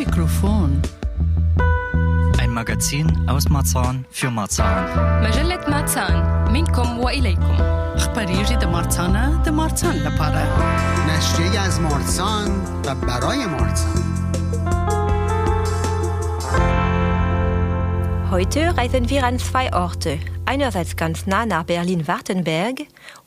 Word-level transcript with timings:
Mikrofon. 0.00 0.80
Ein 2.38 2.50
Magazin 2.50 3.28
aus 3.28 3.48
Marzahn 3.48 4.04
für 4.10 4.30
Marzahn. 4.30 5.22
مجلة 5.22 5.60
مارسان 5.68 6.52
منكم 6.52 6.98
وإليكم 6.98 7.56
اخباريجي 7.96 8.56
د 8.56 8.64
مارسانه 8.64 9.42
د 9.44 9.48
مارسان 9.48 9.96
لپاره 9.96 10.42
نشریه 11.08 11.60
از 11.60 11.80
مارسان 11.80 12.48
و 12.86 12.94
برای 12.94 13.46
مارسان 13.46 14.02
Heute 18.30 18.76
reisen 18.76 19.08
wir 19.08 19.24
an 19.24 19.38
zwei 19.38 19.72
Orte. 19.72 20.18
Einerseits 20.46 20.96
ganz 20.96 21.26
nah 21.26 21.46
nach 21.46 21.64
Berlin-Wartenberg 21.64 22.76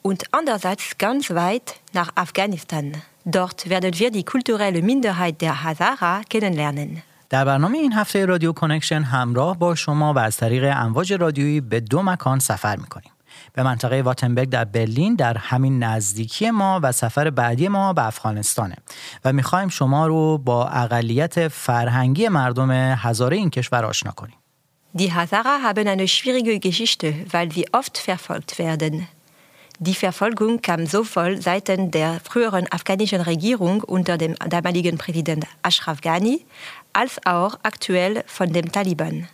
und 0.02 0.24
andererseits 0.32 0.98
ganz 0.98 1.30
weit 1.30 1.80
nach 1.94 2.10
Afghanistan. 2.16 2.86
Dort 3.27 3.71
werden 3.71 3.99
wir 3.99 4.11
die 4.11 4.25
kulturelle 4.25 4.83
Minderheit 4.83 5.41
der 5.41 5.65
Hazara 5.65 6.23
kennenlernen. 6.29 7.03
در 7.31 7.45
برنامه 7.45 7.79
این 7.79 7.93
هفته 7.93 8.27
رادیو 8.27 8.53
کنکشن 8.53 9.03
همراه 9.03 9.59
با 9.59 9.75
شما 9.75 10.13
و 10.15 10.19
از 10.19 10.37
طریق 10.37 10.73
امواج 10.77 11.13
رادیویی 11.13 11.61
به 11.61 11.81
دو 11.81 12.03
مکان 12.03 12.39
سفر 12.39 12.77
می‌کنیم. 12.77 13.11
به 13.53 13.63
منطقه 13.63 14.03
واتنبرگ 14.03 14.49
در 14.49 14.65
برلین 14.65 15.15
در 15.15 15.39
همین 15.39 15.83
نزدیکی 15.83 16.51
ما 16.51 16.81
و 16.83 16.93
سفر 16.93 17.31
بعدی 17.31 17.69
ما 17.69 17.93
به 17.93 18.07
افغانستانه 18.07 18.77
و 19.25 19.33
می‌خوایم 19.33 19.69
شما 19.69 20.07
رو 20.07 20.39
با 20.39 20.69
اقلیت 20.69 21.49
فرهنگی 21.49 22.29
مردم 22.29 22.71
هزاره 22.71 23.37
این 23.37 23.51
کشور 23.51 23.85
آشنا 23.85 24.13
کنیم. 24.13 24.37
Die 24.97 25.11
Hazara 25.11 25.55
haben 25.63 25.89
eine 25.89 26.07
schwierige 26.07 26.61
Geschichte, 26.61 27.09
weil 27.33 27.51
sie 27.51 27.67
oft 27.73 27.99
verfolgt 27.99 28.59
werden. 28.59 29.09
Die 29.81 29.95
Verfolgung 29.95 30.63
kam 30.63 30.87
sowohl 30.87 31.43
seitens 31.43 31.91
der 31.91 32.21
früheren 32.21 32.67
afghanischen 32.71 33.21
Regierung 33.21 33.83
unter 33.83 34.17
dem 34.17 34.35
damaligen 34.49 34.99
Präsident 34.99 35.47
Ashraf 35.63 36.01
Ghani 36.01 36.47
als 36.93 37.19
auch 37.27 37.59
aktuell 37.65 38.23
von 38.27 38.53
dem 38.53 38.71
Taliban. 38.71 39.29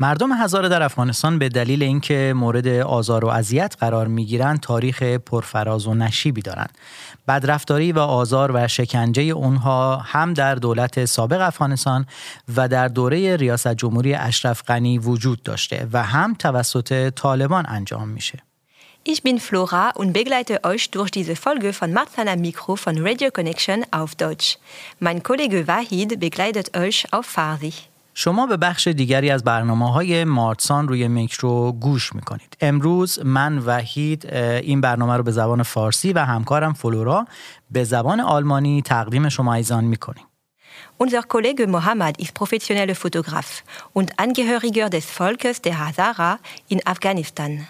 مردم 0.00 0.32
هزاره 0.32 0.68
در 0.68 0.82
افغانستان 0.82 1.38
به 1.38 1.48
دلیل 1.48 1.82
اینکه 1.82 2.32
مورد 2.36 2.68
آزار 2.68 3.24
و 3.24 3.28
اذیت 3.28 3.76
قرار 3.80 4.06
می‌گیرند 4.06 4.60
تاریخ 4.60 5.02
پرفراز 5.02 5.86
و 5.86 5.94
نشیبی 5.94 6.42
دارند. 6.42 6.70
بدرفتاری 7.28 7.92
و 7.92 7.98
آزار 7.98 8.50
و 8.54 8.68
شکنجه 8.68 9.22
اونها 9.22 9.96
هم 9.96 10.34
در 10.34 10.54
دولت 10.54 11.04
سابق 11.04 11.40
افغانستان 11.40 12.06
و 12.56 12.68
در 12.68 12.88
دوره 12.88 13.36
ریاست 13.36 13.74
جمهوری 13.74 14.14
اشرف 14.14 14.62
غنی 14.62 14.98
وجود 14.98 15.42
داشته 15.42 15.86
و 15.92 16.02
هم 16.02 16.34
توسط 16.34 17.10
طالبان 17.14 17.66
انجام 17.68 18.08
میشه. 18.08 18.47
Ich 19.07 19.21
bin 19.21 19.39
Flora 19.39 19.89
und 19.89 20.13
begleite 20.13 20.63
euch 20.63 20.89
durch 20.89 21.11
diese 21.11 21.35
Folge 21.35 21.73
von 21.73 21.91
Marzana 21.91 22.35
Mikro 22.35 22.75
von 22.77 22.95
Radio 23.07 23.31
Connection 23.31 23.85
auf 23.91 24.15
Deutsch. 24.15 24.57
Mein 24.99 25.21
Kollege 25.23 25.67
Wahid 25.67 26.19
begleitet 26.19 26.77
euch 26.77 27.05
auf 27.11 27.25
Farsi. 27.25 27.73
شما 28.15 28.47
به 28.47 28.57
بخش 28.57 28.87
دیگری 28.87 29.29
از 29.29 29.43
برنامه 29.43 29.91
های 29.91 30.23
مارتسان 30.23 30.87
روی 30.87 31.07
میکرو 31.07 31.71
گوش 31.71 32.15
میکنید. 32.15 32.57
امروز 32.61 33.19
من 33.25 33.57
وحید 33.57 34.33
این 34.35 34.81
برنامه 34.81 35.17
رو 35.17 35.23
به 35.23 35.31
زبان 35.31 35.63
فارسی 35.63 36.13
و 36.13 36.19
همکارم 36.19 36.73
فلورا 36.73 37.27
به 37.71 37.83
زبان 37.83 38.19
آلمانی 38.19 38.81
تقدیم 38.81 39.29
شما 39.29 39.53
ایزان 39.53 39.83
میکنیم. 39.83 40.25
Unser 41.03 41.23
Kollege 41.33 41.67
Mohammed 41.67 42.19
ist 42.19 42.33
professioneller 42.33 42.95
Fotograf 42.95 43.63
und 43.93 44.19
Angehöriger 44.19 44.89
des 44.89 45.05
Volkes 45.19 45.61
der 45.61 45.79
Hazara 45.79 46.39
in 46.69 46.79
Afghanistan. 46.85 47.67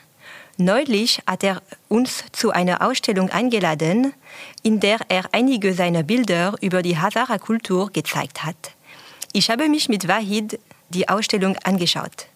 Neulich 0.58 1.22
hat 1.26 1.44
er 1.44 1.62
uns 1.90 2.26
zu 2.32 2.52
einer 2.52 2.82
Ausstellung 2.82 3.30
eingeladen, 3.30 4.14
in 4.62 4.80
der 4.80 5.00
er 5.10 5.24
einige 5.32 5.74
seiner 5.74 6.04
Bilder 6.04 6.54
über 6.62 6.82
die 6.82 6.98
Hazara-Kultur 6.98 7.92
gezeigt 7.92 8.44
hat. 8.44 8.72
Ich 9.32 9.50
habe 9.50 9.68
mich 9.68 9.90
mit 9.90 10.08
Wahid 10.08 10.60
die 10.90 11.10
Ausstellung 11.10 11.58
angeschaut. 11.64 12.28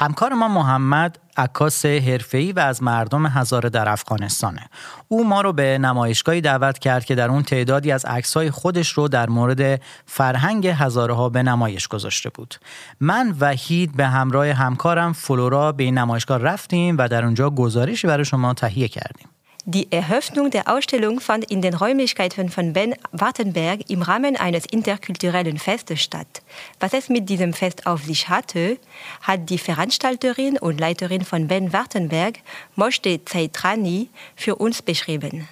همکار 0.00 0.34
ما 0.34 0.48
محمد 0.48 1.18
عکاس 1.37 1.85
حرفه‌ای 1.85 2.51
و 2.51 2.59
از 2.59 2.83
مردم 2.83 3.25
هزاره 3.25 3.69
در 3.69 3.89
افغانستانه. 3.89 4.69
او 5.07 5.27
ما 5.27 5.41
رو 5.41 5.53
به 5.53 5.77
نمایشگاهی 5.77 6.41
دعوت 6.41 6.79
کرد 6.79 7.05
که 7.05 7.15
در 7.15 7.29
اون 7.29 7.43
تعدادی 7.43 7.91
از 7.91 8.05
عکس‌های 8.05 8.51
خودش 8.51 8.89
رو 8.89 9.07
در 9.07 9.29
مورد 9.29 9.81
فرهنگ 10.05 10.67
هزاره 10.67 11.29
به 11.29 11.43
نمایش 11.43 11.87
گذاشته 11.87 12.29
بود. 12.29 12.55
من 12.99 13.35
وحید 13.39 13.97
به 13.97 14.07
همراه 14.07 14.47
همکارم 14.47 15.13
فلورا 15.13 15.71
به 15.71 15.83
این 15.83 15.97
نمایشگاه 15.97 16.37
رفتیم 16.37 16.97
و 16.97 17.07
در 17.07 17.25
اونجا 17.25 17.49
گزارشی 17.49 18.07
برای 18.07 18.25
شما 18.25 18.53
تهیه 18.53 18.87
کردیم. 18.87 19.32
Die 19.65 19.89
Eröffnung 19.93 20.51
der 20.51 20.67
Ausstellung 20.67 21.21
fand 21.21 21.49
in 21.49 21.61
den 21.61 21.73
Räumlichkeiten 21.73 22.49
von 22.49 22.73
Ben 22.73 22.95
Wartenberg 23.13 23.89
im 23.89 24.01
Rahmen 24.01 24.35
eines 24.35 24.65
interkulturellen 24.65 25.57
Festes 25.57 26.01
statt. 26.01 26.41
Was 26.81 26.91
es 26.91 27.07
mit 27.07 27.29
diesem 27.29 27.53
Fest 27.53 27.87
auf 27.87 28.03
sich 28.03 28.27
hatte, 28.27 28.77
hat 29.21 29.49
die 29.49 29.57
Veranstalterin 29.57 30.57
und 30.57 30.81
Leiterin 30.81 31.23
von 31.23 31.47
Ben 31.47 31.71
Wartenberg, 31.71 32.39
Moshe 32.75 33.23
Zaitrani, 33.23 34.09
für 34.35 34.57
uns 34.57 34.81
beschrieben. 34.81 35.47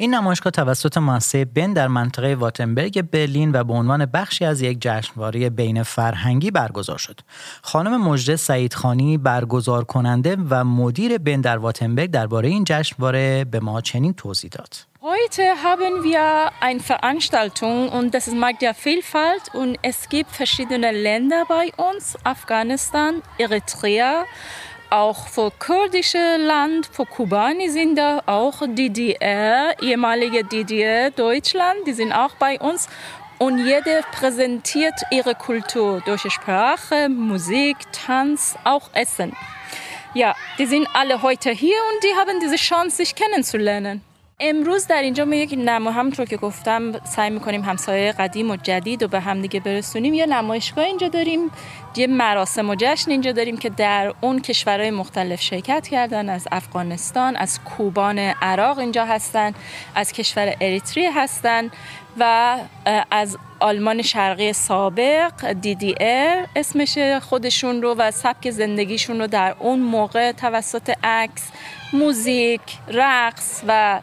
این 0.00 0.14
نمایشگاه 0.14 0.50
توسط 0.50 0.98
مؤسسه 0.98 1.44
بن 1.44 1.72
در 1.72 1.88
منطقه 1.88 2.34
واتنبرگ 2.34 3.02
برلین 3.02 3.52
و 3.52 3.64
به 3.64 3.72
عنوان 3.72 4.06
بخشی 4.06 4.44
از 4.44 4.60
یک 4.60 4.78
جشنواره 4.80 5.50
بین 5.50 5.82
فرهنگی 5.82 6.50
برگزار 6.50 6.98
شد. 6.98 7.20
خانم 7.62 8.00
مجده 8.08 8.36
سعیدخانی 8.36 9.18
برگزار 9.18 9.84
کننده 9.84 10.36
و 10.50 10.64
مدیر 10.64 11.18
بن 11.18 11.40
در 11.40 11.58
واتنبرگ 11.58 12.10
درباره 12.10 12.48
این 12.48 12.64
جشنواره 12.64 13.44
به 13.44 13.60
ما 13.60 13.80
چنین 13.80 14.14
توضیح 14.14 14.50
داد. 14.50 14.74
Heute 15.00 15.42
haben 15.62 16.02
wir 16.02 16.50
eine 16.60 16.80
Veranstaltung 16.80 17.88
und 17.88 18.14
das 18.14 18.26
ist 18.28 18.36
Markt 18.36 18.62
der 18.62 18.74
Vielfalt 18.74 19.44
und 19.54 19.78
es 19.82 20.08
gibt 20.08 20.30
verschiedene 20.32 20.90
Länder 20.90 21.44
bei 21.48 21.66
uns, 21.76 22.18
Afghanistan, 22.24 23.22
Eritrea, 23.38 24.24
auch 24.89 25.27
für 25.27 25.51
kurdische 25.57 26.37
Land, 26.37 26.85
für 26.85 27.05
Kubani 27.05 27.69
sind 27.69 27.95
da 27.95 28.21
auch 28.27 28.61
DDR, 28.67 29.75
ehemalige 29.81 30.43
DDR, 30.43 31.09
Deutschland, 31.09 31.79
die 31.87 31.93
sind 31.93 32.11
auch 32.11 32.35
bei 32.35 32.59
uns. 32.59 32.87
Und 33.39 33.57
jeder 33.65 34.03
präsentiert 34.11 34.93
ihre 35.11 35.33
Kultur 35.33 36.01
durch 36.05 36.31
Sprache, 36.31 37.09
Musik, 37.09 37.77
Tanz, 37.91 38.55
auch 38.63 38.89
Essen. 38.93 39.35
Ja, 40.13 40.35
die 40.59 40.67
sind 40.67 40.87
alle 40.93 41.23
heute 41.23 41.49
hier 41.49 41.79
und 41.91 42.03
die 42.03 42.15
haben 42.19 42.39
diese 42.39 42.57
Chance, 42.57 42.97
sich 42.97 43.15
kennenzulernen. 43.15 44.01
امروز 44.39 44.87
در 44.87 45.01
اینجا 45.01 45.25
ما 45.25 45.35
یک 45.35 45.53
نما 45.57 45.91
همونطور 45.91 46.25
که 46.25 46.37
گفتم 46.37 46.91
سعی 47.03 47.29
میکنیم 47.29 47.61
همسایه 47.61 48.11
قدیم 48.11 48.51
و 48.51 48.55
جدید 48.55 49.03
و 49.03 49.07
به 49.07 49.19
هم 49.19 49.41
دیگه 49.41 49.59
برسونیم 49.59 50.13
یه 50.13 50.25
نمایشگاه 50.25 50.85
اینجا 50.85 51.07
داریم 51.07 51.51
یه 51.96 52.06
مراسم 52.06 52.70
و 52.70 52.74
جشن 52.78 53.10
اینجا 53.10 53.32
داریم 53.32 53.56
که 53.56 53.70
در 53.70 54.14
اون 54.20 54.40
کشورهای 54.40 54.90
مختلف 54.90 55.40
شرکت 55.40 55.88
کردن 55.88 56.28
از 56.28 56.48
افغانستان 56.52 57.36
از 57.36 57.60
کوبان 57.64 58.18
عراق 58.18 58.78
اینجا 58.78 59.04
هستن 59.04 59.54
از 59.94 60.12
کشور 60.12 60.54
اریتری 60.60 61.06
هستن 61.06 61.70
و 62.18 62.56
از 63.10 63.36
آلمان 63.60 64.02
شرقی 64.02 64.52
سابق 64.52 65.32
DDR 65.62 66.48
اسمش 66.56 66.98
خودشون 67.22 67.82
رو 67.82 67.94
و 67.98 68.10
سبک 68.10 68.50
زندگیشون 68.50 69.20
رو 69.20 69.26
در 69.26 69.54
اون 69.58 69.78
موقع 69.78 70.32
توسط 70.32 70.94
عکس 71.04 71.50
موزیک، 71.92 72.60
رقص 72.88 73.62
و 73.66 74.00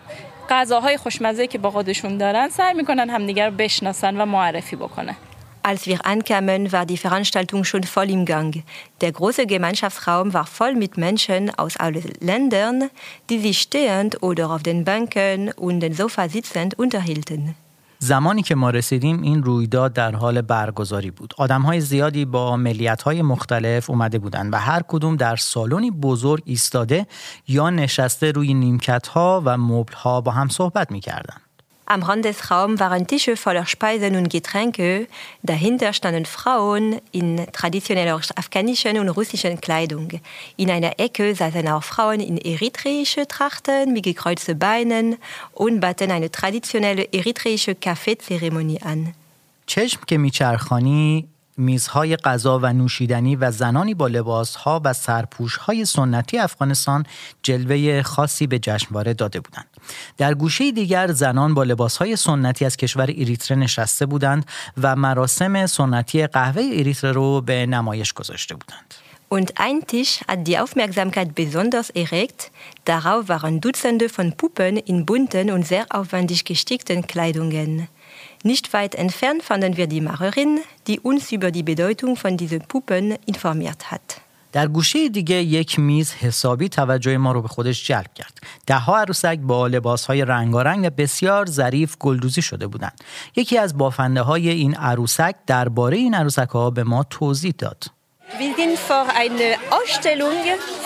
غذاهای 0.49 0.97
خوشمزه 0.97 1.47
که 1.47 1.57
با 1.57 1.71
خودشون 1.71 2.17
دارن 2.17 2.49
سعی 2.49 2.73
می‌کنن 2.73 3.09
همدیگر 3.09 3.49
رو 3.49 3.55
بشناسن 3.55 4.21
و 4.21 4.25
معرفی 4.25 4.75
بکنن. 4.75 5.15
Als 5.64 5.86
wir 5.86 6.06
ankamen, 6.06 6.72
war 6.72 6.86
die 6.86 6.96
Veranstaltung 6.96 7.64
schon 7.64 7.84
voll 7.84 8.10
im 8.10 8.24
Gang. 8.24 8.64
Der 9.02 9.12
große 9.12 9.44
Gemeinschaftsraum 9.46 10.32
war 10.32 10.46
voll 10.46 10.74
mit 10.74 10.96
Menschen 10.96 11.50
aus 11.62 11.76
allen 11.76 12.10
Ländern, 12.20 12.90
die 13.28 13.38
sich 13.38 13.58
stehend 13.60 14.22
oder 14.22 14.50
auf 14.50 14.62
den 14.62 14.84
Bänken 14.84 15.52
und 15.66 15.80
den 15.80 15.92
Sofa 15.92 16.28
sitzend 16.28 16.78
unterhielten. 16.78 17.54
زمانی 18.02 18.42
که 18.42 18.54
ما 18.54 18.70
رسیدیم 18.70 19.22
این 19.22 19.42
رویداد 19.42 19.92
در 19.92 20.14
حال 20.14 20.40
برگزاری 20.40 21.10
بود. 21.10 21.34
آدمهای 21.36 21.80
زیادی 21.80 22.24
با 22.24 22.56
ملیت‌های 22.56 23.22
مختلف 23.22 23.90
اومده 23.90 24.18
بودند 24.18 24.52
و 24.52 24.56
هر 24.56 24.82
کدوم 24.88 25.16
در 25.16 25.36
سالنی 25.36 25.90
بزرگ 25.90 26.42
ایستاده 26.46 27.06
یا 27.48 27.70
نشسته 27.70 28.32
روی 28.32 28.54
نیمکت‌ها 28.54 29.42
و 29.44 29.58
مبل‌ها 29.58 30.20
با 30.20 30.30
هم 30.32 30.48
صحبت 30.48 30.90
می‌کردند. 30.90 31.40
Am 31.86 32.04
Rand 32.04 32.24
des 32.24 32.52
Raums 32.52 32.78
waren 32.78 33.08
Tische 33.08 33.36
voller 33.36 33.66
Speisen 33.66 34.14
und 34.14 34.30
Getränke. 34.30 35.08
Dahinter 35.42 35.92
standen 35.92 36.24
Frauen 36.24 37.00
in 37.10 37.44
traditioneller 37.52 38.20
afghanischen 38.36 38.96
und 39.00 39.08
russischen 39.08 39.60
Kleidung. 39.60 40.08
In 40.56 40.70
einer 40.70 41.00
Ecke 41.00 41.34
saßen 41.34 41.66
auch 41.66 41.82
Frauen 41.82 42.20
in 42.20 42.38
eritreische 42.38 43.26
Trachten 43.26 43.92
mit 43.92 44.04
gekreuzten 44.04 44.56
Beinen 44.56 45.16
und 45.52 45.80
baten 45.80 46.12
eine 46.12 46.30
traditionelle 46.30 47.08
eritreische 47.12 47.74
Kaffeezeremonie 47.74 48.80
an. 48.82 49.14
چشم 49.66 50.00
که 50.06 50.18
میچرخانی 50.18 51.28
میزهای 51.57 52.15
غذا 52.15 52.59
و 52.59 52.73
نوشیدنی 52.73 53.35
و 53.35 53.51
زنانی 53.51 53.93
با 53.93 54.07
لباسها 54.07 54.81
و 54.85 54.93
سرپوشهای 54.93 55.85
سنتی 55.85 56.37
افغانستان 56.37 57.05
جلوه 57.43 58.01
خاصی 58.01 58.47
به 58.47 58.59
جشنواره 58.59 59.13
داده 59.13 59.39
بودند. 59.39 59.67
در 60.17 60.33
گوشه 60.33 60.71
دیگر 60.71 61.11
زنان 61.11 61.53
با 61.53 61.63
لباسهای 61.63 62.15
سنتی 62.15 62.65
از 62.65 62.77
کشور 62.77 63.05
ایریتره 63.05 63.57
نشسته 63.57 64.05
بودند 64.05 64.45
و 64.81 64.95
مراسم 64.95 65.65
سنتی 65.65 66.27
قهوه 66.27 66.61
ایریتره 66.61 67.11
رو 67.11 67.41
به 67.41 67.65
نمایش 67.65 68.13
گذاشته 68.13 68.55
بودند. 68.55 68.93
Und 69.27 69.59
ein 69.59 69.87
Tisch 69.87 70.21
hat 70.27 70.45
die 70.47 70.59
Aufmerksamkeit 70.59 71.33
besonders 71.33 71.89
erregt. 71.89 72.51
Darauf 72.85 73.27
waren 73.27 73.59
Dutzende 73.59 74.07
von 74.07 74.37
Puppen 74.37 74.77
in 74.77 75.05
bunten 75.05 75.49
und 75.51 75.65
sehr 75.65 75.87
aufwendig 75.89 76.45
gestickten 76.45 77.07
Kleidungen. 77.07 77.87
Nicht 78.51 78.73
weit 78.73 78.93
entfernt 78.93 79.41
fanden 79.41 79.75
wir 79.75 79.87
die 79.87 80.01
Macherin, 80.01 80.59
die 80.85 80.99
uns 80.99 81.31
über 81.31 81.49
die 81.49 81.63
Bedeutung 81.63 82.15
von 82.15 82.37
diesen 82.37 82.59
Puppen 82.59 83.15
informiert 83.25 83.89
hat. 83.91 84.21
در 84.51 84.67
گوشه 84.67 85.09
دیگه 85.09 85.35
یک 85.35 85.79
میز 85.79 86.13
حسابی 86.13 86.69
توجه 86.69 87.17
ما 87.17 87.31
رو 87.31 87.41
به 87.41 87.47
خودش 87.47 87.87
جلب 87.87 88.13
کرد. 88.15 88.39
ده 88.67 88.77
ها 88.77 88.97
عروسک 88.97 89.39
با 89.39 89.67
لباس 89.67 90.05
های 90.05 90.25
رنگارنگ 90.25 90.85
و 90.85 90.89
بسیار 90.89 91.45
ظریف 91.45 91.97
گلدوزی 91.99 92.41
شده 92.41 92.67
بودند. 92.67 93.01
یکی 93.35 93.57
از 93.57 93.77
بافنده 93.77 94.21
های 94.21 94.49
این 94.49 94.75
عروسک 94.75 95.35
درباره 95.47 95.97
این 95.97 96.13
عروسک 96.13 96.49
ها 96.49 96.69
به 96.69 96.83
ما 96.83 97.03
توضیح 97.03 97.53
داد. 97.57 97.83
Wir 98.38 98.54
sind 98.54 98.78
vor 98.78 99.06
einer 99.14 99.56
Ausstellung 99.70 100.32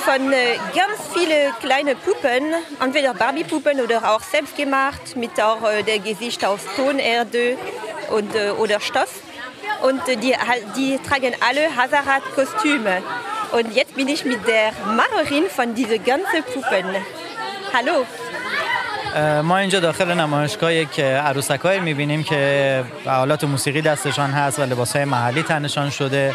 von 0.05 0.33
äh, 0.33 0.57
ganz 0.75 0.99
vielen 1.15 1.53
kleinen 1.61 1.97
Puppen, 1.97 2.43
entweder 2.83 3.15
Barbie-Puppen 3.15 3.81
oder 3.81 3.99
auch 4.13 4.21
selbstgemacht, 4.21 5.15
mit 5.15 5.41
auch 5.41 5.63
äh, 5.63 5.83
der 5.83 6.01
Gesicht 6.01 6.45
aus 6.45 6.63
Tonerde 6.75 7.57
und, 8.11 8.35
äh, 8.35 8.51
oder 8.51 8.81
Stoff. 8.81 9.21
Und 9.83 10.01
die, 10.09 10.35
die 10.77 10.99
tragen 11.07 11.35
alle 11.47 11.77
Hazarat-Kostüme. 11.77 13.03
Und 13.53 13.77
jetzt 13.77 13.95
bin 13.95 14.09
ich 14.09 14.25
mit 14.25 14.47
der 14.49 14.73
Malerin 14.87 15.45
von 15.49 15.75
diesen 15.75 16.03
ganzen 16.05 16.43
Puppen. 16.53 16.87
Hallo. 17.73 18.05
ما 19.43 19.59
اینجا 19.59 19.81
داخل 19.81 20.15
نمایشگاه 20.15 20.75
یک 20.75 21.01
عروسک 21.01 21.67
میبینیم 21.67 22.23
که 22.23 22.85
آلات 23.07 23.45
موسیقی 23.45 23.83
دستشان 23.83 24.31
هست 24.31 24.59
و 24.59 24.63
لباس 24.63 24.97
های 24.97 25.05
محلی 25.05 25.43
تنشان 25.43 25.91
شده 25.91 26.35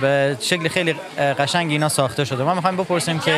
به 0.00 0.36
شکل 0.40 0.68
خیلی 0.68 0.92
قشنگ 1.18 1.70
اینا 1.70 1.88
ساخته 1.88 2.24
شده. 2.24 2.42
ما 2.42 2.54
می‌خوایم 2.54 2.76
بپرسیم 2.76 3.18
که 3.18 3.32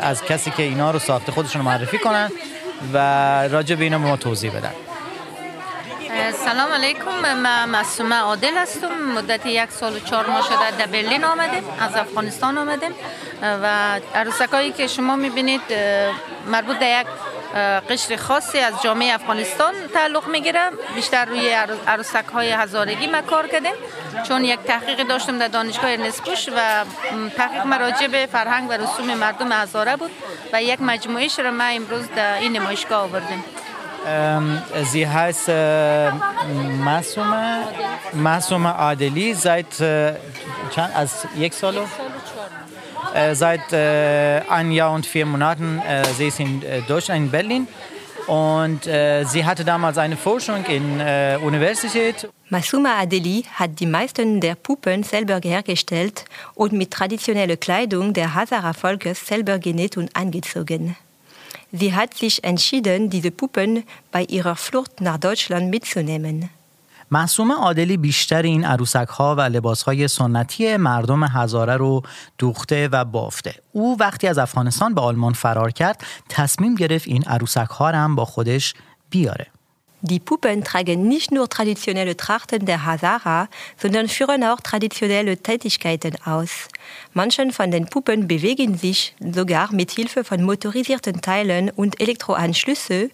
از 0.00 0.24
کسی 0.24 0.50
که 0.50 0.62
اینا 0.62 0.90
رو 0.90 0.98
ساخته 0.98 1.32
خودشون 1.32 1.62
معرفی 1.62 1.98
کنن 1.98 2.30
و 2.92 2.98
راجع 3.48 3.74
به 3.74 3.84
اینا 3.84 3.98
به 3.98 4.04
ما 4.04 4.16
توضیح 4.16 4.50
بدن. 4.50 4.72
سلام 6.32 6.72
علیکم. 6.72 7.20
من 7.20 7.70
مسومه 7.70 8.16
عادل 8.16 8.56
هستم. 8.56 8.88
مدت 9.16 9.46
یک 9.46 9.70
سال 9.70 9.96
و 9.96 9.98
چهار 9.98 10.26
ماه 10.26 10.42
شده 10.42 10.78
در 10.78 10.86
برلین 10.86 11.24
آمدیم 11.24 11.62
از 11.80 11.96
افغانستان 11.96 12.58
آمدیم 12.58 12.90
و 13.42 14.00
عروسکایی 14.14 14.72
که 14.72 14.86
شما 14.86 15.16
می‌بینید 15.16 15.60
مربوط 16.46 16.78
در 16.78 17.00
یک 17.00 17.06
قشر 17.90 18.16
خاصی 18.16 18.58
از 18.58 18.74
جامعه 18.82 19.14
افغانستان 19.14 19.74
تعلق 19.94 20.28
می‌گیره. 20.28 20.60
بیشتر 20.94 21.24
روی 21.24 21.48
عروسک 21.86 22.24
های 22.34 22.50
هزارگی 22.50 23.06
ما 23.06 23.20
کار 23.20 23.48
کردیم. 23.48 23.74
چون 24.28 24.44
یک 24.44 24.60
تحقیق 24.60 25.02
داشتم 25.08 25.38
در 25.38 25.48
دانشگاه 25.48 25.96
نسبوش 25.96 26.48
و 26.48 26.84
تحقیق 27.36 27.66
مراجع 27.66 28.06
به 28.06 28.28
فرهنگ 28.32 28.70
و 28.70 28.72
رسوم 28.72 29.14
مردم 29.14 29.52
هزاره 29.52 29.96
بود 29.96 30.10
و 30.52 30.62
یک 30.62 30.80
مجموعه 30.80 31.28
را 31.38 31.50
ما 31.50 31.64
امروز 31.64 32.08
در 32.16 32.38
این 32.38 32.56
نمایشگاه 32.56 33.02
آوردیم. 33.02 33.44
Sie 34.92 35.08
heißt 35.08 35.48
äh, 35.48 36.10
Masuma, 36.84 37.44
Masuma 38.12 38.72
Adeli 38.74 39.34
seit 39.34 39.80
äh, 39.80 40.14
als 40.94 41.28
Solo? 41.52 41.86
Äh, 43.14 43.34
seit 43.34 43.72
äh, 43.72 44.40
ein 44.48 44.72
Jahr 44.72 44.92
und 44.92 45.04
vier 45.06 45.26
Monaten. 45.26 45.80
Äh, 45.80 46.04
sie 46.16 46.28
ist 46.28 46.40
in 46.40 46.62
äh, 46.62 46.80
Deutschland, 46.82 47.24
in 47.24 47.30
Berlin. 47.30 47.68
Und 48.26 48.86
äh, 48.86 49.24
sie 49.24 49.44
hatte 49.44 49.64
damals 49.64 49.98
eine 49.98 50.16
Forschung 50.16 50.64
in 50.66 51.00
äh, 51.00 51.38
Universität. 51.42 52.28
Masuma 52.48 53.00
Adeli 53.00 53.44
hat 53.54 53.80
die 53.80 53.86
meisten 53.86 54.40
der 54.40 54.54
Puppen 54.54 55.02
selber 55.02 55.40
hergestellt 55.42 56.24
und 56.54 56.72
mit 56.72 56.92
traditioneller 56.92 57.56
Kleidung 57.56 58.12
der 58.12 58.34
Hazara-Volkes 58.34 59.26
selber 59.26 59.58
genäht 59.58 59.96
und 59.96 60.14
angezogen. 60.14 60.96
Sie 61.72 61.94
hat 61.94 62.14
sich 62.14 62.44
entschieden, 62.44 63.10
diese 63.10 63.30
Puppen 63.30 63.84
bei 64.10 64.24
ihrer 64.24 64.56
Flucht 64.56 65.00
nach 65.00 65.18
Deutschland 65.18 65.70
mitzunehmen. 65.70 66.50
محسوم 67.11 67.51
عادلی 67.51 67.97
بیشتر 67.97 68.41
این 68.41 68.65
عروسک 68.65 69.07
ها 69.07 69.35
و 69.35 69.41
لباس 69.41 69.83
های 69.83 70.07
سنتی 70.07 70.77
مردم 70.77 71.23
هزاره 71.23 71.77
رو 71.77 72.01
دوخته 72.37 72.87
و 72.87 73.05
بافته. 73.05 73.55
او 73.71 73.97
وقتی 73.99 74.27
از 74.27 74.37
افغانستان 74.37 74.95
به 74.95 75.01
آلمان 75.01 75.33
فرار 75.33 75.71
کرد 75.71 76.03
تصمیم 76.29 76.75
گرفت 76.75 77.07
این 77.07 77.23
عروسک 77.23 77.69
ها 77.69 77.87
هم 77.91 78.15
با 78.15 78.25
خودش 78.25 78.73
بیاره. 79.09 79.47
Die 80.01 80.19
Puppen 80.19 80.63
tragen 80.63 81.07
nicht 81.07 81.31
nur 81.31 81.49
traditionelle 81.49 82.15
Trachten 82.15 82.67
der 82.67 82.85
Hazara, 82.85 83.49
sondern 83.77 84.07
führen 84.07 84.43
auch 84.43 84.61
traditionelle 84.61 85.37
Tätigkeiten 85.37 86.15
aus. 86.23 86.67
Manche 87.13 87.51
von 87.51 87.71
den 87.71 87.87
Puppen 87.87 88.27
bewegen 88.27 88.77
sich 88.77 89.15
sogar 89.19 89.73
mit 89.73 89.89
Hilfe 89.91 90.23
von 90.23 90.43
motorisierten 90.43 91.21
Teilen 91.21 91.71
und 91.71 91.99
Elektroanschlüsse, 91.99 93.09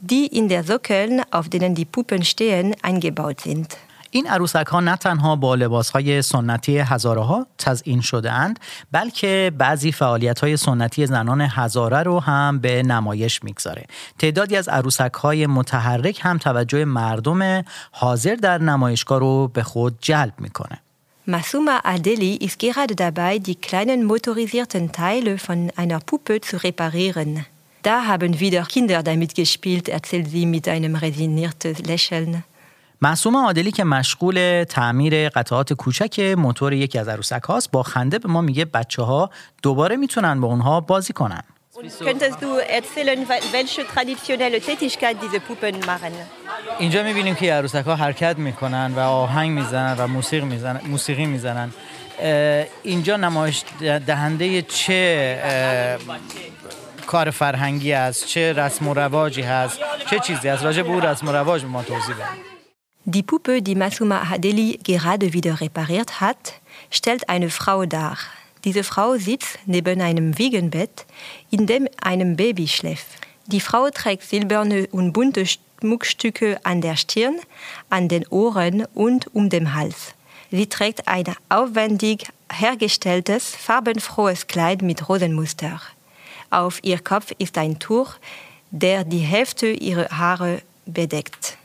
Die 0.00 0.26
in 0.26 0.48
der 0.48 0.64
Sockeln, 0.64 1.22
auf 1.30 1.48
denen 1.48 1.74
die 1.74 1.84
Puppen 1.84 2.24
stehen, 2.24 2.74
eingebaut 2.82 3.40
sind. 3.40 3.76
این 4.12 4.26
عروسک 4.26 4.66
ها 4.66 4.80
نه 4.80 4.96
تنها 4.96 5.36
با 5.36 5.54
لباس 5.54 5.90
های 5.90 6.22
سنتی 6.22 6.78
هزاره 6.78 7.20
ها 7.20 7.46
تزئین 7.58 8.00
شده 8.00 8.32
اند 8.32 8.60
بلکه 8.92 9.52
بعضی 9.58 9.92
فعالیت 9.92 10.40
های 10.40 10.56
سنتی 10.56 11.06
زنان 11.06 11.40
هزاره 11.40 12.02
رو 12.02 12.20
هم 12.20 12.58
به 12.58 12.82
نمایش 12.82 13.44
می‌گذاره 13.44 13.84
تعدادی 14.18 14.56
از 14.56 14.68
عروسک 14.68 15.12
های 15.12 15.46
متحرک 15.46 16.18
هم 16.22 16.38
توجه 16.38 16.84
مردم 16.84 17.64
حاضر 17.90 18.34
در 18.34 18.58
نمایشگاه 18.58 19.20
رو 19.20 19.48
به 19.48 19.62
خود 19.62 19.98
جلب 20.00 20.34
می‌کنه 20.38 20.78
Masuma 21.28 21.76
Adeli 21.84 22.38
ist 22.46 22.58
gerade 22.58 22.94
dabei, 22.96 23.38
die 23.38 23.54
kleinen 23.54 24.04
motorisierten 24.04 24.90
Teile 24.90 25.38
von 25.38 25.70
einer 25.76 26.00
Puppe 26.00 26.40
zu 26.40 26.56
reparieren. 26.56 27.46
Da 27.82 28.04
haben 28.06 28.38
wieder 28.40 28.64
Kinder 28.64 29.02
damit 29.02 29.34
gespielt, 29.34 29.88
erzählt 29.88 30.28
sie 30.28 30.44
mit 30.44 30.68
einem 30.68 30.94
resignierten 30.96 31.74
Lächeln. 31.86 32.42
معصوم 33.02 33.36
عادلی 33.36 33.72
که 33.72 33.84
مشغول 33.84 34.64
تعمیر 34.64 35.28
قطعات 35.28 35.72
کوچک 35.72 36.20
موتور 36.38 36.72
یکی 36.72 36.98
از 36.98 37.08
عروسک 37.08 37.42
هاست 37.42 37.70
با 37.70 37.82
خنده 37.82 38.18
به 38.18 38.28
ما 38.28 38.40
میگه 38.40 38.64
بچه 38.64 39.02
ها 39.02 39.30
دوباره 39.62 39.96
می‌تونن 39.96 40.40
با 40.40 40.48
اونها 40.48 40.80
بازی 40.80 41.12
کنن 41.12 41.42
Könntest 42.08 42.40
du 42.44 42.50
erzählen, 42.78 43.18
welche 43.56 43.82
traditionelle 43.94 44.58
Tätigkeit 44.60 45.16
diese 45.22 45.40
Puppen 45.40 45.76
machen? 45.86 46.12
اینجا 46.78 47.02
می‌بینیم 47.02 47.34
که 47.34 47.52
عروسک 47.52 47.84
ها 47.86 47.96
حرکت 47.96 48.38
می‌کنن 48.38 48.92
و 48.96 48.98
آهنگ 48.98 49.50
می‌زنن 49.50 49.96
و 49.98 50.06
موسیقی 50.06 50.46
می‌زنن 50.46 50.80
موسیقی 50.86 51.26
می‌زنن 51.26 51.70
اینجا 52.82 53.16
نمایش 53.16 53.62
دهنده 54.06 54.62
چه 54.62 55.38
کار 57.09 57.31
فرهنگی 57.31 57.93
است 57.93 58.27
چه 58.27 58.53
رسم 58.53 58.87
و 58.87 58.93
رواجی 58.93 59.41
هست 59.41 59.79
چه 60.09 60.19
چیزی 60.19 60.49
از 60.49 60.63
راجع 60.63 60.81
به 60.81 60.89
اون 60.89 61.01
رسم 61.01 61.27
و 61.27 61.31
رواج 61.31 61.61
به 61.61 61.67
ما 61.67 61.83
توضیح 61.83 62.15
بدید 62.15 62.55
Die 63.07 63.21
Puppe, 63.21 63.61
die 63.61 63.75
Masuma 63.75 64.29
Hadeli 64.29 64.79
gerade 64.83 65.31
wieder 65.31 65.61
repariert 65.61 66.21
hat, 66.21 66.53
stellt 66.89 67.29
eine 67.29 67.51
Frau 67.51 67.85
dar. 67.85 68.17
Diese 68.63 68.83
Frau 68.83 69.15
sitzt 69.17 69.59
neben 69.67 70.01
einem 70.01 70.39
Wiegenbett, 70.39 71.05
in 71.51 71.67
dem 71.67 71.87
ein 72.01 72.35
Baby 72.35 72.67
schläft. 72.67 73.05
Die 73.45 73.59
Frau 73.59 73.91
trägt 73.91 74.23
silberne 74.23 74.87
und 74.91 75.13
bunte 75.13 75.45
Schmuckstücke 75.45 76.59
an 76.63 76.81
der 76.81 76.95
Stirn, 76.95 77.35
an 77.91 78.07
den 78.07 78.25
Ohren 78.29 78.87
und 78.95 79.35
um 79.35 79.51
den 79.51 79.75
Hals. 79.75 80.15
Sie 80.49 80.67
trägt 80.67 81.07
ein 81.07 81.25
aufwendig 81.49 82.27
hergestelltes, 82.51 83.55
farbenfrohes 83.55 84.47
Kleid 84.47 84.81
mit 84.81 85.07
Rosenmuster. 85.07 85.79
Auf 86.50 86.80
ihr 86.82 86.98
Kopf 86.98 87.32
ist 87.38 87.56
ein 87.58 87.78
Tuch, 87.78 88.14
der 88.72 89.04
die 89.04 89.18
Hälfte 89.18 89.68
ihrer 89.68 90.08
Haare 90.10 90.62
bedeckt. 90.86 91.56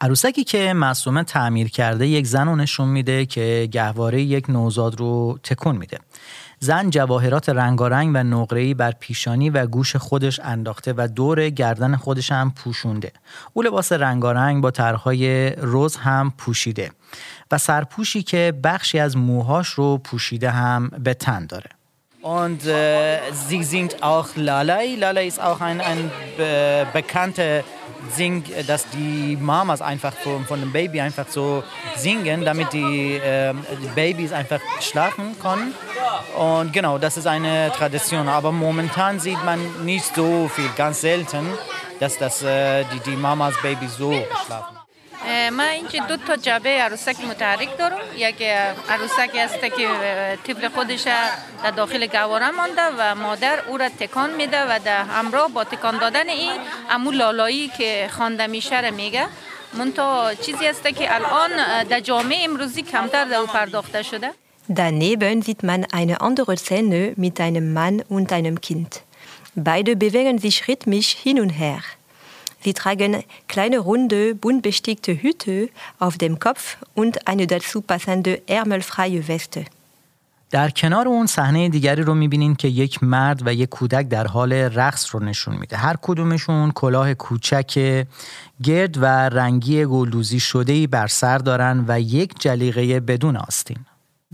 عروسکی 0.00 0.44
که 0.44 0.72
معصومه 0.72 1.24
تعمیر 1.24 1.68
کرده 1.68 2.06
یک 2.06 2.26
زن 2.26 2.46
رو 2.46 2.56
نشون 2.56 2.88
میده 2.88 3.26
که 3.26 3.68
گهواره 3.72 4.22
یک 4.22 4.50
نوزاد 4.50 5.00
رو 5.00 5.38
تکون 5.42 5.76
میده 5.76 5.98
زن 6.58 6.90
جواهرات 6.90 7.48
رنگارنگ 7.48 8.10
و 8.14 8.22
نقره‌ای 8.22 8.74
بر 8.74 8.90
پیشانی 8.90 9.50
و 9.50 9.66
گوش 9.66 9.96
خودش 9.96 10.40
انداخته 10.40 10.94
و 10.96 11.08
دور 11.16 11.48
گردن 11.48 11.96
خودش 11.96 12.32
هم 12.32 12.52
پوشونده. 12.56 13.12
او 13.52 13.62
لباس 13.62 13.92
رنگارنگ 13.92 14.62
با 14.62 14.70
طرحهای 14.70 15.50
روز 15.50 15.96
هم 15.96 16.32
پوشیده 16.38 16.90
و 17.50 17.58
سرپوشی 17.58 18.22
که 18.22 18.54
بخشی 18.64 18.98
از 18.98 19.16
موهاش 19.16 19.68
رو 19.68 19.98
پوشیده 19.98 20.50
هم 20.50 20.88
به 20.88 21.14
تن 21.14 21.46
داره. 21.46 21.70
Und 22.22 22.64
äh, 22.66 23.18
sie 23.32 23.64
singt 23.64 24.02
auch 24.02 24.28
Lalai. 24.36 24.94
Lalai 24.96 25.26
ist 25.26 25.40
auch 25.40 25.60
ein, 25.60 25.80
ein 25.80 26.10
be 26.36 26.86
bekannter 26.92 27.64
sing, 28.10 28.44
dass 28.66 28.88
die 28.90 29.36
Mamas 29.40 29.82
einfach 29.82 30.12
von, 30.14 30.44
von 30.44 30.60
dem 30.60 30.72
Baby 30.72 31.00
einfach 31.00 31.26
so 31.28 31.62
singen, 31.96 32.44
damit 32.44 32.72
die, 32.72 33.14
äh, 33.14 33.54
die 33.82 33.88
Babys 33.94 34.32
einfach 34.32 34.60
schlafen 34.80 35.36
können. 35.40 35.74
Und 36.36 36.72
genau, 36.72 36.98
das 36.98 37.16
ist 37.16 37.26
eine 37.26 37.72
Tradition. 37.72 38.28
Aber 38.28 38.52
momentan 38.52 39.20
sieht 39.20 39.42
man 39.44 39.84
nicht 39.84 40.14
so 40.14 40.48
viel, 40.48 40.68
ganz 40.76 41.00
selten, 41.00 41.46
dass 42.00 42.18
das, 42.18 42.42
äh, 42.42 42.84
die, 42.92 43.10
die 43.10 43.16
Mamas 43.16 43.54
Babys 43.62 43.96
so 43.96 44.12
schlafen. 44.46 44.81
من 45.28 45.60
اینجا 45.60 46.06
دو 46.08 46.16
تا 46.16 46.36
جبه 46.36 46.70
عروسک 46.70 47.16
متحرک 47.30 47.78
دارم 47.78 47.98
یک 48.16 48.42
عروسکی 48.88 49.40
است 49.40 49.60
که 49.60 49.88
طفل 50.46 50.68
خودش 50.68 51.02
در 51.64 51.70
داخل 51.70 52.06
گواره 52.06 52.50
مانده 52.50 52.82
و 52.98 53.14
مادر 53.14 53.58
او 53.68 53.76
را 53.78 53.88
تکان 53.88 54.34
میده 54.34 54.62
و 54.62 54.78
در 54.84 55.04
همراه 55.04 55.48
با 55.48 55.64
تکان 55.64 55.98
دادن 55.98 56.28
این 56.28 56.52
امو 56.90 57.10
لالایی 57.10 57.68
که 57.68 58.10
خوانده 58.16 58.46
میشه 58.46 58.80
را 58.80 58.90
میگه 58.90 59.26
منتها 59.74 60.34
چیزی 60.34 60.66
است 60.66 60.86
که 60.86 61.14
الان 61.14 61.84
در 61.84 62.00
جامعه 62.00 62.44
امروزی 62.44 62.82
کمتر 62.82 63.24
در 63.24 63.36
او 63.36 63.46
پرداخته 63.46 64.02
شده 64.02 64.30
Daneben 64.68 65.42
sieht 65.42 65.64
man 65.64 65.84
eine 65.92 66.20
andere 66.20 66.56
Szene 66.56 67.14
mit 67.16 67.40
einem 67.40 67.72
Mann 67.72 68.00
und 68.08 68.32
einem 68.32 68.60
Kind. 68.60 69.02
Beide 69.56 69.96
bewegen 69.96 70.38
sich 70.38 70.68
rhythmisch 70.68 71.10
hin 71.22 71.40
und 71.40 71.50
her. 71.50 71.82
Sie 72.64 72.74
tragen 72.74 73.24
kleine 73.48 73.78
runde, 73.78 74.34
bunt 74.34 74.62
bestickte 74.62 75.12
Hüte 75.20 75.68
auf 75.98 76.16
dem 76.16 76.38
Kopf 76.38 76.76
und 76.94 77.26
eine 77.26 77.46
dazu 77.46 77.80
passende 77.80 78.42
ärmelfreie 78.46 79.26
Weste. 79.28 79.64
در 80.50 80.70
کنار 80.70 81.08
اون 81.08 81.26
صحنه 81.26 81.68
دیگری 81.68 82.02
رو 82.02 82.14
می‌بینین 82.14 82.54
که 82.54 82.68
یک 82.68 83.02
مرد 83.02 83.46
و 83.46 83.54
یک 83.54 83.68
کودک 83.68 84.08
در 84.08 84.26
حال 84.26 84.52
رقص 84.52 85.14
رو 85.14 85.20
نشون 85.20 85.56
میده 85.56 85.76
هر 85.76 85.96
کدومشون 86.02 86.72
کلاه 86.72 87.14
کوچک 87.14 88.04
گرد 88.62 88.98
و 89.02 89.04
رنگی 89.28 89.84
گلدوزی 89.84 90.40
شده 90.40 90.86
بر 90.86 91.06
سر 91.06 91.38
دارن 91.38 91.84
و 91.88 92.00
یک 92.00 92.40
جلیقه 92.40 93.00
بدون 93.00 93.36
آستین 93.36 93.76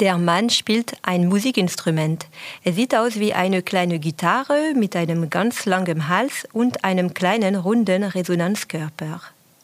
Der 0.01 0.17
Mann 0.17 0.49
spielt 0.49 0.93
ein 1.03 1.27
Musikinstrument. 1.27 2.29
Er 2.63 2.73
sieht 2.73 2.95
aus 2.95 3.19
wie 3.19 3.35
eine 3.35 3.63
kleine 3.63 3.99
Gitarre 3.99 4.73
mit 4.77 4.95
einem 4.95 5.29
ganz 5.29 5.67
langen 5.67 6.07
Hals 6.07 6.47
und 6.53 6.85
einem 6.85 7.15
kleinen 7.15 7.57
runden 7.57 8.05
Resonanzkörper. 8.05 9.21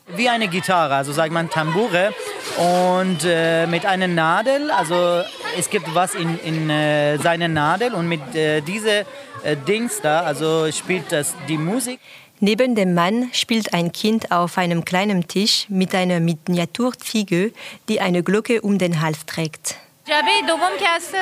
Wie 0.09 0.29
eine 0.29 0.49
Gitarre, 0.49 0.97
also 0.97 1.13
sagt 1.13 1.33
man 1.33 1.51
Tambure 1.51 2.13
und 2.57 3.19
äh, 3.25 3.69
mit 3.69 3.87
einer 3.87 4.09
Nadel, 4.09 4.73
also 4.73 5.23
es 5.57 5.71
gibt 5.71 5.95
was 5.95 6.17
in, 6.17 6.37
in 6.41 6.69
äh, 6.69 7.17
seiner 7.19 7.47
Nadel 7.47 7.95
und 7.95 8.09
mit 8.09 8.35
äh, 8.35 8.61
diese 8.61 9.07
äh, 9.45 9.57
Dings 9.69 10.01
da, 10.01 10.23
also 10.23 10.71
spielt 10.73 11.13
das 11.13 11.37
die 11.49 11.59
Musik. 11.59 12.01
Neben 12.41 12.75
dem 12.75 12.95
Mann 12.95 13.31
spielt 13.33 13.73
ein 13.73 13.93
Kind 13.93 14.33
auf 14.33 14.59
einem 14.59 14.85
kleinen 14.85 15.29
Tisch 15.29 15.67
mit 15.69 15.95
einer 15.95 16.19
Miniaturziege, 16.19 17.53
die 17.89 18.01
eine 18.01 18.25
Glocke 18.25 18.63
um 18.63 18.79
den 18.79 19.01
Hals 19.01 19.25
trägt. 19.27 19.77
جبه 20.07 20.43
دوم 20.47 20.79
که 20.81 20.89
هست 20.89 21.15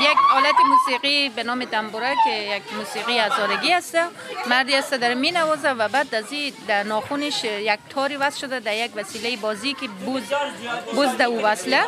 یک 0.00 0.18
آلت 0.34 0.54
موسیقی 0.66 1.28
به 1.28 1.42
نام 1.42 1.64
دنبوره 1.64 2.14
که 2.24 2.30
یک 2.30 2.62
موسیقی 2.72 3.18
هزارگی 3.18 3.72
است 3.72 3.98
مردی 4.46 4.74
است 4.74 4.94
داره 4.94 5.14
می 5.14 5.30
نوازه 5.30 5.70
و 5.70 5.88
بعد 5.88 6.14
از 6.14 6.24
در 6.68 6.82
ناخونش 6.82 7.44
یک 7.44 7.78
تاری 7.90 8.16
وصل 8.16 8.40
شده 8.40 8.60
در 8.60 8.76
یک 8.76 8.90
وسیله 8.96 9.36
بازی 9.36 9.74
که 9.74 9.88
بوز 9.88 10.22
بوز 10.94 11.20
او 11.20 11.40
وصله 11.40 11.80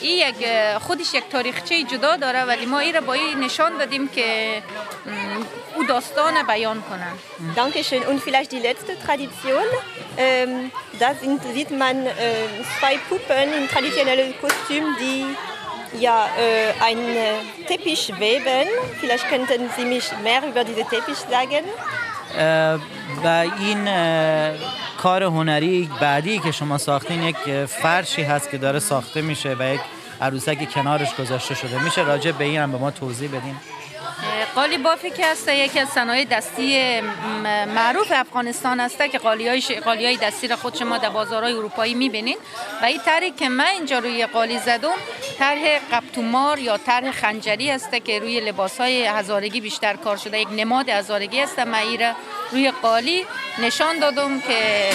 این 0.00 0.28
یک 0.28 0.48
خودش 0.78 1.14
یک 1.14 1.28
تاریخچه 1.28 1.82
جدا 1.82 2.16
داره 2.16 2.44
ولی 2.44 2.66
ما 2.66 2.78
این 2.78 2.94
را 2.94 3.00
با 3.00 3.12
این 3.12 3.40
نشان 3.40 3.78
دادیم 3.78 4.08
که 4.08 4.62
او 5.76 5.84
داستان 5.84 6.42
بیان 6.46 6.82
کنن 6.82 7.12
Dankeschön. 7.56 8.02
Und 8.10 8.20
vielleicht 8.26 8.52
die 8.52 8.62
letzte 8.68 8.92
Tradition. 9.04 9.66
Ähm, 10.16 10.70
da 11.00 11.14
sind, 11.14 11.42
sieht 11.54 11.70
man 11.70 12.06
äh, 12.06 12.10
zwei 12.78 12.94
Puppen 13.08 13.48
in 13.58 13.68
ja, 15.98 16.26
äh, 16.38 16.72
einen 16.84 17.16
Teppich 17.68 18.12
weben. 18.18 18.68
Vielleicht 19.00 19.28
könnten 19.28 19.70
Sie 19.76 19.84
mich 19.84 20.10
mehr 20.22 20.42
über 20.48 20.64
diesen 20.64 20.88
Teppich 20.88 21.18
sagen. 21.30 21.64
و 23.24 23.26
این 23.58 23.88
کار 24.98 25.22
هنری 25.22 25.90
بعدی 26.00 26.38
که 26.38 26.52
شما 26.52 26.78
ساختین 26.78 27.22
یک 27.22 27.66
فرشی 27.66 28.22
هست 28.22 28.50
که 28.50 28.58
داره 28.58 28.78
ساخته 28.78 29.22
میشه 29.22 29.56
و 29.58 29.74
یک 29.74 29.80
عروسک 30.20 30.70
کنارش 30.70 31.14
گذاشته 31.14 31.54
شده 31.54 31.84
میشه 31.84 32.02
راجع 32.02 32.30
به 32.30 32.44
این 32.44 32.60
هم 32.60 32.72
به 32.72 32.78
ما 32.78 32.90
توضیح 32.90 33.28
بدین 33.28 33.56
قالی 34.54 34.78
بافی 34.78 35.10
که 35.10 35.26
هست 35.26 35.48
یکی 35.48 35.80
از 35.80 35.88
صنایع 35.88 36.24
دستی 36.24 37.00
معروف 37.74 38.12
افغانستان 38.14 38.80
است 38.80 39.04
که 39.04 39.18
قالی 39.18 39.48
های, 39.48 39.60
قالی 39.60 40.04
های 40.04 40.16
دستی 40.16 40.48
را 40.48 40.56
خود 40.56 40.74
شما 40.74 40.98
در 40.98 41.08
بازارهای 41.08 41.52
اروپایی 41.52 41.94
می‌بینید 41.94 42.38
و 42.82 42.84
این 42.84 43.00
طرحی 43.00 43.30
که 43.30 43.48
من 43.48 43.64
اینجا 43.64 43.98
روی 43.98 44.26
قالی 44.26 44.58
زدم 44.58 44.94
طرح 45.38 45.78
قبطومار 45.92 46.58
یا 46.58 46.76
طرح 46.78 47.10
خنجری 47.10 47.70
است 47.70 47.94
که 48.04 48.18
روی 48.18 48.40
لباس 48.40 48.80
های 48.80 49.06
هزارگی 49.06 49.60
بیشتر 49.60 49.96
کار 49.96 50.16
شده 50.16 50.40
یک 50.40 50.48
نماد 50.50 50.88
هزارگی 50.88 51.40
است. 51.40 51.58
من 51.58 51.74
این 51.74 52.14
روی 52.50 52.70
قالی 52.70 53.26
نشان 53.58 53.98
دادم 53.98 54.40
که 54.40 54.90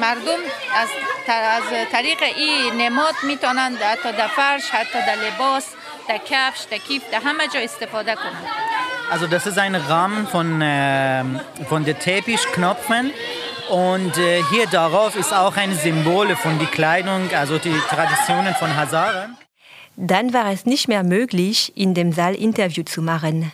مردم 0.00 0.38
از, 0.74 0.88
از 1.28 1.62
طریق 1.92 2.22
این 2.22 2.74
نماد 2.74 3.14
می‌تونند 3.22 3.82
حتی 3.82 4.12
در 4.12 4.26
فرش 4.28 4.70
حتی 4.70 4.98
در 5.06 5.16
لباس 5.16 5.64
der 6.07 6.19
Kafsch, 6.19 6.67
der 6.71 6.79
Kief, 6.79 7.03
der 7.11 7.19
همه 7.19 7.63
استفاده 7.63 8.15
کنن. 8.15 8.45
Also 9.11 9.27
das 9.27 9.45
ist 9.45 9.57
ein 9.59 9.75
Rahmen 9.75 10.27
von, 10.27 10.61
äh, 10.61 11.23
von 11.69 11.83
den 11.85 11.99
Teppichknöpfen 11.99 13.11
und 13.69 14.17
äh, 14.17 14.41
hier 14.51 14.65
darauf 14.67 15.15
ist 15.15 15.33
auch 15.33 15.55
ein 15.57 15.75
Symbol 15.75 16.35
von 16.35 16.57
der 16.57 16.67
Kleidung, 16.67 17.29
also 17.33 17.57
die 17.57 17.77
Traditionen 17.89 18.53
von 18.55 18.75
Hazaren. 18.75 19.37
Dann 19.95 20.33
war 20.33 20.51
es 20.51 20.65
nicht 20.65 20.87
mehr 20.87 21.03
möglich, 21.03 21.71
in 21.75 21.93
dem 21.93 22.11
Saal 22.11 22.33
Interview 22.33 22.83
zu 22.83 23.01
machen. 23.01 23.51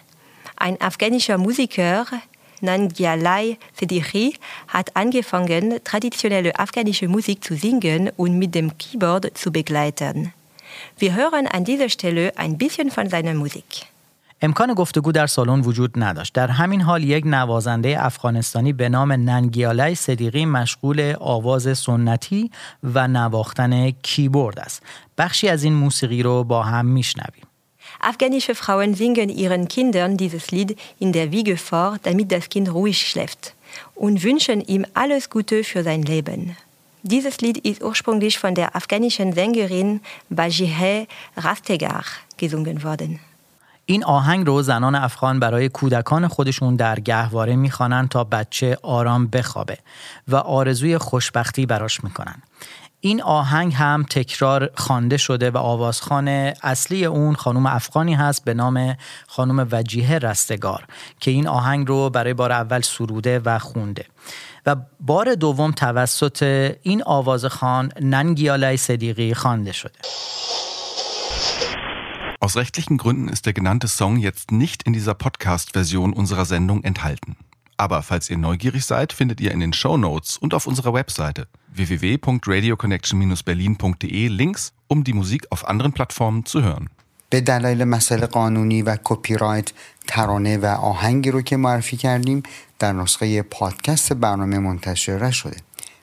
Ein 0.55 0.79
afghanischer 0.81 1.37
Musiker, 1.37 2.05
Nangialai 2.61 3.57
Sediri, 3.77 4.35
hat 4.67 4.95
angefangen, 4.95 5.83
traditionelle 5.83 6.57
afghanische 6.57 7.07
Musik 7.07 7.43
zu 7.43 7.55
singen 7.55 8.11
und 8.15 8.37
mit 8.37 8.55
dem 8.55 8.77
Keyboard 8.77 9.37
zu 9.37 9.51
begleiten. 9.51 10.33
Wir 10.97 11.15
hören 11.15 11.47
an 11.47 11.63
dieser 11.63 11.89
Stelle 11.89 12.31
ein 12.37 12.57
bisschen 12.57 12.91
von 12.91 13.09
seiner 13.09 13.33
Musik. 13.33 13.85
امکان 14.41 14.73
گفتگو 14.73 15.11
در 15.11 15.27
سالن 15.27 15.61
وجود 15.61 15.91
نداشت. 15.95 16.33
در 16.33 16.47
همین 16.47 16.81
حال 16.81 17.03
یک 17.03 17.23
نوازنده 17.27 18.05
افغانستانی 18.05 18.73
به 18.73 18.89
نام 18.89 19.11
ننگیالای 19.11 19.95
صدیقی 19.95 20.45
مشغول 20.45 21.15
آواز 21.19 21.77
سنتی 21.77 22.51
و 22.83 23.07
نواختن 23.07 23.91
کیبورد 23.91 24.59
است. 24.59 24.83
بخشی 25.17 25.49
از 25.49 25.63
این 25.63 25.73
موسیقی 25.73 26.23
رو 26.23 26.43
با 26.43 26.63
هم 26.63 26.85
میشنویم. 26.85 27.43
Afghanische 28.01 28.55
Frauen 28.55 28.93
singen 28.95 29.29
ihren 29.29 29.67
Kindern 29.67 30.15
dieses 30.15 30.51
Lied 30.51 30.77
in 30.99 31.11
der 31.11 31.31
Wiege 31.33 31.57
vor, 31.57 31.97
damit 32.03 32.31
das 32.31 32.47
Kind 32.47 32.73
ruhig 32.73 33.07
schläft 33.09 33.55
und 33.95 34.23
wünschen 34.23 34.61
ihm 34.61 34.85
alles 34.93 35.29
Gute 35.29 35.63
für 35.65 35.83
sein 35.83 36.03
Leben. 36.03 36.55
Dieses 37.06 37.36
Lied 37.42 37.58
ist 37.58 37.82
ursprünglich 37.82 38.38
von 38.38 38.54
der 38.54 38.74
afghanischen 38.74 39.34
Sängerin 39.34 40.00
Bajihe 40.30 41.06
Rastegar 41.36 42.04
gesungen 42.38 42.82
worden. 42.82 43.20
این 43.86 44.04
آهنگ 44.04 44.46
رو 44.46 44.62
زنان 44.62 44.94
افغان 44.94 45.40
برای 45.40 45.68
کودکان 45.68 46.28
خودشون 46.28 46.76
در 46.76 47.00
گهواره 47.00 47.56
می‌خوانند 47.56 48.08
تا 48.08 48.24
بچه 48.24 48.78
آرام 48.82 49.26
بخوابه 49.26 49.78
و 50.28 50.36
آرزوی 50.36 50.98
خوشبختی 50.98 51.66
براش 51.66 52.04
می‌کنن. 52.04 52.42
این 53.00 53.22
آهنگ 53.22 53.74
هم 53.74 54.06
تکرار 54.10 54.70
خوانده 54.74 55.16
شده 55.16 55.50
و 55.50 55.58
آوازخان 55.58 56.28
اصلی 56.62 57.04
اون 57.04 57.34
خانم 57.34 57.66
افغانی 57.66 58.14
هست 58.14 58.44
به 58.44 58.54
نام 58.54 58.96
خانم 59.26 59.68
وجیه 59.72 60.18
رستگار 60.18 60.84
که 61.20 61.30
این 61.30 61.48
آهنگ 61.48 61.88
رو 61.88 62.10
برای 62.10 62.34
بار 62.34 62.52
اول 62.52 62.80
سروده 62.80 63.38
و 63.44 63.58
خونده. 63.58 64.04
و 64.65 64.75
بار 64.99 65.35
دوم 65.35 65.71
توسط 65.71 66.43
این 66.83 67.03
آوازخان 67.03 67.91
ننگیالای 68.01 68.77
صدیقی 68.77 69.33
خوانده 69.33 69.71
شده. 69.71 69.99
Aus 72.41 72.55
rechtlichen 72.55 72.97
Gründen 72.97 73.27
ist 73.27 73.45
der 73.45 73.53
genannte 73.53 73.89
Song 73.89 74.17
jetzt 74.17 74.51
nicht 74.51 74.83
in 74.83 74.93
dieser 74.93 75.13
Podcast-Version 75.13 76.13
unserer 76.13 76.45
Sendung 76.45 76.85
enthalten. 76.85 77.35
Aber 77.75 78.01
falls 78.01 78.29
ihr 78.29 78.37
neugierig 78.37 78.85
seid, 78.85 79.11
findet 79.13 79.41
ihr 79.41 79.51
in 79.51 79.59
den 79.59 79.73
Show 79.73 79.97
Notes 79.97 80.37
und 80.37 80.53
auf 80.53 80.65
unserer 80.65 80.93
Webseite 80.93 81.49
www.radioconnection-berlin.de 81.73 84.27
Links, 84.27 84.73
um 84.87 85.03
die 85.03 85.13
Musik 85.13 85.47
auf 85.49 85.67
anderen 85.67 85.93
Plattformen 85.93 86.45
zu 86.45 86.61
hören. 86.61 86.89
به 87.34 87.40
دلایل 87.40 87.84
مسائل 87.84 88.26
قانونی 88.26 88.82
و 88.82 88.96
کپی 89.04 89.34
رایت 89.34 89.72
ترانه 90.06 90.58
و 90.58 90.66
آهنگی 90.66 91.30
رو 91.30 91.42
که 91.42 91.56
معرفی 91.56 91.96
کردیم 91.96 92.42
در 92.78 92.92
نسخه 92.92 93.42
پادکست 93.42 94.12
برنامه 94.12 94.58
منتشر 94.58 95.30
شده 95.30 95.56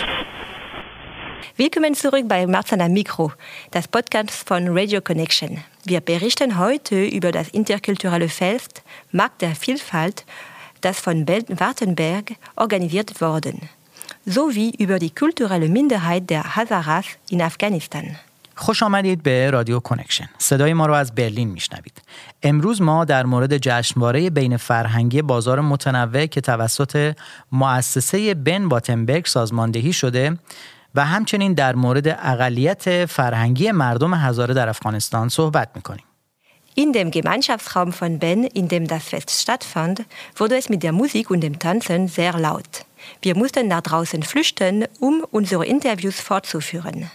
Willkommen 1.57 1.95
zurück 1.95 2.27
bei 2.27 2.47
Marzana 2.47 2.88
Mikro, 2.88 3.31
das 3.71 3.88
Podcast 3.88 4.31
von 4.31 4.77
Radio 4.77 5.01
Connection. 5.01 5.63
Wir 5.85 6.01
berichten 6.01 6.57
heute 6.57 7.05
über 7.05 7.31
das 7.31 7.50
interkulturelle 7.50 8.29
Fest 8.29 8.81
Markt 9.12 9.41
der 9.41 9.55
Vielfalt, 9.55 10.25
das 10.81 11.00
von 11.00 11.25
Baden-Württemberg 11.25 12.33
organisiert 12.55 13.21
wurde, 13.21 13.53
sowie 14.25 14.73
über 14.77 15.00
die 15.00 15.13
kulturelle 15.13 15.69
Minderheit 15.69 16.29
der 16.29 16.55
Hazaras 16.55 17.05
in 17.29 17.41
Afghanistan. 17.41 18.17
خوش 18.55 18.83
آمدید 18.83 19.23
به 19.23 19.50
رادیو 19.50 19.79
کنکشن 19.79 20.29
صدای 20.38 20.73
ما 20.73 20.85
رو 20.85 20.93
از 20.93 21.15
برلین 21.15 21.50
میشنوید 21.50 22.01
امروز 22.43 22.81
ما 22.81 23.05
در 23.05 23.25
مورد 23.25 23.57
جشنواره 23.57 24.29
بین 24.29 24.57
فرهنگی 24.57 25.21
بازار 25.21 25.62
متنوع 25.62 26.25
که 26.25 26.41
توسط 26.41 27.15
مؤسسه 27.51 28.33
بن 28.33 28.69
باتنبرگ 28.69 29.25
سازماندهی 29.25 29.93
شده 29.93 30.38
و 30.95 31.04
همچنین 31.04 31.52
در 31.52 31.75
مورد 31.75 32.09
اقلیت 32.09 33.07
فرهنگی 33.07 33.71
مردم 33.71 34.14
هزاره 34.14 34.54
در 34.54 34.68
افغانستان 34.68 35.28
صحبت 35.28 35.68
می‌کنیم. 35.75 36.04
In 36.83 36.92
dem 36.92 37.11
Gemeinschaftsraum 37.11 37.90
von 38.00 38.21
Ben, 38.21 38.45
in 38.45 38.68
dem 38.68 38.87
das 38.87 39.04
Fest 39.12 39.30
stattfand, 39.42 39.97
wurde 40.37 40.57
es 40.61 40.68
mit 40.73 40.80
der 40.85 40.92
Musik 40.92 41.26
und 41.33 41.40
dem 41.40 41.59
Tanzen 41.59 42.07
sehr 42.07 42.35
laut. 42.47 42.73
Wir 43.25 43.35
mussten 43.37 43.66
nach 43.66 43.80
draußen 43.80 44.23
flüchten, 44.23 44.75
um 45.07 45.14
unsere 45.38 45.64
Interviews 45.66 46.21
fortzuführen. 46.21 47.11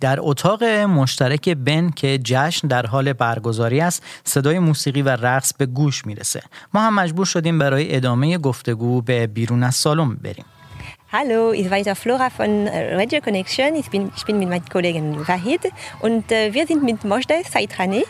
در 0.00 0.16
اتاق 0.20 0.64
مشترک 0.64 1.48
بن 1.48 1.90
که 1.90 2.18
جشن 2.24 2.68
در 2.68 2.86
حال 2.86 3.12
برگزاری 3.12 3.80
است 3.80 4.02
صدای 4.24 4.58
موسیقی 4.58 5.02
و 5.02 5.08
رقص 5.08 5.52
به 5.58 5.66
گوش 5.66 6.06
می‌رسه 6.06 6.42
ما 6.74 6.80
هم 6.80 6.94
مجبور 6.94 7.26
شدیم 7.26 7.58
برای 7.58 7.96
ادامه 7.96 8.38
گفتگو 8.38 9.02
به 9.02 9.26
بیرون 9.26 9.62
از 9.62 9.74
سالن 9.74 10.14
بریم 10.14 10.44
Hallo, 11.11 11.53
ich 11.53 11.69
bin 11.69 11.95
Flora 11.95 12.29
von 12.29 12.67
äh, 12.67 12.95
Radio 12.95 13.21
Connection. 13.21 13.75
Ich 13.75 13.89
bin, 13.89 14.11
ich 14.15 14.25
bin 14.25 14.39
mit 14.39 14.49
meinem 14.49 14.65
Kollegen 14.65 15.27
Wahid 15.27 15.61
und 16.01 16.31
äh, 16.31 16.53
wir 16.53 16.67
sind 16.67 16.83
mit 16.83 17.03
Mojde 17.05 17.35
Saitrani, 17.49 18.03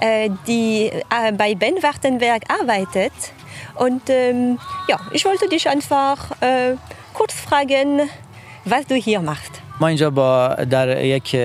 äh, 0.00 0.30
die 0.46 0.90
äh, 1.10 1.32
bei 1.32 1.54
Ben 1.54 1.82
Wartenberg 1.82 2.42
arbeitet. 2.48 3.12
Und 3.74 4.02
ähm, 4.08 4.58
ja, 4.88 4.98
ich 5.12 5.24
wollte 5.24 5.48
dich 5.48 5.68
einfach 5.68 6.30
äh, 6.40 6.76
kurz 7.12 7.34
fragen, 7.34 8.08
was 8.64 8.86
du 8.86 8.94
hier 8.94 9.20
machst. 9.20 9.62
ما 9.80 9.88
اینجا 9.88 10.10
با 10.10 10.48
در 10.70 11.04
یک 11.04 11.36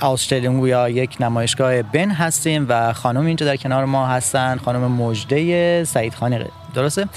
آوستلینگ 0.00 0.66
یا 0.66 0.88
یک 0.88 1.16
نمایشگاه 1.20 1.82
بن 1.82 2.10
هستیم 2.10 2.66
و 2.68 2.92
خانم 2.92 3.26
اینجا 3.26 3.46
در 3.46 3.56
کنار 3.56 3.84
ما 3.84 4.06
هستن 4.06 4.56
خانم 4.64 4.92
مجده 4.92 5.84
سعید 5.84 6.14
خانی 6.14 6.38
درسته 6.74 7.08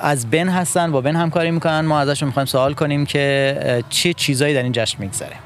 از 0.00 0.30
بن 0.30 0.48
هستن 0.48 0.92
با 0.92 1.00
بن 1.00 1.16
همکاری 1.16 1.50
میکنن 1.50 1.80
ما 1.80 2.00
ازشون 2.00 2.26
میخوایم 2.26 2.46
سوال 2.46 2.74
کنیم 2.74 3.06
که 3.06 3.84
چه 3.88 4.14
چیزایی 4.14 4.54
در 4.54 4.62
این 4.62 4.72
جشن 4.72 4.96
میگذره 5.02 5.36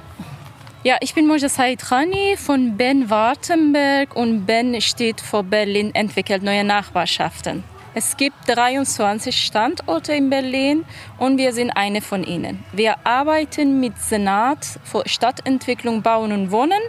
Ja, 0.84 0.96
ich 1.00 1.12
bin 1.12 1.26
Moja 1.26 1.48
Said 1.48 1.80
Khani 1.82 2.36
von 2.36 2.76
Ben 2.76 3.10
Wartenberg 3.10 4.14
und 4.14 4.46
Ben 4.46 4.80
steht 4.80 5.20
vor 5.20 5.42
Berlin 5.42 5.92
entwickelt 5.92 6.42
neue 6.44 6.62
Nachbarschaften. 6.62 7.64
Es 7.94 8.16
gibt 8.16 8.36
23 8.46 9.36
Standorte 9.36 10.12
in 10.12 10.30
Berlin 10.30 10.84
und 11.18 11.36
wir 11.36 11.52
sind 11.52 11.72
eine 11.72 12.00
von 12.00 12.22
ihnen. 12.22 12.64
Wir 12.72 12.94
arbeiten 13.04 13.80
mit 13.80 13.98
Senat 13.98 14.64
für 14.84 15.02
Stadtentwicklung, 15.06 16.00
Bauen 16.00 16.30
und 16.30 16.52
Wohnen 16.52 16.80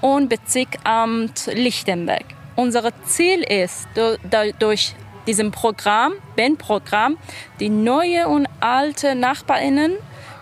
und 0.00 0.30
Bezirkamt 0.30 1.50
Lichtenberg. 1.52 2.24
Unser 2.56 2.90
Ziel 3.04 3.42
ist, 3.42 3.88
durch 4.58 4.94
diesem 5.27 5.51
Programm, 5.51 6.13
Ben-Programm, 6.35 7.17
die 7.59 7.69
neue 7.69 8.27
und 8.27 8.47
alte 8.59 9.15
Nachbarinnen, 9.15 9.93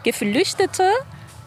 Geflüchtete 0.04 0.90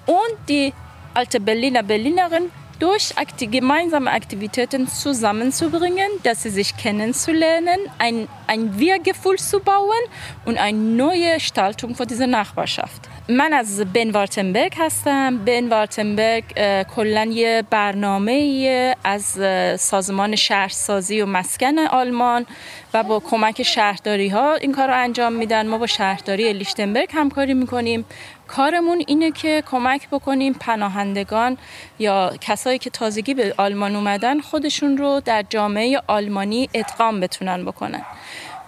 und 0.07 0.49
die 0.49 0.73
alte 1.15 1.41
Berliner 1.41 1.83
Berlinerin 1.83 2.51
durch 2.79 3.15
gemeinsame 3.39 4.11
Aktivitäten 4.11 4.89
zusammenzubringen, 4.89 6.09
dass 6.23 6.43
sie 6.43 6.51
sich 6.51 6.77
kennenzulernen, 6.77 7.79
ein, 7.99 8.29
ein 8.47 8.79
Wir-Gefühl 8.79 9.39
zu 9.39 9.61
bauen 9.61 9.91
und 10.45 10.59
eine 10.59 10.77
neue 10.77 11.35
Gestaltung 11.35 11.95
für 11.95 12.07
diese 12.07 12.27
Nachbarschaft. 12.27 13.09
من 13.29 13.53
از 13.53 13.81
بن 13.93 14.11
وارتنبرگ 14.11 14.75
هستم. 14.79 15.39
بن 15.45 15.69
وارتنبرگ 15.69 16.45
کلا 16.83 17.25
یه 17.25 17.63
برنامه 17.71 18.97
از 19.05 19.25
سازمان 19.81 20.37
شهرسازی 20.37 21.21
و 21.21 21.27
مسکن 21.27 21.79
آلمان 21.79 22.47
و 22.95 23.03
با 23.03 23.21
کمک 23.21 23.63
شهرداری 23.63 24.29
ها 24.29 24.55
این 24.55 24.73
کار 24.73 24.89
رو 24.89 24.95
انجام 25.03 25.33
میدن. 25.33 25.67
ما 25.67 25.79
با 25.79 25.87
شهرداری 25.87 26.53
لیشتنبرگ 26.53 27.09
همکاری 27.13 27.55
می‌کنیم. 27.55 28.05
کارمون 28.49 29.05
اینه 29.07 29.31
که 29.31 29.63
کمک 29.71 30.09
بکنیم 30.09 30.53
پناهندگان 30.53 31.59
یا 31.99 32.33
کسایی 32.41 32.79
که 32.79 32.91
تازگی 32.91 33.35
به 33.35 33.55
آلمان 33.57 33.97
اومدن 33.97 34.41
خودشون 34.41 34.97
رو 34.97 35.21
در 35.25 35.45
جامعه 35.51 36.01
آلمانی 36.07 36.69
ادغام 36.75 37.21
بتونن 37.21 37.65
بکنن. 37.65 38.03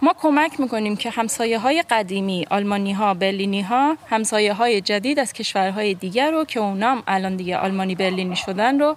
ما 0.02 0.14
کمک 0.22 0.60
می‌کنیم 0.60 0.96
که 0.96 1.10
همسایه 1.10 1.58
های 1.58 1.84
قدیمی 1.90 2.46
آلمانی 2.50 2.92
ها 2.92 3.14
برلینی 3.14 3.62
ها 3.62 3.96
همسایه 4.10 4.52
های 4.52 4.80
جدید 4.80 5.18
از 5.18 5.32
کشورهای 5.32 5.94
دیگر 5.94 6.30
رو 6.30 6.44
که 6.44 6.60
اونام 6.60 7.02
الان 7.06 7.36
دیگه 7.36 7.56
آلمانی 7.56 7.94
برلینی 7.94 8.36
شدن 8.36 8.78
رو 8.78 8.96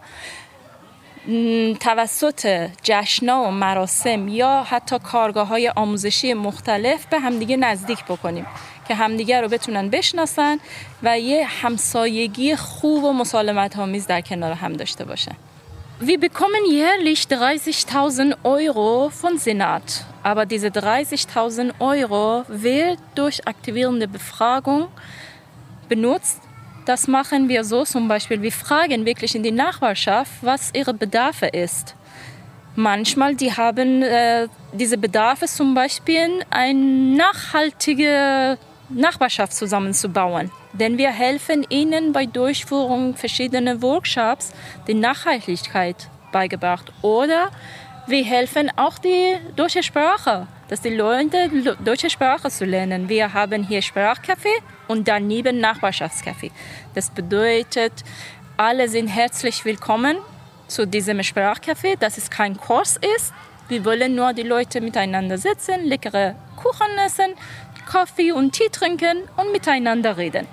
توسط 1.79 2.69
جشنا 2.83 3.43
و 3.43 3.51
مراسم 3.51 4.27
یا 4.27 4.63
حتی 4.63 4.99
کارگاه 4.99 5.47
های 5.47 5.69
آموزشی 5.69 6.33
مختلف 6.33 7.05
به 7.05 7.19
همدیگه 7.19 7.57
نزدیک 7.57 8.03
بکنیم 8.05 8.45
که 8.87 8.95
همدیگه 8.95 9.41
رو 9.41 9.47
بتونن 9.47 9.89
بشناسن 9.89 10.57
و 11.03 11.19
یه 11.19 11.45
همسایگی 11.45 12.55
خوب 12.55 13.03
و 13.03 13.13
مسالمت 13.13 13.79
آمیز 13.79 14.07
در 14.07 14.21
کنار 14.21 14.51
هم 14.51 14.73
داشته 14.73 15.05
باشن. 15.05 15.35
Wir 16.01 16.17
bekommen 16.17 16.65
jährlich 16.65 17.23
30.000 17.23 18.37
Euro 18.43 19.09
von 19.09 19.37
Senat. 19.37 20.05
Aber 20.23 20.45
diese 20.45 20.67
30.000 20.67 21.73
Euro 21.79 22.45
wird 22.47 22.99
durch 23.15 23.45
aktivierende 23.45 24.07
Befragung 24.07 24.87
benutzt. 25.89 26.39
Das 26.85 27.09
machen 27.09 27.49
wir 27.49 27.65
so 27.65 27.83
zum 27.83 28.07
Beispiel, 28.07 28.41
wir 28.41 28.53
fragen 28.53 29.05
wirklich 29.05 29.35
in 29.35 29.43
die 29.43 29.51
Nachbarschaft, 29.51 30.31
was 30.41 30.71
ihre 30.73 30.93
Bedarfe 30.93 31.47
ist. 31.47 31.95
Manchmal 32.77 33.35
die 33.35 33.51
haben 33.51 34.01
äh, 34.01 34.47
diese 34.71 34.97
Bedarfe 34.97 35.47
zum 35.47 35.73
Beispiel 35.75 36.45
eine 36.49 36.79
nachhaltige 36.79 38.57
Nachbarschaft 38.87 39.51
zusammenzubauen. 39.51 40.49
Denn 40.73 40.97
wir 40.97 41.11
helfen 41.11 41.65
ihnen 41.69 42.13
bei 42.13 42.25
Durchführung 42.25 43.15
verschiedener 43.15 43.81
Workshops 43.81 44.53
die 44.87 44.93
Nachhaltigkeit 44.93 46.09
beigebracht. 46.31 46.91
Oder 47.01 47.49
wir 48.07 48.23
helfen 48.23 48.71
auch 48.75 48.97
die 48.97 49.35
deutsche 49.55 49.83
Sprache, 49.83 50.47
dass 50.67 50.81
die 50.81 50.95
Leute 50.95 51.75
deutsche 51.83 52.09
Sprache 52.09 52.49
zu 52.49 52.65
lernen. 52.65 53.09
Wir 53.09 53.33
haben 53.33 53.63
hier 53.63 53.81
Sprachcafé 53.81 54.53
und 54.87 55.07
daneben 55.07 55.59
Nachbarschaftscafé. 55.59 56.51
Das 56.95 57.09
bedeutet, 57.09 57.93
alle 58.57 58.89
sind 58.89 59.07
herzlich 59.07 59.63
willkommen 59.65 60.17
zu 60.67 60.85
diesem 60.85 61.19
Sprachcafé, 61.19 61.97
dass 61.99 62.17
es 62.17 62.29
kein 62.29 62.57
Kurs 62.57 62.99
ist. 63.15 63.33
Wir 63.67 63.85
wollen 63.85 64.15
nur 64.15 64.33
die 64.33 64.43
Leute 64.43 64.81
miteinander 64.81 65.37
sitzen, 65.37 65.85
leckere 65.85 66.35
Kuchen 66.55 66.97
essen, 67.05 67.35
Kaffee 67.89 68.31
und 68.31 68.51
Tee 68.51 68.69
trinken 68.71 69.23
und 69.35 69.51
miteinander 69.51 70.15
reden. 70.17 70.47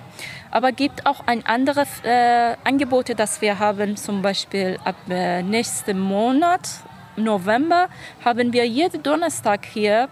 Aber 0.49 0.71
gibt 0.71 1.05
auch 1.05 1.27
ein 1.27 1.45
anderes 1.45 1.87
äh, 2.03 2.55
Angebote, 2.63 3.13
das 3.13 3.41
wir 3.41 3.59
haben, 3.59 3.95
zum 3.95 4.23
Beispiel 4.23 4.79
ab 4.83 4.95
äh, 5.07 5.43
nächsten 5.43 5.99
Monat, 5.99 6.67
November, 7.15 7.89
haben 8.23 8.53
wir 8.53 8.65
jeden 8.65 9.03
Donnerstag 9.03 9.65
hier 9.65 10.09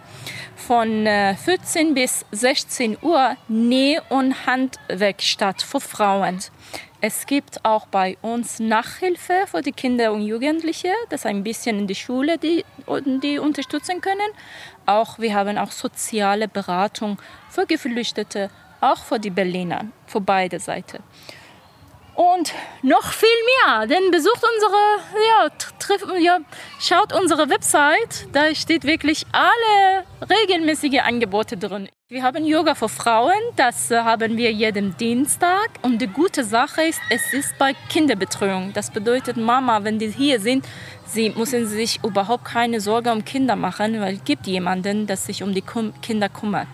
von 0.56 1.06
äh, 1.08 1.36
14 1.36 1.94
bis 1.94 2.26
16 2.32 2.98
Uhr 3.02 3.38
Näh- 3.48 4.02
und 4.10 4.46
Handwerkstatt 4.46 5.62
für 5.62 5.80
Frauen. 5.80 6.40
Es 7.08 7.28
gibt 7.28 7.64
auch 7.64 7.86
bei 7.86 8.18
uns 8.24 8.60
Nachhilfe 8.60 9.46
für 9.46 9.62
die 9.62 9.74
Kinder 9.74 10.12
und 10.12 10.24
Jugendliche, 10.24 10.92
das 11.10 11.28
ein 11.28 11.44
bisschen 11.44 11.78
in 11.78 11.86
die 11.86 11.94
Schule 11.94 12.40
die, 12.40 12.66
die 13.22 13.38
unterstützen 13.38 14.02
können. 14.02 14.32
Auch 14.88 15.20
wir 15.20 15.36
haben 15.36 15.60
auch 15.60 15.70
soziale 15.70 16.48
Beratung 16.48 17.20
für 17.52 17.68
Geflüchtete, 17.68 18.50
auch 18.82 19.04
für 19.04 19.20
die 19.20 19.30
Berliner, 19.30 19.86
für 20.08 20.20
beide 20.20 20.60
Seiten. 20.60 21.04
Und 22.16 22.54
noch 22.82 23.12
viel 23.12 23.28
mehr, 23.66 23.88
denn 23.88 24.10
besucht 24.10 24.42
unsere, 24.42 24.78
ja, 25.28 25.50
trifft, 25.80 26.06
ja, 26.22 26.40
schaut 26.80 27.12
unsere 27.14 27.50
Website, 27.50 28.28
da 28.32 28.56
steht 28.56 28.86
wirklich 28.86 29.26
alle 29.34 30.06
regelmäßige 30.22 31.02
Angebote 31.02 31.58
drin. 31.58 31.90
Wir 32.08 32.24
haben 32.24 32.46
Yoga 32.46 32.74
für 32.74 32.88
Frauen, 32.88 33.34
das 33.58 33.92
haben 33.92 34.38
wir 34.38 34.52
jeden 34.54 34.96
Dienstag. 34.96 35.72
Und 35.82 36.02
die 36.02 36.08
gute 36.08 36.46
Sache 36.46 36.84
ist, 36.84 37.02
es 37.10 37.34
ist 37.34 37.58
bei 37.58 37.74
Kinderbetreuung. 37.90 38.72
Das 38.72 38.92
bedeutet, 38.92 39.36
Mama, 39.36 39.84
wenn 39.84 40.00
die 40.00 40.10
hier 40.10 40.40
sind, 40.40 40.66
sie 41.06 41.32
müssen 41.32 41.68
sich 41.68 42.00
überhaupt 42.02 42.46
keine 42.46 42.80
Sorge 42.80 43.12
um 43.12 43.26
Kinder 43.26 43.58
machen, 43.58 44.00
weil 44.00 44.16
es 44.16 44.24
gibt 44.24 44.48
jemanden, 44.48 45.06
der 45.06 45.18
sich 45.18 45.44
um 45.44 45.54
die 45.54 45.64
Kinder 46.02 46.30
kümmert. 46.30 46.68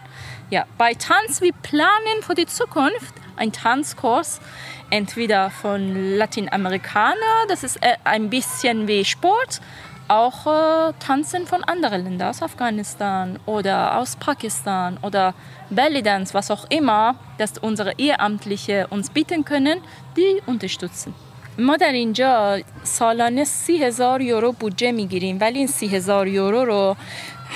Ja, 0.52 0.66
bei 0.78 0.94
Tanz, 0.94 1.42
wir 1.42 1.54
planen 1.54 2.22
für 2.22 2.36
die 2.36 2.46
Zukunft 2.46 3.16
einen 3.38 3.54
Tanzkurs 3.54 4.42
entweder 4.91 5.51
von 5.51 6.17
Lateinamerikaner, 6.17 7.47
das 7.49 7.63
ist 7.63 7.83
äh, 7.83 7.97
ein 8.05 8.31
bisschen 8.31 8.89
wie 8.89 9.05
Sport, 9.05 9.61
auch 10.09 10.47
äh, 10.47 10.93
Tanzen 11.01 11.47
von 11.47 11.65
anderen 11.65 12.05
Ländern, 12.05 12.29
aus 12.29 12.43
Afghanistan 12.43 13.39
oder 13.47 13.99
aus 13.99 14.17
Pakistan 14.17 14.99
oder 15.03 15.35
Belly 15.71 16.03
Dance, 16.03 16.33
was 16.35 16.51
auch 16.51 16.67
immer, 16.71 17.17
dass 17.39 17.59
unsere 17.59 17.93
Ehrenamtliche 17.99 18.87
uns 18.89 19.11
bieten 19.11 19.45
können, 19.45 19.81
die 20.17 20.43
unterstützen. 20.47 21.15
ما 21.59 21.77
در 21.77 21.93
اینجا 21.93 22.61
سالانه 22.83 23.45
سی 23.45 23.85
هزار 23.85 24.23
یورو 24.23 24.53
بودجه 24.53 24.93
میگیریم 24.93 25.39
ولی 25.41 25.59
این 25.59 25.67
سی 25.67 25.87
هزار 25.89 26.29
یورو 26.29 26.65
رو 26.65 26.97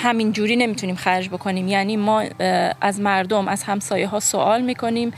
همین 0.02 0.32
جوری 0.32 0.56
نمیتونیم 0.56 0.96
خرج 0.96 1.28
بکنیم 1.28 1.68
یعنی 1.68 1.96
ما 1.96 2.24
از 2.80 3.00
مردم 3.00 3.48
از 3.48 3.62
همسایه 3.62 4.06
ها 4.06 4.20
سوال 4.20 4.62
میکنیم 4.62 5.12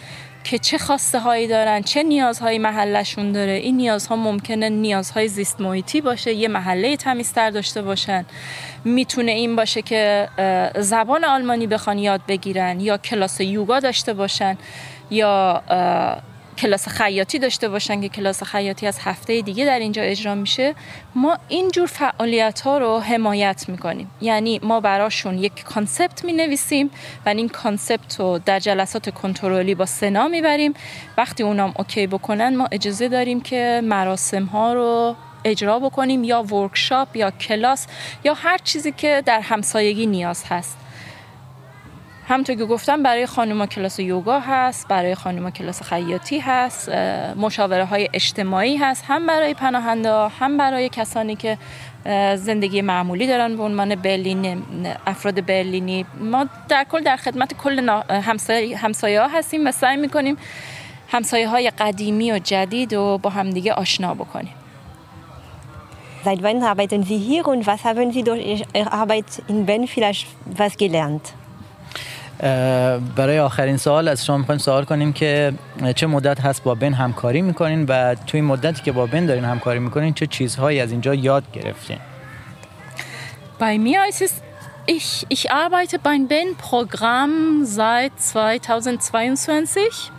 که 0.49 0.57
چه 0.59 0.77
خواسته 0.77 1.19
هایی 1.19 1.47
دارن 1.47 1.81
چه 1.81 2.03
نیازهایی 2.03 2.59
محلشون 2.59 3.31
داره. 3.31 3.51
این 3.51 3.77
نیازها 3.77 4.15
ممکنه 4.15 4.69
نیازهای 4.69 5.27
زیست 5.27 5.61
محیطی 5.61 6.01
باشه 6.01 6.33
یه 6.33 6.47
محله 6.47 6.97
تمیزتر 6.97 7.49
داشته 7.49 7.81
باشن. 7.81 8.25
می‌تونه 8.83 9.31
این 9.31 9.55
باشه 9.55 9.81
که 9.81 10.29
زبان 10.79 11.25
آلمانی 11.25 11.67
بخوان 11.67 11.99
یاد 11.99 12.21
بگیرن 12.27 12.79
یا 12.79 12.97
کلاس 12.97 13.41
یوگا 13.41 13.79
داشته 13.79 14.13
باشن 14.13 14.57
یا 15.09 15.63
کلاس 16.57 16.87
خیاطی 16.87 17.39
داشته 17.39 17.69
باشن 17.69 18.01
که 18.01 18.09
کلاس 18.09 18.43
خیاطی 18.43 18.87
از 18.87 18.99
هفته 18.99 19.41
دیگه 19.41 19.65
در 19.65 19.79
اینجا 19.79 20.01
اجرا 20.01 20.35
میشه 20.35 20.75
ما 21.15 21.37
اینجور 21.47 21.87
فعالیت 21.87 22.61
ها 22.61 22.77
رو 22.77 22.99
حمایت 22.99 23.65
می‌کنیم. 23.67 24.11
یعنی 24.21 24.59
ما 24.63 24.79
براشون 24.79 25.37
یک 25.37 25.63
کانسپت 25.63 26.25
می 26.25 26.33
نویسیم 26.33 26.91
و 27.25 27.29
این 27.29 27.49
کانسپت 27.49 28.19
رو 28.19 28.39
در 28.45 28.59
جلسات 28.59 29.09
کنترلی 29.09 29.75
با 29.75 29.85
سنا 29.85 30.27
می‌بریم. 30.27 30.73
وقتی 31.17 31.43
اونام 31.43 31.73
اوکی 31.77 32.07
بکنن 32.07 32.55
ما 32.55 32.67
اجازه 32.71 33.07
داریم 33.07 33.41
که 33.41 33.81
مراسم 33.83 34.45
ها 34.45 34.73
رو 34.73 35.15
اجرا 35.45 35.79
بکنیم 35.79 36.23
یا 36.23 36.43
ورکشاپ 36.43 37.15
یا 37.15 37.31
کلاس 37.31 37.87
یا 38.23 38.33
هر 38.33 38.57
چیزی 38.57 38.91
که 38.91 39.23
در 39.25 39.41
همسایگی 39.41 40.05
نیاز 40.05 40.43
هست. 40.49 40.77
همونطور 42.29 42.55
که 42.55 42.65
گفتم 42.65 43.03
برای 43.03 43.25
خانوما 43.25 43.65
کلاس 43.65 43.99
یوگا 43.99 44.39
هست 44.39 44.87
برای 44.87 45.15
خانوما 45.15 45.51
کلاس 45.51 45.83
خیاطی 45.83 46.39
هست 46.39 46.89
مشاوره 47.35 47.85
های 47.85 48.09
اجتماعی 48.13 48.77
هست 48.77 49.03
هم 49.07 49.25
برای 49.25 49.53
پناهنده 49.53 50.27
هم 50.27 50.57
برای 50.57 50.89
کسانی 50.89 51.35
که 51.35 51.57
زندگی 52.35 52.81
معمولی 52.81 53.27
دارن 53.27 53.57
به 53.57 53.63
عنوان 53.63 53.95
برلین 53.95 54.63
افراد 55.07 55.45
برلینی 55.45 56.05
ما 56.19 56.45
در 56.69 56.83
کل 56.83 57.03
در 57.03 57.17
خدمت 57.17 57.53
کل 57.53 58.01
همسایه 58.81 59.21
ها 59.21 59.27
هستیم 59.27 59.67
و 59.67 59.71
سعی 59.71 59.97
می‌کنیم 59.97 60.37
همسایه 61.11 61.47
های 61.47 61.69
قدیمی 61.69 62.31
و 62.31 62.39
جدید 62.39 62.93
و 62.93 63.17
با 63.17 63.29
همدیگه 63.29 63.73
آشنا 63.73 64.13
بکنیم 64.13 64.53
Seit 66.25 66.43
wann 66.43 66.61
arbeiten 66.61 67.03
Sie 67.03 67.19
hier 67.29 67.47
und 67.47 67.65
was 67.67 67.85
haben 67.85 68.11
Sie 68.11 68.23
durch 68.23 68.41
Ihre 68.73 68.91
Arbeit 68.91 69.29
in 69.47 69.65
Ben 69.65 69.87
vielleicht 69.87 70.27
was 70.57 70.75
gelernt? 70.75 71.25
برای 73.16 73.38
آخرین 73.38 73.76
سوال 73.76 74.08
از 74.08 74.26
شما 74.26 74.36
میخوایم 74.36 74.58
سوال 74.58 74.84
کنیم 74.84 75.12
که 75.12 75.52
چه 75.94 76.06
مدت 76.06 76.40
هست 76.40 76.62
با 76.62 76.74
بن 76.74 76.92
همکاری 76.92 77.42
میکنین 77.42 77.86
و 77.88 78.14
توی 78.14 78.40
مدتی 78.40 78.82
که 78.82 78.92
با 78.92 79.06
بن 79.06 79.26
دارین 79.26 79.44
همکاری 79.44 79.78
میکنین 79.78 80.14
چه 80.14 80.26
چیزهایی 80.26 80.80
از 80.80 80.90
اینجا 80.90 81.14
یاد 81.14 81.44
گرفتین 81.52 81.98
Bei 83.58 83.78
mir 83.78 84.00
ist 84.08 84.22
es, 84.22 84.42
ich, 84.86 85.24
ich 85.28 85.52
arbeite 85.52 86.00
beim 86.00 86.26
BEN-Programm 86.26 87.64
seit 87.64 88.12
2022. 88.18 90.10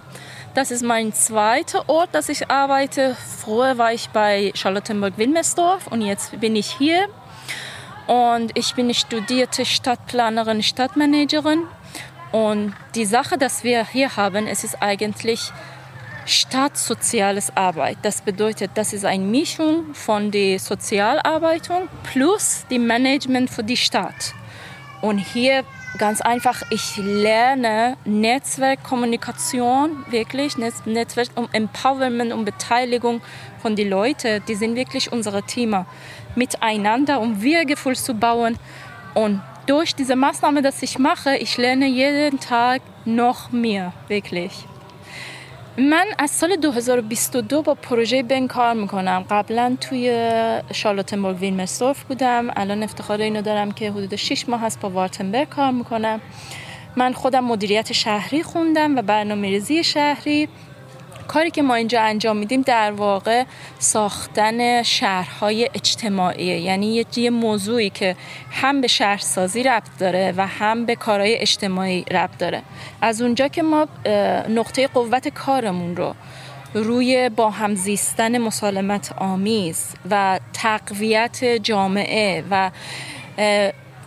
Das 0.56 0.72
ist 0.72 0.82
mein 0.82 1.12
zweiter 1.12 1.90
Ort, 1.90 2.16
dass 2.16 2.30
ich 2.30 2.50
arbeite. 2.50 3.18
Früher 3.42 3.78
war 3.78 3.92
ich 3.92 4.08
bei 4.12 4.54
Charlottenburg-Wilmersdorf 4.56 5.88
und 5.88 6.02
jetzt 6.02 6.40
bin 6.40 6.56
ich 6.56 6.68
hier. 6.68 7.08
Und 8.08 8.58
ich 8.58 8.76
bin 8.76 8.94
studierte 8.94 9.66
Stadtplanerin, 9.66 10.64
Stadtmanagerin 10.64 11.64
und 12.33 12.75
die 12.95 13.07
Sache, 13.07 13.39
dass 13.39 13.65
wir 13.65 13.87
hier 13.87 14.17
haben, 14.17 14.47
es 14.47 14.65
ist 14.65 14.83
eigentlich 14.83 15.53
staatssoziales 16.27 17.57
Arbeit. 17.57 17.99
Das 18.03 18.21
bedeutet, 18.21 18.73
das 18.75 18.93
ist 18.93 19.05
eine 19.05 19.25
Mischung 19.25 19.95
von 19.95 20.31
der 20.31 20.59
Sozialarbeitung 20.59 21.89
plus 22.03 22.67
dem 22.71 22.87
Management 22.87 23.49
für 23.49 23.65
die 23.65 23.79
Stadt. 23.79 24.35
Und 25.01 25.19
hier 25.19 25.65
ganz 25.97 26.21
einfach, 26.21 26.63
ich 26.71 26.97
lerne 26.97 27.97
Netzwerkkommunikation, 28.05 30.05
wirklich, 30.11 30.59
Netzwerk 30.59 31.29
um 31.35 31.49
Empowerment 31.53 32.33
und 32.33 32.45
Beteiligung 32.45 33.23
von 33.63 33.75
den 33.75 33.89
Leuten. 33.89 34.43
Die 34.49 34.55
sind 34.55 34.77
wirklich 34.77 35.11
unsere 35.11 35.43
Teamer 35.43 35.87
miteinander, 36.35 37.21
um 37.21 37.41
Wir-Gefühl 37.41 37.97
zu 37.97 38.15
bauen. 38.15 38.59
Und 39.15 39.41
durch 39.69 39.95
diese 39.95 40.17
Maßnahme, 40.17 40.61
dass 40.63 40.83
ich 40.83 40.99
mache, 40.99 41.37
ich 41.37 41.53
lerne 41.59 41.87
jeden 41.87 42.41
Tag 42.41 42.81
noch 43.05 43.41
mehr, 43.53 43.93
wirklich. 44.09 44.55
من 45.79 46.07
از 46.19 46.31
سال 46.31 46.57
2022 46.57 47.63
با 47.63 47.75
پروژه 47.75 48.23
بن 48.23 48.47
کار 48.47 48.75
می‌کنم 48.75 49.25
قبلا 49.31 49.77
توی 49.81 50.31
شارلوتنبورگ 50.73 51.41
ویلمرسدورف 51.41 52.03
بودم 52.03 52.51
الان 52.57 52.83
افتخار 52.83 53.21
اینو 53.21 53.43
دارم 53.43 53.73
که 53.73 53.91
حدود 53.91 54.17
6 54.17 54.49
ماه 54.49 54.61
هست 54.61 54.81
با 54.81 54.91
وارتنبرگ 54.91 55.49
کار 55.49 55.71
می‌کنم 55.71 56.21
من 56.97 57.13
خودم 57.13 57.45
مدیریت 57.45 57.93
شهری 57.93 58.43
خوندم 58.43 58.97
و 58.97 59.03
برنامه 59.03 59.49
ریزی 59.49 59.85
شهری 59.85 60.49
کاری 61.29 61.51
که 61.51 61.63
ما 61.63 61.75
اینجا 61.75 62.03
انجام 62.03 62.37
میدیم 62.37 62.63
در 62.63 62.93
واقع 62.93 63.45
ساختن 63.79 64.83
شهرهای 64.83 65.71
اجتماعیه 65.75 66.61
یعنی 66.61 67.05
یه 67.17 67.31
موضوعی 67.31 67.91
که 67.91 68.17
هم 68.51 68.81
به 68.81 68.87
شهرسازی 68.87 69.63
ربط 69.63 69.99
داره 69.99 70.35
و 70.37 70.47
هم 70.47 70.87
به 70.87 70.97
کارهای 70.97 71.37
اجتماعی 71.37 72.05
ربط 72.11 72.39
داره. 72.39 72.63
از 73.01 73.23
اونجا 73.23 73.49
که 73.49 73.63
ما 73.63 73.87
نقطه 74.49 74.87
قوت 74.87 75.29
کارمون 75.29 75.97
رو 75.97 76.15
روی 76.75 77.29
با 77.29 77.51
هم 77.51 77.75
زیستن 77.75 78.39
مسالمت 78.39 79.13
آمیز 79.19 79.95
و 80.11 80.41
تقویت 80.53 81.45
جامعه 81.45 82.45
و 82.51 82.71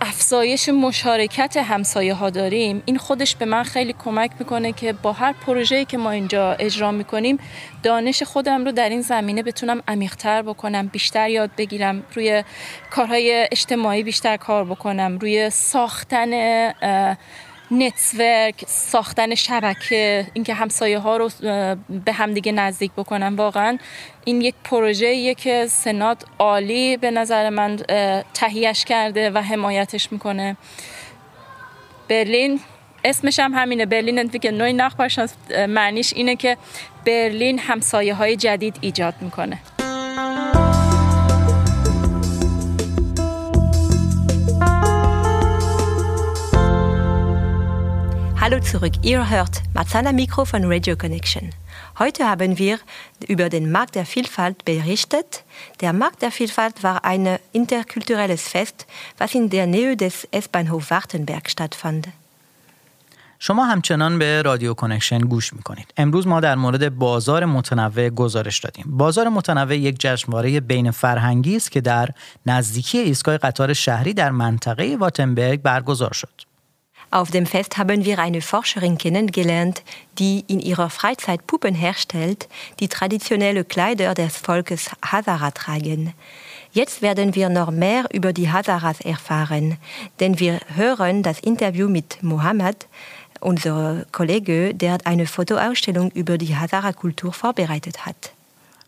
افزایش 0.03 0.69
مشارکت 0.69 1.57
همسایه 1.57 2.13
ها 2.13 2.29
داریم 2.29 2.83
این 2.85 2.97
خودش 2.97 3.35
به 3.35 3.45
من 3.45 3.63
خیلی 3.63 3.95
کمک 3.99 4.31
می‌کنه 4.39 4.71
که 4.71 4.93
با 4.93 5.13
هر 5.13 5.33
پروژه‌ای 5.33 5.85
که 5.85 5.97
ما 5.97 6.11
اینجا 6.11 6.53
اجرا 6.53 6.91
می‌کنیم 6.91 7.37
دانش 7.83 8.23
خودم 8.23 8.65
رو 8.65 8.71
در 8.71 8.89
این 8.89 9.01
زمینه 9.01 9.43
بتونم 9.43 9.83
عمیق‌تر 9.87 10.41
بکنم 10.41 10.87
بیشتر 10.87 11.29
یاد 11.29 11.49
بگیرم 11.57 12.03
روی 12.15 12.43
کارهای 12.89 13.47
اجتماعی 13.51 14.03
بیشتر 14.03 14.37
کار 14.37 14.65
بکنم 14.65 15.17
روی 15.17 15.49
ساختن 15.49 16.31
نتورک 17.71 18.63
ساختن 18.67 19.35
شبکه 19.35 20.27
اینکه 20.33 20.53
همسایه 20.53 20.99
ها 20.99 21.17
رو 21.17 21.29
به 22.05 22.13
همدیگه 22.13 22.51
نزدیک 22.51 22.91
بکنن 22.91 23.35
واقعا 23.35 23.77
این 24.25 24.41
یک 24.41 24.55
پروژه 24.63 25.35
که 25.35 25.67
سنات 25.67 26.23
عالی 26.39 26.97
به 26.97 27.11
نظر 27.11 27.49
من 27.49 27.77
تهیهش 28.33 28.85
کرده 28.85 29.29
و 29.29 29.37
حمایتش 29.37 30.11
می‌کنه. 30.11 30.57
برلین 32.09 32.59
اسمش 33.03 33.39
هم 33.39 33.53
همینه 33.53 33.85
برلین 33.85 34.19
انتویک 34.19 34.45
نوی 34.45 34.73
معنیش 35.67 36.13
اینه 36.13 36.35
که 36.35 36.57
برلین 37.05 37.59
همسایه 37.59 38.13
های 38.13 38.35
جدید 38.35 38.77
ایجاد 38.81 39.13
می‌کنه. 39.21 39.59
Hallo 48.50 48.60
zurück, 48.60 48.92
ihr 49.02 49.30
hört 49.30 49.62
Marzana 49.74 50.12
Mikro 50.12 50.44
von 50.44 50.62
Radio 50.64 50.96
Connection. 50.96 51.50
Heute 51.98 52.28
haben 52.28 52.58
wir 52.58 52.78
über 53.28 53.48
den 53.48 53.70
Markt 53.70 53.94
der 53.94 54.06
Vielfalt 54.06 54.64
berichtet. 54.64 55.44
Der 55.80 55.92
Markt 55.92 56.22
der 56.22 56.30
Vielfalt 56.30 56.82
war 56.82 57.04
ein 57.04 57.38
interkulturelles 57.52 58.48
Fest, 58.48 58.86
was 59.18 59.34
in 59.34 59.50
der 59.50 59.66
Nähe 59.66 59.96
des 59.96 60.28
S-Bahnhof 60.30 60.90
Wartenberg 60.90 61.48
stattfand. 61.50 62.08
شما 63.38 63.64
همچنان 63.64 64.18
به 64.18 64.42
رادیو 64.42 64.74
کنکشن 64.74 65.18
گوش 65.18 65.52
میکنید. 65.52 65.92
امروز 65.96 66.26
ما 66.26 66.40
در 66.40 66.54
مورد 66.54 66.98
بازار 66.98 67.44
متنوع 67.44 68.08
گزارش 68.08 68.58
دادیم. 68.58 68.84
بازار 68.88 69.28
متنوع 69.28 69.76
یک 69.76 69.96
جشنواره 69.98 70.60
بین 70.60 70.90
فرهنگی 70.90 71.56
است 71.56 71.70
که 71.72 71.80
در 71.80 72.08
نزدیکی 72.46 72.98
ایستگاه 72.98 73.38
قطار 73.38 73.72
شهری 73.72 74.14
در 74.14 74.30
منطقه 74.30 74.96
واتنبرگ 75.00 75.62
برگزار 75.62 76.12
شد. 76.12 76.49
Auf 77.13 77.29
dem 77.29 77.45
Fest 77.45 77.77
haben 77.77 78.05
wir 78.05 78.19
eine 78.19 78.39
Forscherin 78.39 78.97
kennengelernt, 78.97 79.83
die 80.17 80.45
in 80.47 80.61
ihrer 80.61 80.89
Freizeit 80.89 81.45
Puppen 81.45 81.75
herstellt, 81.75 82.47
die 82.79 82.87
traditionelle 82.87 83.65
Kleider 83.65 84.13
des 84.13 84.37
Volkes 84.37 84.89
Hazara 85.05 85.51
tragen. 85.51 86.13
Jetzt 86.71 87.01
werden 87.01 87.35
wir 87.35 87.49
noch 87.49 87.69
mehr 87.69 88.05
über 88.13 88.31
die 88.31 88.49
Hazaras 88.49 89.01
erfahren, 89.01 89.75
denn 90.21 90.39
wir 90.39 90.61
hören 90.73 91.21
das 91.21 91.41
Interview 91.41 91.89
mit 91.89 92.23
Mohammed, 92.23 92.87
unser 93.41 94.05
Kollege, 94.13 94.73
der 94.73 94.99
eine 95.03 95.27
Fotoausstellung 95.27 96.11
über 96.11 96.37
die 96.37 96.55
Hazara-Kultur 96.55 97.33
vorbereitet 97.33 98.05
hat. 98.05 98.31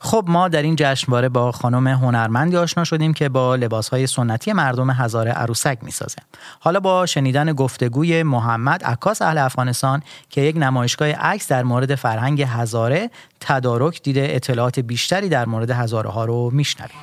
خب 0.04 0.26
ما 0.28 0.48
در 0.48 0.62
این 0.62 0.76
جشنواره 0.80 1.30
با 1.30 1.52
خانم 1.52 1.88
هنرمندی 1.88 2.58
آشنا 2.58 2.84
شدیم 2.84 3.14
که 3.14 3.30
با 3.30 3.56
لباسهای 3.56 4.08
سنتی 4.08 4.54
مردم 4.54 4.90
هزاره 4.90 5.32
عروسک 5.32 5.78
می‌سازه. 5.82 6.18
حالا 6.60 6.80
با 6.80 7.06
شنیدن 7.06 7.54
گفتگوی 7.54 8.24
محمد 8.24 8.84
عکاس 8.84 9.22
اهل 9.22 9.38
افغانستان 9.38 10.04
که 10.30 10.42
یک 10.42 10.56
نمایشگاه 10.58 11.08
عکس 11.08 11.48
در 11.48 11.64
مورد 11.64 11.96
فرهنگ 11.96 12.42
هزاره 12.42 13.10
تدارک 13.40 14.02
دیده 14.02 14.28
اطلاعات 14.30 14.80
بیشتری 14.80 15.30
در 15.30 15.46
مورد 15.46 15.72
هزاره 15.72 16.10
ها 16.10 16.26
رو 16.26 16.50
میشنویم. 16.54 17.00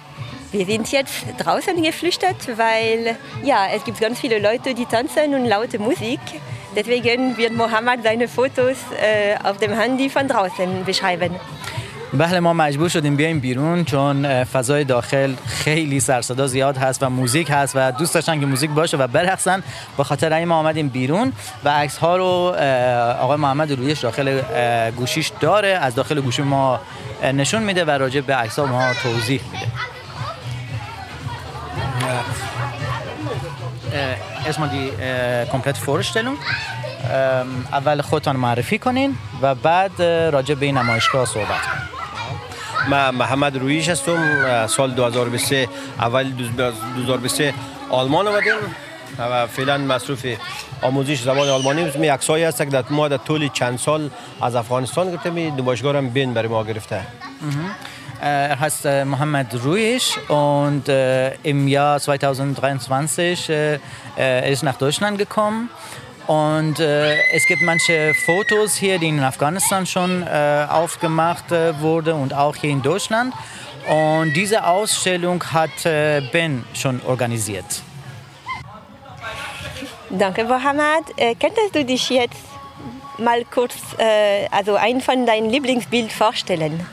Wir 0.53 0.67
sind 0.67 0.91
jetzt 0.93 1.15
draußen 1.45 1.77
geflüchtet, 1.89 2.41
weil 2.65 3.03
ja, 3.51 3.61
es 3.77 3.85
gibt 3.85 4.01
ganz 4.01 4.19
viele 4.19 4.39
Leute, 4.49 4.75
die 4.75 4.85
tanzen 4.85 5.29
und 5.37 5.47
laute 5.47 5.79
Musik. 5.79 6.21
Deswegen 6.77 7.37
wird 7.37 7.53
Mohammed 7.63 8.03
seine 8.03 8.27
Fotos 8.27 8.79
äh, 8.91 9.37
auf 9.49 9.57
dem 9.59 9.73
Handy 9.81 10.11
von 10.11 10.27
draußen 10.33 10.85
beschreiben. 10.85 11.33
بله 12.13 12.41
ما 12.41 12.53
مجبور 12.53 12.89
شدیم 12.89 13.17
بیایم 13.17 13.41
بیرون 13.41 13.85
چون 13.85 14.45
فضای 14.45 14.85
داخل 14.85 15.35
خیلی 15.47 16.01
سرصدا 16.01 16.47
زیاد 16.47 16.77
هست 16.77 17.03
و 17.03 17.09
موزیک 17.09 17.51
هست 17.51 17.73
و 17.77 17.93
دوست 17.93 18.15
داشتن 18.15 18.41
که 18.41 18.47
موزیک 18.47 18.71
باشه 18.71 18.97
و 18.97 19.07
برقصن. 19.07 19.63
به 19.97 20.05
خاطر 20.05 20.33
این 20.33 20.49
ما 20.49 20.55
آمدیم 20.55 20.89
بیرون 20.89 21.33
و 21.65 21.69
عکس 21.69 21.99
ها 21.99 22.17
رو 22.17 22.25
آقای 23.21 23.37
محمد 23.37 23.73
رویش 23.73 23.99
داخل 23.99 24.41
گوشیش 24.91 25.33
داره. 25.41 25.69
از 25.69 25.95
داخل 25.95 26.21
گوشی 26.21 26.43
ما 26.43 26.81
نشون 27.23 27.63
میده 27.63 27.85
و 27.85 27.91
راجع 27.91 28.21
به 28.21 28.35
عکس 28.35 28.59
ها 28.59 28.67
ما 28.67 28.93
توضیح 29.03 29.41
میده. 29.53 29.67
اسم 34.47 34.67
دی 34.67 34.93
کمپلت 35.53 35.77
Vorstellung 35.77 36.39
اول 37.73 38.01
خودتان 38.01 38.37
معرفی 38.37 38.79
کنین 38.79 39.17
و 39.43 39.55
بعد 39.55 40.03
راجع 40.03 40.55
به 40.55 40.67
این 40.67 40.79
نمایشگاه 40.79 41.25
صحبت 41.25 41.47
کنین. 41.49 42.00
من 42.89 43.11
محمد 43.11 43.57
رویش 43.57 43.89
هستم 43.89 44.67
سال 44.67 44.91
2023 44.91 45.69
اول 46.01 46.33
2023 46.97 47.55
آلمان 47.91 48.29
آمدیم 48.29 48.55
و 49.19 49.47
فعلا 49.47 49.79
مصروف 49.79 50.27
آموزش 50.83 51.23
زبان 51.23 51.49
آلمانی 51.49 51.91
می 51.99 52.09
عکسایی 52.09 52.45
هست 52.45 52.59
که 52.59 52.85
ما 52.91 53.09
در 53.09 53.17
طول 53.17 53.49
چند 53.49 53.79
سال 53.79 54.11
از 54.43 54.55
افغانستان 54.55 55.11
گرفتیم 55.11 55.55
نمایشگاه 55.57 55.97
هم 55.97 56.09
بین 56.09 56.35
برای 56.35 56.49
ما 56.49 56.65
گرفته. 56.65 57.07
Er 58.23 58.61
heißt 58.61 58.85
Mohammed 59.07 59.55
Ruisch 59.65 60.19
und 60.29 60.87
äh, 60.91 61.35
im 61.43 61.67
Jahr 61.69 61.99
2023 61.99 63.49
äh, 63.49 63.79
er 64.17 64.47
ist 64.47 64.63
nach 64.63 64.77
Deutschland 64.77 65.17
gekommen 65.17 65.71
Und 66.30 66.80
äh, 66.80 67.16
es 67.34 67.46
gibt 67.46 67.62
manche 67.62 68.14
Fotos 68.26 68.76
hier, 68.76 68.98
die 68.98 69.10
in 69.10 69.20
Afghanistan 69.20 69.86
schon 69.86 70.24
äh, 70.24 70.66
aufgemacht 70.70 71.52
äh, 71.52 71.80
wurden 71.80 72.14
und 72.14 72.34
auch 72.34 72.56
hier 72.56 72.72
in 72.72 72.82
Deutschland. 72.82 73.34
Und 73.88 74.34
diese 74.34 74.66
Ausstellung 74.66 75.44
hat 75.54 75.86
äh, 75.86 76.22
Ben 76.32 76.64
schon 76.74 77.00
organisiert. 77.06 77.66
Danke, 80.10 80.44
Mohammed. 80.46 81.06
Äh, 81.18 81.36
könntest 81.36 81.76
du 81.76 81.86
dich 81.86 82.10
jetzt 82.10 82.42
mal 83.20 83.44
kurz 83.54 83.76
äh, 84.00 84.48
also 84.50 84.76
ein 84.76 85.02
von 85.02 85.26
deinen 85.26 85.50
Lieblingsbild 85.50 86.12
vorstellen? 86.12 86.86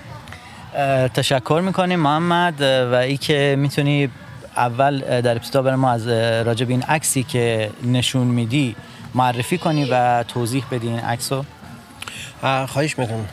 تشکر 1.15 1.61
میکنیم 1.61 2.01
محمد 2.01 2.61
و 2.61 2.95
ای 2.95 3.17
که 3.17 3.57
میتونی 3.59 4.11
اول 4.57 5.21
در 5.21 5.33
ابتدا 5.33 5.62
برای 5.62 5.77
ما 5.77 5.91
از 5.91 6.09
راجب 6.47 6.71
این 6.71 6.83
عکسی 6.83 7.23
که 7.23 7.71
نشون 7.83 8.27
میدی 8.27 8.77
معرفی 9.18 9.58
کنی 9.58 9.88
و 9.92 10.24
توضیح 10.24 10.66
بدی 10.72 10.88
این 10.88 11.00
خواهش 12.41 13.00
می‌کنم. 13.00 13.26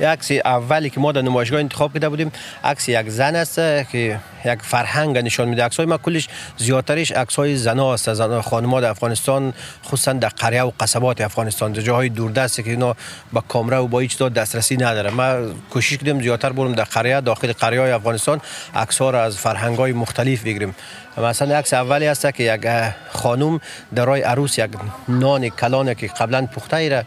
یک 0.00 0.06
عکس 0.06 0.30
اولی 0.44 0.90
که 0.90 1.00
ما 1.00 1.12
در 1.12 1.22
نمایشگاه 1.22 1.60
انتخاب 1.60 1.92
کرده 1.94 2.08
بودیم 2.08 2.32
عکس 2.64 2.88
یک 2.88 3.08
زن 3.08 3.36
است 3.36 3.54
که 3.92 4.20
یک 4.44 4.58
فرهنگ 4.62 5.18
نشان 5.18 5.48
میده. 5.48 5.64
عکس 5.64 5.76
های 5.76 5.86
ما 5.86 5.98
کلش 5.98 6.28
زیادترش 6.56 7.12
عکس 7.12 7.36
های 7.36 7.56
زنا 7.56 7.94
است. 7.94 8.12
زن 8.12 8.40
خانم 8.40 8.80
در 8.80 8.90
افغانستان 8.90 9.54
خصوصا 9.84 10.12
در 10.12 10.28
قریه 10.28 10.62
و 10.62 10.70
قصبات 10.80 11.20
افغانستان. 11.20 11.72
در 11.72 11.80
جاهای 11.80 12.08
دوردست 12.08 12.56
که 12.56 12.70
اینا 12.70 12.96
با 13.32 13.40
کامرا 13.40 13.84
و 13.84 13.88
با 13.88 13.98
هیچ 13.98 14.22
دسترسی 14.22 14.76
نداره. 14.76 15.10
ما 15.10 15.54
کوشش 15.70 15.96
کردیم 15.96 16.22
زیادتر 16.22 16.52
بریم 16.52 16.72
در 16.72 16.84
قریه 16.84 17.20
داخل 17.20 17.52
قریه 17.52 17.94
افغانستان 17.94 18.40
عکس 18.74 18.98
ها 18.98 19.10
را 19.10 19.22
از 19.22 19.38
فرهنگ 19.38 19.78
های 19.78 19.92
مختلف 19.92 20.42
بگیریم. 20.42 20.74
مثلا 21.18 21.56
عکس 21.56 21.74
اولی 21.74 22.06
است 22.06 22.34
که 22.34 22.42
یک 22.54 22.66
خانم 23.12 23.60
در 23.94 24.04
راه 24.04 24.18
عروس 24.18 24.58
یک 24.58 24.70
نان 25.08 25.48
کلان 25.48 25.94
که 25.94 26.06
قبلا 26.06 26.46
پخته 26.46 27.04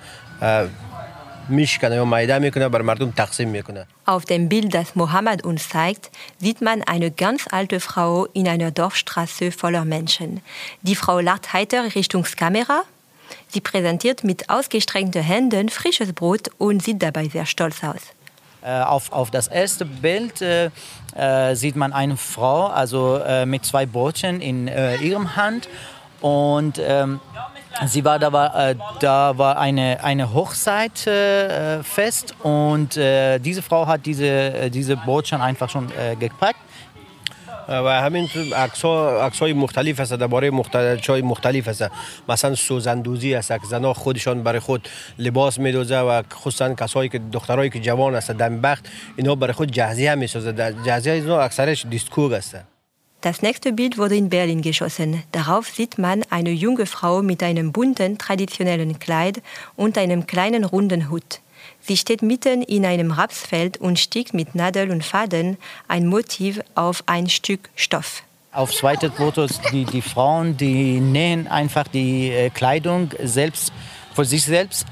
ای 1.50 2.28
Auf 4.06 4.26
dem 4.26 4.50
Bild, 4.50 4.74
das 4.74 4.96
Mohammed 4.96 5.44
uns 5.44 5.70
zeigt, 5.70 6.12
sieht 6.40 6.62
man 6.62 6.82
eine 6.84 7.12
ganz 7.12 7.46
alte 7.52 7.80
Frau 7.80 8.26
in 8.34 8.48
einer 8.48 8.72
Dorfstraße 8.72 9.52
voller 9.52 9.86
Menschen. 9.86 10.42
Die 10.82 10.96
Frau 10.96 11.20
lacht 11.20 11.54
heiter 11.54 11.96
Richtung 11.96 12.24
Kamera. 12.24 12.82
Sie 13.48 13.62
präsentiert 13.62 14.24
mit 14.24 14.50
ausgestreckten 14.50 15.22
Händen 15.22 15.70
frisches 15.70 16.14
Brot 16.14 16.50
und 16.58 16.84
sieht 16.84 17.02
dabei 17.02 17.28
sehr 17.30 17.46
stolz 17.46 17.84
aus. 17.84 18.02
Äh, 18.64 18.82
auf, 18.82 19.12
auf 19.12 19.30
das 19.30 19.48
erste 19.48 19.86
Bild 19.86 20.42
äh, 20.42 20.72
äh, 21.16 21.56
sieht 21.56 21.76
man 21.76 21.94
eine 21.94 22.18
Frau, 22.18 22.68
also 22.68 23.18
äh, 23.18 23.46
mit 23.46 23.66
zwei 23.66 23.86
Brotchen 23.86 24.42
in 24.42 24.68
äh, 24.68 24.96
ihrem 24.98 25.36
Hand 25.36 25.70
und 26.22 26.80
ähm, 26.80 27.20
Sie 27.86 28.06
war 28.06 28.20
da 28.20 28.32
war, 28.32 28.70
äh, 28.70 28.76
da 29.00 29.38
war 29.38 29.58
eine, 29.58 30.02
eine 30.04 30.34
Hochzeit 30.34 31.06
äh, 31.08 31.84
fest 31.84 32.34
und 32.42 32.96
äh, 32.96 33.38
diese 33.40 33.62
Frau 33.62 33.86
hat 33.86 34.06
diese, 34.06 34.26
äh, 34.26 34.70
diese 34.70 34.96
Botschaft 34.96 35.44
einfach 35.44 35.70
schon 35.70 35.92
äh, 35.92 36.16
gepackt. 36.16 36.60
و 37.70 38.02
همین 38.02 38.30
عکس 38.56 39.40
های 39.42 39.54
مختلف 39.54 40.00
هست 40.00 40.14
درباره 40.14 40.50
مختلف 40.50 41.02
چای 41.02 41.22
مختلف 41.22 41.68
هست 41.68 41.92
مثلا 42.30 42.56
سوزندوزی 42.56 43.34
هست 43.34 43.48
که 43.52 43.68
زنها 43.70 43.94
خودشان 43.94 44.44
برای 44.44 44.60
خود 44.60 44.90
لباس 45.20 45.60
میدوزه 45.60 46.00
و 46.00 46.22
خصوصا 46.34 46.74
کسایی 46.74 47.10
که 47.10 47.20
دخترایی 47.32 47.70
که 47.70 47.80
جوان 47.80 48.16
هست 48.16 48.32
دم 48.32 48.62
بخت 48.62 48.90
اینا 49.16 49.36
برای 49.36 49.54
خود 49.54 49.72
جهزیه 49.72 50.16
می‌سازه 50.16 50.74
جهزیه 50.86 51.14
اینا 51.14 51.40
اکثرش 51.40 51.86
دیسکو 51.86 52.34
هست 52.34 52.75
Das 53.26 53.42
nächste 53.42 53.74
Bild 53.74 53.98
wurde 53.98 54.16
in 54.16 54.30
Berlin 54.30 54.62
geschossen. 54.62 55.24
Darauf 55.32 55.68
sieht 55.68 55.98
man 55.98 56.22
eine 56.30 56.52
junge 56.52 56.86
Frau 56.86 57.24
mit 57.24 57.42
einem 57.42 57.72
bunten, 57.72 58.20
traditionellen 58.20 59.00
Kleid 59.00 59.42
und 59.76 59.98
einem 59.98 60.28
kleinen 60.28 60.64
runden 60.64 61.10
Hut. 61.10 61.40
Sie 61.82 61.98
steht 61.98 62.22
mitten 62.22 62.62
in 62.62 62.86
einem 62.86 63.10
Rapsfeld 63.10 63.78
und 63.78 63.98
stickt 63.98 64.36
mit 64.36 64.54
Nadel 64.54 64.92
und 64.92 65.04
Faden 65.04 65.58
ein 65.88 66.06
Motiv 66.06 66.62
auf 66.76 67.02
ein 67.08 67.28
Stück 67.28 67.68
Stoff. 67.76 68.22
Auf 68.52 68.72
zweite 68.72 69.10
Fotos, 69.10 69.60
die, 69.72 69.86
die 69.86 70.04
Frauen, 70.04 70.56
die 70.56 71.00
nähen 71.00 71.48
einfach 71.48 71.88
die 71.88 72.30
äh, 72.30 72.52
Kleidung 72.52 73.10
selbst 73.24 73.74
für 74.14 74.26
sich 74.26 74.46
selbst 74.46 74.86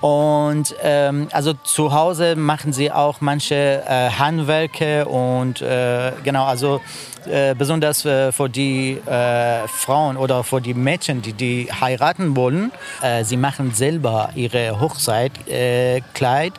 und 0.00 0.74
ähm, 0.82 1.28
also 1.32 1.54
zu 1.54 1.92
Hause 1.92 2.36
machen 2.36 2.72
sie 2.72 2.92
auch 2.92 3.20
manche 3.20 3.82
äh, 3.88 4.10
Handwerke 4.10 5.06
und 5.06 5.62
äh, 5.62 6.12
genau, 6.22 6.44
also 6.44 6.80
äh, 7.25 7.53
besonders 7.55 8.05
äh, 8.05 8.31
für 8.31 8.49
die 8.49 8.97
äh, 9.05 9.67
Frauen 9.67 10.17
oder 10.17 10.43
für 10.43 10.61
die 10.61 10.73
Mädchen, 10.73 11.21
die, 11.21 11.33
die 11.33 11.69
heiraten 11.71 12.35
wollen. 12.35 12.71
Äh, 13.01 13.23
sie 13.23 13.37
machen 13.37 13.73
selber 13.73 14.29
ihre 14.35 14.79
Hochzeitkleid 14.79 16.53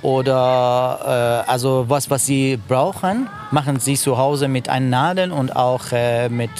oder 0.00 1.44
also 1.48 1.86
was, 1.88 2.08
was 2.08 2.24
sie 2.24 2.56
brauchen, 2.68 3.28
machen 3.50 3.80
sie 3.80 3.96
zu 3.96 4.16
Hause 4.16 4.46
mit 4.46 4.68
einem 4.68 4.90
Nadeln 4.90 5.32
und 5.32 5.56
auch 5.56 5.86
mit 6.28 6.50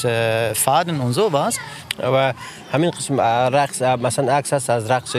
Faden 0.54 0.98
und 1.00 1.12
sowas. 1.12 1.56
و 2.02 2.34
همین 2.72 2.90
قسم 2.90 3.20
رقص 3.20 3.82
مثلا 3.82 4.32
عکس 4.32 4.52
هست 4.52 4.70
از 4.70 4.90
رقص 4.90 5.16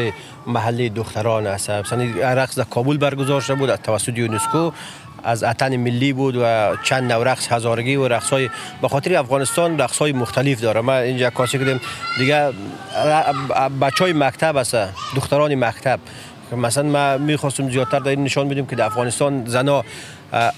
محلی 0.47 0.89
دختران 0.89 1.47
است 1.47 1.69
مثلا 1.69 2.04
رقص 2.34 2.58
در 2.58 2.63
کابل 2.63 2.97
برگزار 2.97 3.41
شده 3.41 3.56
بود 3.56 3.75
توسط 3.75 4.17
یونسکو 4.17 4.71
از 5.24 5.44
اتن 5.44 5.76
ملی 5.76 6.12
بود 6.12 6.37
و 6.37 6.76
چند 6.82 7.12
نو 7.12 7.24
رقص 7.24 7.52
هزارگی 7.52 7.96
و 7.96 8.08
رقص 8.08 8.30
های 8.30 8.50
به 8.82 8.88
خاطر 8.88 9.16
افغانستان 9.16 9.78
رقص 9.78 9.98
های 9.98 10.12
مختلف 10.12 10.60
داره. 10.60 10.80
ما 10.80 10.98
اینجا 10.98 11.30
کاسی 11.30 11.58
کردیم 11.58 11.80
دیگه 12.18 12.50
بچه 13.80 14.04
های 14.04 14.12
مکتب 14.12 14.56
است 14.56 14.76
دختران 15.16 15.54
مکتب. 15.54 16.00
مثلا 16.56 16.88
ما 16.88 17.18
می‌خواستم 17.18 17.70
زیادتر 17.70 17.98
در 17.98 18.08
این 18.08 18.24
نشان 18.24 18.48
بدیم 18.48 18.66
که 18.66 18.76
در 18.76 18.84
افغانستان 18.84 19.44
زنا 19.46 19.84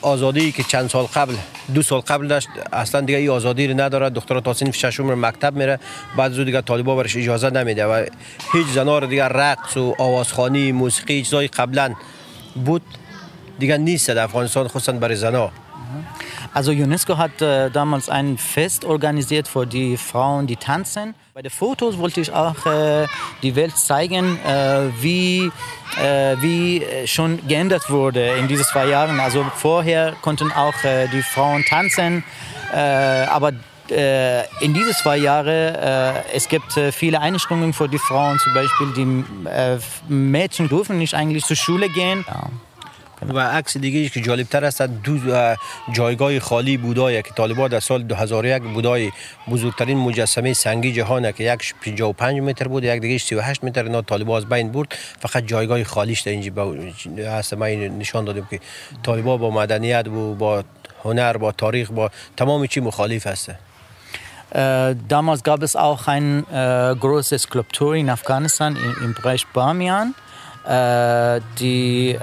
آزادی 0.03 0.53
که 0.53 0.63
چند 0.63 0.91
سال 0.91 1.05
قبل 1.05 1.35
دو 1.75 1.83
سال 1.83 2.01
قبل 2.01 2.27
داشت 2.27 2.49
اصلا 2.73 3.01
دیگه 3.01 3.19
این 3.19 3.31
آزادی 3.31 3.67
رو 3.67 3.81
نداره. 3.81 4.11
دخترها 4.11 4.41
تا 4.41 4.53
سنف 4.53 4.77
ششم 4.77 5.27
مکتب 5.27 5.57
میره 5.57 5.79
بعد 6.17 6.33
زود 6.33 6.47
دیگه 6.47 6.61
طالبا 6.61 6.97
برش 6.97 7.17
اجازه 7.17 7.51
نمیده 7.51 7.87
و 7.87 8.05
هیچ 8.53 8.67
زنا 8.67 8.99
رو 8.99 9.07
دیگه 9.07 9.25
رقص 9.25 9.77
و 9.77 9.95
آوازخوانی 9.99 10.73
موسیقی 10.73 11.23
چیزای 11.23 11.49
قبلا 11.49 11.95
بود. 12.65 12.83
دیگه 13.60 13.78
نیست 13.78 14.10
در 14.10 14.24
Afghanistan, 14.24 14.68
خصوصا 14.68 14.92
برای 14.92 15.16
زنا. 15.16 15.52
Also 16.54 16.72
UNESCO 16.72 17.18
hat 17.18 17.42
äh, 17.42 17.70
damals 17.70 18.10
ein 18.10 18.38
Fest 18.38 18.84
organisiert 18.84 19.48
für 19.48 19.66
die 19.66 19.96
Frauen, 19.96 20.48
die 20.48 20.58
tanzen. 20.58 21.16
Bei 21.34 21.42
den 21.42 21.52
Fotos 21.52 21.98
wollte 21.98 22.20
ich 22.20 22.32
auch 22.34 22.66
äh, 22.66 23.08
die 23.42 23.56
Welt 23.56 23.78
zeigen, 23.78 24.38
äh, 24.46 24.90
wie, 25.00 25.50
äh, 25.98 26.36
wie 26.42 26.86
schon 27.06 27.40
geändert 27.48 27.90
wurde 27.90 28.36
in 28.40 28.50
diesen 28.50 28.66
zwei 28.66 28.88
Jahren. 28.88 29.20
Also 29.20 29.46
vorher 29.56 30.14
konnten 30.22 30.52
auch 30.52 30.84
äh, 30.84 31.08
die 31.08 31.22
Frauen 31.22 31.64
tanzen, 31.66 32.24
äh, 32.74 32.78
aber 33.38 33.54
in 34.62 34.74
diesen 34.74 34.94
zwei 34.94 35.18
Jahren, 35.18 35.76
es 36.34 36.48
gibt 36.48 36.72
viele 36.94 37.20
Einschränkungen 37.20 37.74
für 37.74 37.90
die 37.90 37.98
Frauen, 37.98 38.40
zum 38.40 38.54
Beispiel 38.54 38.94
die 38.94 39.26
Mädchen 40.08 40.70
dürfen 40.70 40.98
nicht 40.98 41.14
eigentlich 41.14 41.44
zur 41.44 41.58
Schule 41.58 41.90
gehen. 41.90 42.24
Ja. 42.26 42.44
و 43.29 43.39
عکس 43.39 43.77
دیگه 43.77 44.09
که 44.09 44.21
جالب 44.21 44.47
تر 44.47 44.65
است 44.65 44.83
دو 44.83 45.19
جایگاه 45.93 46.39
خالی 46.39 46.77
بودای 46.77 47.23
که 47.23 47.31
طالبان 47.31 47.69
در 47.69 47.81
سال 47.81 48.03
2001 48.03 48.63
بودای 48.63 49.13
بزرگترین 49.51 49.99
مجسمه 49.99 50.53
سنگی 50.53 50.93
جهانه 50.93 51.33
که 51.33 51.45
یک 51.45 51.75
55 51.81 52.41
متر 52.41 52.69
بود 52.69 52.85
یک 52.85 53.01
دیگه 53.01 53.19
38 53.19 53.65
متر. 53.65 53.85
اینا 53.85 54.03
طالبان 54.03 54.37
از 54.37 54.49
بین 54.49 54.73
برد. 54.73 54.95
فقط 55.19 55.47
جایگاه 55.47 55.85
خالیش 55.85 56.21
در 56.21 56.33
اینجا 56.33 57.33
هست. 57.33 57.55
ما 57.55 57.67
نشان 57.67 58.25
دادیم 58.25 58.47
که 58.51 58.61
طالبان 59.03 59.39
با 59.39 59.51
مدنیت 59.51 60.09
و 60.09 60.35
با 60.35 60.65
هنر 61.05 61.37
با 61.37 61.53
تاریخ 61.53 61.91
با 61.91 62.11
تمام 62.37 62.67
چی 62.67 62.81
مخالف 62.81 63.27
هست. 63.27 63.51
damals 65.09 65.43
gab 65.43 65.63
es 65.63 65.75
auch 65.77 66.07
ein 66.09 66.47
äh, 66.51 66.95
große 67.05 67.39
Skulptur 67.39 67.95
in 67.95 68.09
Afghanistan 68.09 68.77
im, 69.03 69.13
Bereich 69.13 69.47
Bamiyan, 69.49 70.15
äh, 70.67 71.41
die 71.59 72.17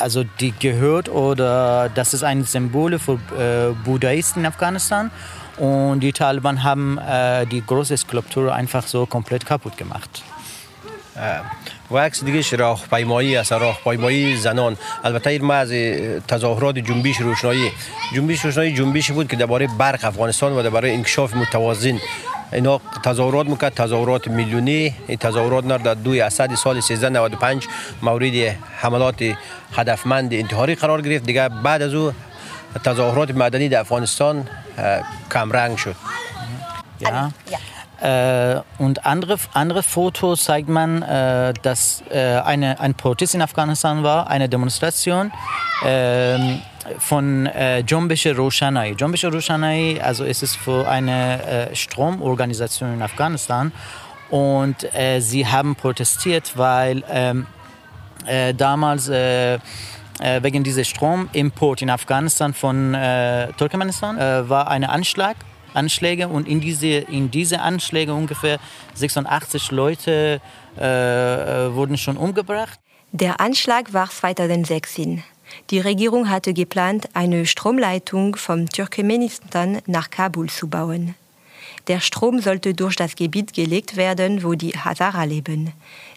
also 0.00 0.24
die 0.40 0.52
gehört 0.52 1.08
oder 1.08 1.88
das 1.94 2.14
ist 2.14 2.22
ein 2.22 2.44
Symbol 2.44 2.98
für 2.98 3.14
äh, 3.14 3.74
Buddhisten 3.84 4.40
in 4.40 4.46
Afghanistan. 4.46 5.10
Und 5.58 6.00
die 6.00 6.12
Taliban 6.12 6.62
haben 6.62 6.98
äh, 6.98 7.46
die 7.46 7.64
große 7.64 7.96
Skulptur 7.96 8.54
einfach 8.54 8.86
so 8.86 9.06
komplett 9.06 9.46
kaputt 9.46 9.76
gemacht. 9.76 10.22
و 11.90 11.98
عکس 11.98 12.24
دیگه 12.24 12.56
راهپیمایی 12.56 13.36
است 13.36 13.52
راهپیمایی 13.52 14.36
زنان 14.36 14.76
البته 15.04 15.30
این 15.30 15.44
ما 15.44 15.54
از 15.54 15.72
تظاهرات 16.28 16.78
جنبش 16.78 17.16
روشنایی 17.16 17.72
جنبش 18.14 18.44
روشنایی 18.44 18.74
جنبشی 18.74 19.12
بود 19.12 19.28
که 19.28 19.36
درباره 19.36 19.68
برق 19.78 20.04
افغانستان 20.04 20.52
و 20.52 20.62
درباره 20.62 20.92
انکشاف 20.92 21.34
متوازن 21.34 21.98
اینا 22.52 22.80
تظاهرات 23.04 23.46
میکرد 23.46 23.74
تظاهرات 23.74 24.28
میلیونی 24.28 24.94
این 25.06 25.18
تظاهرات 25.18 25.64
نر 25.64 25.78
در 25.78 25.94
دوی 25.94 26.20
اسد 26.20 26.54
سال 26.54 26.76
1395 26.76 27.68
مورد 28.02 28.34
حملات 28.76 29.24
هدفمند 29.76 30.34
انتحاری 30.34 30.74
قرار 30.74 31.02
گرفت 31.02 31.24
دیگه 31.26 31.48
بعد 31.48 31.82
از 31.82 31.94
او 31.94 32.12
تظاهرات 32.84 33.30
مدنی 33.30 33.68
در 33.68 33.80
افغانستان 33.80 34.48
کمرنگ 35.30 35.76
شد 35.76 35.96
Ja. 37.00 37.30
Äh, 38.00 38.60
und 38.78 39.06
andere, 39.06 39.36
andere 39.54 39.82
Fotos 39.82 40.44
zeigt 40.44 40.68
man, 40.68 41.02
äh, 41.02 41.54
dass 41.62 42.02
äh, 42.10 42.38
eine, 42.40 42.78
ein 42.78 42.94
Protest 42.94 43.34
in 43.34 43.42
Afghanistan 43.42 44.02
war, 44.02 44.28
eine 44.28 44.48
Demonstration 44.48 45.32
äh, 45.82 46.38
von 46.99 47.45
äh, 47.47 47.79
Jombish 47.79 48.25
Roshanai. 48.27 48.91
Jombish 48.91 49.25
Roshanai, 49.25 49.99
also 50.01 50.23
ist 50.23 50.43
es 50.43 50.55
für 50.55 50.87
eine 50.87 51.69
äh, 51.71 51.75
Stromorganisation 51.75 52.93
in 52.93 53.01
Afghanistan 53.01 53.71
und 54.29 54.93
äh, 54.95 55.19
sie 55.19 55.45
haben 55.45 55.75
protestiert, 55.75 56.53
weil 56.55 57.03
ähm, 57.09 57.47
äh, 58.25 58.53
damals 58.53 59.09
äh, 59.09 59.55
äh, 59.55 60.43
wegen 60.43 60.63
dieses 60.63 60.87
Stromimport 60.87 61.81
in 61.81 61.89
Afghanistan 61.89 62.53
von 62.53 62.93
äh, 62.93 63.51
Turkmenistan 63.53 64.17
äh, 64.17 64.49
war 64.49 64.67
ein 64.67 64.83
Anschlag 64.83 65.35
Anschläge 65.73 66.27
und 66.27 66.49
in 66.49 66.59
diese, 66.59 66.87
in 66.87 67.31
diese 67.31 67.61
Anschläge 67.61 68.13
ungefähr 68.13 68.59
86 68.95 69.71
Leute 69.71 70.41
wurden 70.75 71.97
schon 71.97 72.17
umgebracht. 72.17 72.77
Der 73.13 73.39
Anschlag 73.39 73.93
war 73.93 74.09
2016. 74.09 75.23
Die 75.70 75.80
Regierung 75.80 76.28
hatte 76.28 76.52
geplant, 76.52 77.08
eine 77.14 77.46
Stromleitung 77.46 78.36
vom 78.36 78.68
Turkmenistan 78.68 79.78
nach 79.86 80.10
Kabul 80.10 80.48
zu 80.48 80.68
bauen. 80.68 81.14
Der 81.88 82.00
Strom 82.00 82.40
sollte 82.40 82.74
durch 82.74 82.96
das 82.96 83.14
Gebiet 83.14 83.52
gelegt 83.52 83.96
werden, 83.96 84.42
wo 84.42 84.54
die 84.54 84.72
Hazara 84.72 85.24
leben. 85.24 85.72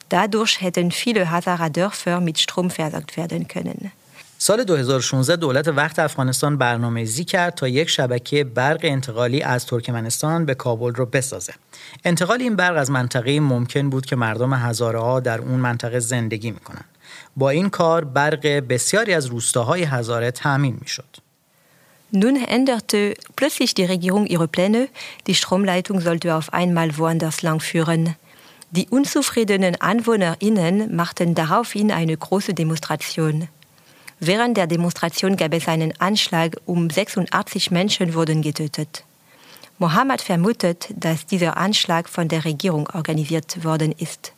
Dadurch 0.09 0.61
hätten 0.61 0.91
viele 0.91 1.29
Hazara-Dörfer 1.29 2.19
mit 2.19 2.39
Strom 2.39 2.69
versorgt 2.71 3.17
werden 3.17 3.47
können. 3.47 3.91
سال 4.41 4.63
2016 4.63 5.35
دولت 5.35 5.67
وقت 5.67 5.99
افغانستان 5.99 6.57
برنامه‌ریزی 6.57 7.23
کرد 7.23 7.55
تا 7.55 7.67
یک 7.67 7.89
شبکه 7.89 8.43
برق 8.43 8.79
انتقالی 8.83 9.41
از 9.41 9.65
ترکمنستان 9.65 10.45
به 10.45 10.55
کابل 10.55 10.93
رو 10.93 11.05
بسازه. 11.05 11.53
انتقال 12.05 12.41
این 12.41 12.55
برق 12.55 12.77
از 12.77 12.91
منطقه 12.91 13.39
ممکن 13.39 13.89
بود 13.89 14.05
که 14.05 14.15
مردم 14.15 14.53
هزاره 14.53 14.99
ها 14.99 15.19
در 15.19 15.39
اون 15.39 15.59
منطقه 15.59 15.99
زندگی 15.99 16.51
میکنند. 16.51 16.85
با 17.37 17.49
این 17.49 17.69
کار 17.69 18.03
برق 18.03 18.45
بسیاری 18.47 19.13
از 19.13 19.25
روستاهای 19.25 19.83
هزاره 19.83 20.31
تامین 20.31 20.77
میشد. 20.81 21.17
Nun 22.11 22.43
änderte 22.43 23.13
plötzlich 23.35 23.75
die 23.75 23.85
Regierung 23.85 24.25
ihre 24.25 24.47
Pläne. 24.47 24.87
Die 25.27 25.35
Stromleitung 25.35 26.01
sollte 26.01 26.33
auf 26.35 26.51
einmal 26.53 26.97
woanders 26.97 27.43
lang 27.43 27.59
führen. 27.59 28.15
Die 28.71 28.87
unzufriedenen 28.87 29.79
AnwohnerInnen 29.79 30.95
machten 30.95 31.35
daraufhin 31.35 31.91
eine 31.91 32.15
große 32.17 32.53
Demonstration. 32.53 33.47
Während 34.19 34.57
der 34.57 34.67
Demonstration 34.67 35.37
gab 35.37 35.53
es 35.53 35.67
einen 35.67 35.93
Anschlag, 35.99 36.57
um 36.65 36.89
86 36.89 37.71
Menschen 37.71 38.13
wurden 38.13 38.41
getötet. 38.41 39.05
Mohammed 39.77 40.21
vermutet, 40.21 40.89
dass 40.95 41.25
dieser 41.25 41.57
Anschlag 41.57 42.09
von 42.09 42.27
der 42.27 42.43
Regierung 42.43 42.89
organisiert 42.93 43.63
worden 43.63 43.93
ist. 43.97 44.32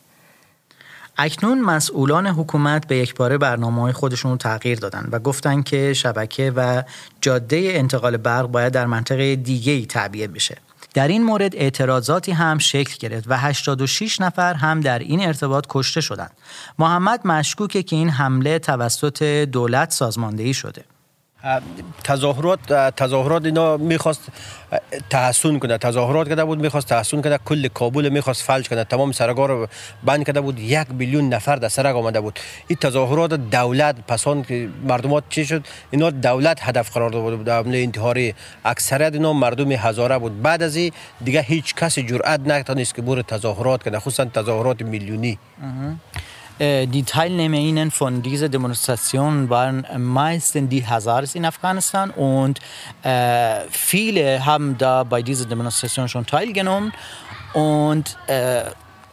اکنون 1.17 1.61
مسئولان 1.61 2.27
حکومت 2.27 2.87
به 2.87 2.97
یک 2.97 3.15
باره 3.15 3.37
برنامه 3.37 3.81
های 3.81 3.93
خودشون 3.93 4.31
رو 4.31 4.37
تغییر 4.37 4.79
دادن 4.79 5.07
و 5.11 5.19
گفتن 5.19 5.61
که 5.61 5.93
شبکه 5.93 6.53
و 6.55 6.83
جاده 7.21 7.71
انتقال 7.73 8.17
برق 8.17 8.47
باید 8.47 8.73
در 8.73 8.85
منطقه 8.85 9.35
دیگه 9.35 9.73
ای 9.73 9.85
تعبیه 9.85 10.27
بشه. 10.27 10.57
در 10.93 11.07
این 11.07 11.23
مورد 11.23 11.55
اعتراضاتی 11.55 12.31
هم 12.31 12.57
شکل 12.57 12.95
گرفت 12.99 13.25
و 13.27 13.37
86 13.37 14.21
نفر 14.21 14.53
هم 14.53 14.81
در 14.81 14.99
این 14.99 15.27
ارتباط 15.27 15.65
کشته 15.69 16.01
شدند. 16.01 16.31
محمد 16.79 17.27
مشکوکه 17.27 17.83
که 17.83 17.95
این 17.95 18.09
حمله 18.09 18.59
توسط 18.59 19.23
دولت 19.23 19.91
سازماندهی 19.91 20.53
شده. 20.53 20.83
تظاهرات 22.03 22.59
تظاهرات 22.95 23.45
اینا 23.45 23.77
می‌خواست 23.77 24.21
تحسن 25.09 25.59
کنه. 25.59 25.77
تظاهرات 25.77 26.29
کرده 26.29 26.45
بود 26.45 26.59
می‌خواست 26.59 26.87
تحسن 26.87 27.21
کنه. 27.21 27.37
کل 27.37 27.67
کابل 27.67 28.09
می‌خواست 28.09 28.43
فلج 28.43 28.69
کنه. 28.69 28.83
تمام 28.83 29.11
سرگار 29.11 29.49
رو 29.49 29.67
بند 30.03 30.25
کرده 30.25 30.41
بود. 30.41 30.59
یک 30.59 30.87
میلیون 30.91 31.29
نفر 31.29 31.55
در 31.55 31.69
سرگ 31.69 31.95
آمده 31.95 32.21
بود. 32.21 32.39
این 32.67 32.77
تظاهرات 32.81 33.33
دولت 33.33 33.95
پسان 34.07 34.43
که 34.43 34.69
مردمات 34.83 35.23
چی 35.29 35.45
شد؟ 35.45 35.65
اینا 35.91 36.09
دولت 36.09 36.59
هدف 36.61 36.91
قرار 36.91 37.09
داده 37.09 37.35
بود. 37.35 37.49
حمله 37.49 37.77
انتحاری 37.77 38.33
اکثریت 38.65 39.13
اینا 39.13 39.33
مردم 39.33 39.71
هزاره 39.71 40.17
بود. 40.17 40.41
بعد 40.41 40.63
از 40.63 40.75
این 40.75 40.91
دیگه 41.23 41.41
هیچ 41.41 41.75
کسی 41.75 42.03
جرأت 42.03 42.39
نتونست 42.39 42.95
که 42.95 43.01
بور 43.01 43.21
تظاهرات 43.21 43.83
کنه. 43.83 43.99
خصوصا 43.99 44.25
تظاهرات 44.25 44.81
میلیونی. 44.81 45.39
Die 46.59 47.03
TeilnehmerInnen 47.03 47.91
von 47.91 48.21
dieser 48.21 48.49
Demonstration 48.49 49.49
waren 49.49 49.85
meistens 49.97 50.69
die 50.69 50.85
Hazaris 50.85 51.35
in 51.35 51.45
Afghanistan 51.45 52.09
und 52.11 52.59
äh, 53.03 53.61
viele 53.69 54.43
haben 54.43 54.77
da 54.77 55.03
bei 55.03 55.21
dieser 55.21 55.45
Demonstration 55.45 56.09
schon 56.09 56.25
teilgenommen 56.25 56.93
und 57.53 58.17
äh, 58.27 58.63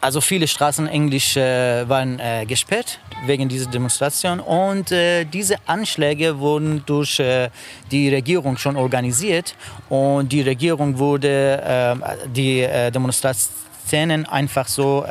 also 0.05 0.21
viele 0.21 0.47
Straßen 0.47 0.87
Englisch 0.87 1.35
äh, 1.37 1.89
waren 1.89 2.19
äh, 2.19 2.45
gesperrt 2.47 2.99
wegen 3.25 3.49
dieser 3.49 3.71
Demonstration 3.71 4.39
und 4.39 4.93
äh, 4.93 5.25
diese 5.25 5.57
Anschläge 5.67 6.39
wurden 6.39 6.83
durch 6.85 7.19
äh, 7.21 7.49
die 7.91 8.11
Regierung 8.11 8.59
schon 8.59 8.77
organisiert 8.77 9.57
und 9.89 10.31
die 10.31 10.43
Regierung 10.43 10.99
wurde 10.99 11.63
äh, 11.63 12.29
die 12.29 12.61
äh, 12.61 12.91
Demonstrationen 12.91 14.27
einfach 14.27 14.69
so 14.69 15.07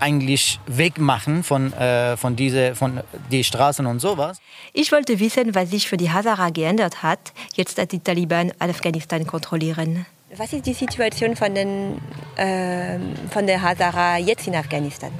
eigentlich 0.00 0.58
wegmachen 0.66 1.42
von, 1.44 1.72
äh, 1.72 2.16
von, 2.16 2.34
diese, 2.34 2.74
von 2.74 3.00
die 3.30 3.44
Straßen 3.44 3.86
und 3.86 4.00
sowas. 4.00 4.38
Ich 4.72 4.90
wollte 4.90 5.20
wissen, 5.20 5.54
was 5.54 5.70
sich 5.70 5.88
für 5.88 5.96
die 5.96 6.10
Hazara 6.10 6.50
geändert 6.50 7.02
hat, 7.02 7.32
jetzt 7.54 7.78
dass 7.78 7.88
die 7.88 8.00
Taliban 8.00 8.52
Afghanistan 8.58 9.26
kontrollieren. 9.26 10.06
Was 10.36 10.52
ist 10.52 10.66
die 10.66 10.72
Situation 10.72 11.36
von, 11.36 11.54
den, 11.54 12.00
äh, 12.36 12.98
von 13.30 13.46
der 13.46 13.62
Hazara 13.62 14.18
jetzt 14.18 14.46
in 14.46 14.56
Afghanistan? 14.56 15.12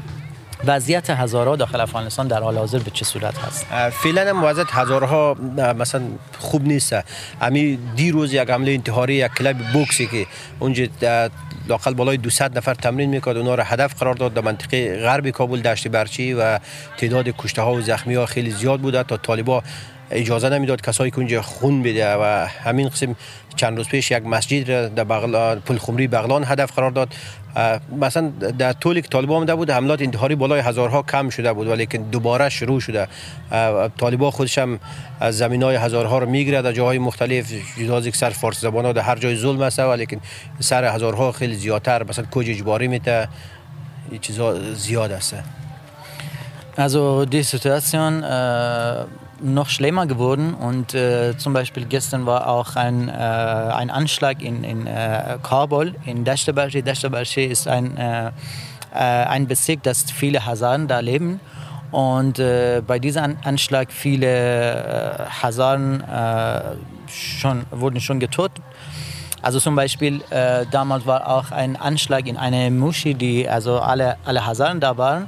وضعیت 0.66 1.11
هزارها 1.11 1.57
داخل 1.57 1.80
افغانستان 1.80 2.28
در 2.28 2.43
حال 2.43 2.59
حاضر 2.59 2.78
به 2.78 2.90
چه 2.90 3.05
صورت 3.05 3.38
هست 3.38 3.66
فعلا 3.90 4.30
هم 4.30 4.45
وضعیت 4.45 4.70
هزارها 4.70 5.34
مثلا 5.78 6.03
خوب 6.38 6.66
نیست 6.66 6.97
امی 7.40 7.78
دیروز 7.97 8.32
یک 8.32 8.51
حمله 8.51 8.72
انتحاری 8.72 9.14
یک 9.14 9.32
کلب 9.32 9.59
بوکسی 9.72 10.07
که 10.07 10.26
اونجا 10.59 10.86
لاقل 11.68 11.93
بالای 11.93 12.18
200 12.18 12.41
نفر 12.57 12.74
تمرین 12.74 13.09
می‌کرد. 13.09 13.38
اونا 13.38 13.55
را 13.55 13.63
هدف 13.63 13.99
قرار 13.99 14.15
داد. 14.15 14.34
در 14.34 14.41
منطقه 14.41 15.01
غرب 15.01 15.30
کابل 15.30 15.61
دشت 15.61 15.88
برچی 15.88 16.34
و 16.34 16.59
تعداد 16.97 17.28
کشته 17.38 17.61
ها 17.61 17.74
و 17.74 17.82
زخمی 17.82 18.15
ها 18.15 18.26
خیلی 18.26 18.51
زیاد 18.51 18.80
بوده 18.80 19.03
تا 19.03 19.18
طالبا 19.18 19.63
اجازه 20.12 20.49
نمی‌داد 20.49 20.82
کسایی 20.82 21.12
که 21.12 21.18
اونجا 21.18 21.41
خون 21.41 21.84
بده 21.84 22.16
و 22.16 22.47
همین 22.64 22.89
قسم 22.89 23.16
چند 23.55 23.78
روز 23.78 23.88
پیش 23.88 24.12
یک 24.12 24.26
مسجد 24.26 24.72
را 24.72 24.88
در 24.88 25.03
بغل 25.03 25.60
پل 25.60 25.78
خمری 25.78 26.08
بغلان 26.08 26.43
هدف 26.45 26.72
قرار 26.72 26.91
داد. 26.91 27.14
مثلا 28.01 28.30
در 28.60 28.74
طولی 28.74 29.01
که 29.01 29.08
طالبان 29.08 29.38
آمده 29.38 29.55
بود 29.55 29.70
حملات 29.70 30.01
انتحاری 30.01 30.36
بالای 30.36 30.60
هزارها 30.60 31.01
کم 31.01 31.30
شده 31.30 31.53
بود 31.53 31.68
ولی 31.68 31.86
که 31.86 31.97
دوباره 31.97 32.49
شروع 32.49 32.80
شده. 32.80 33.08
طالبان 33.97 34.32
خودش 34.32 34.58
هم 34.58 34.80
از 35.20 35.38
زمین 35.38 35.64
های 35.64 35.76
هزارها 35.76 36.18
رو 36.18 36.30
می‌گیره 36.30 36.62
در 36.62 36.72
جاهای 36.72 36.99
مختلف. 36.99 37.53
جدا 37.80 37.97
از 37.97 38.10
سر 38.14 38.30
فارسی 38.30 38.62
زبان 38.62 38.86
ها 38.86 38.93
در 38.93 39.01
هر 39.01 39.16
جای 39.16 39.36
ظلم 39.36 39.62
است 39.62 39.80
ولی 39.80 40.08
سر 40.60 40.95
هزارها 40.95 41.32
خیلی 41.32 41.55
زیادتر 41.55 42.03
مثلا 42.03 42.26
کوج 42.32 42.49
اجباری 42.49 42.88
میته 42.88 43.28
چیزا 44.22 44.74
زیاد 44.74 45.12
است. 45.12 45.36
Situation 46.78 48.24
äh, 48.24 49.26
noch 49.41 49.69
schlimmer 49.69 50.05
geworden 50.05 50.53
und 50.53 50.93
äh, 50.93 51.38
zum 51.38 51.53
Beispiel 51.53 51.85
gestern 51.85 52.25
war 52.25 52.47
auch 52.47 52.75
ein, 52.75 53.09
äh, 53.09 53.11
ein 53.11 53.89
Anschlag 53.89 54.41
in, 54.41 54.63
in 54.63 54.88
äh, 54.88 55.38
Kabul, 55.43 55.95
in 56.05 56.23
Dashtabashi. 56.23 56.81
Dashtabashi 56.81 57.45
ist 57.45 57.67
ein, 57.67 57.97
äh, 57.97 58.27
äh, 58.27 58.31
ein 58.93 59.47
Bezirk, 59.47 59.83
das 59.83 60.03
viele 60.11 60.45
Hazaren 60.45 60.88
da 60.88 60.99
leben 60.99 61.39
und 61.91 62.39
äh, 62.39 62.81
bei 62.85 62.99
diesem 62.99 63.38
Anschlag 63.43 63.91
viele 63.91 65.27
Hazaren 65.41 66.03
schon, 67.07 67.65
wurden 67.71 68.01
schon 68.01 68.19
getötet. 68.19 68.61
Also 69.41 69.59
zum 69.59 69.75
Beispiel 69.75 70.21
damals 70.71 71.05
war 71.05 71.29
auch 71.29 71.51
ein 71.51 71.75
Anschlag 71.77 72.27
in 72.27 72.38
eine 72.38 72.71
Mushi, 72.71 73.13
die 73.13 73.47
also 73.47 73.79
alle, 73.79 74.17
alle 74.25 74.45
Hazaren 74.45 74.79
da 74.79 74.97
waren 74.97 75.27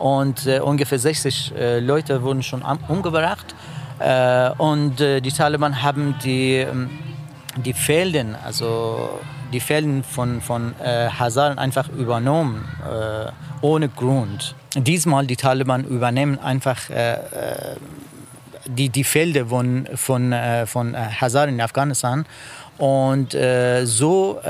und 0.00 0.46
äh, 0.46 0.60
ungefähr 0.60 0.98
60 0.98 1.52
äh, 1.54 1.80
Leute 1.80 2.22
wurden 2.22 2.42
schon 2.42 2.62
umgebracht. 2.88 3.54
Äh, 3.98 4.50
und 4.56 5.00
äh, 5.00 5.20
die 5.20 5.30
Taliban 5.30 5.82
haben 5.82 6.14
die, 6.24 6.56
ähm, 6.56 6.90
die 7.56 7.74
Felden, 7.74 8.34
also 8.34 9.20
die 9.52 9.60
Felden 9.60 10.02
von, 10.02 10.40
von 10.40 10.74
äh, 10.82 11.08
Hazaren 11.10 11.58
einfach 11.58 11.88
übernommen, 11.90 12.66
äh, 12.82 13.30
ohne 13.60 13.88
Grund. 13.88 14.54
Diesmal 14.74 15.26
die 15.26 15.36
Taliban 15.36 15.84
übernehmen 15.84 16.38
einfach 16.38 16.78
die, 18.64 18.88
die 18.88 19.02
Felder 19.02 19.46
von, 19.46 19.88
von, 19.96 20.32
von 20.66 20.96
Hazaren 21.20 21.50
in 21.50 21.60
Afghanistan 21.60 22.24
und 22.78 23.36
so 23.82 24.40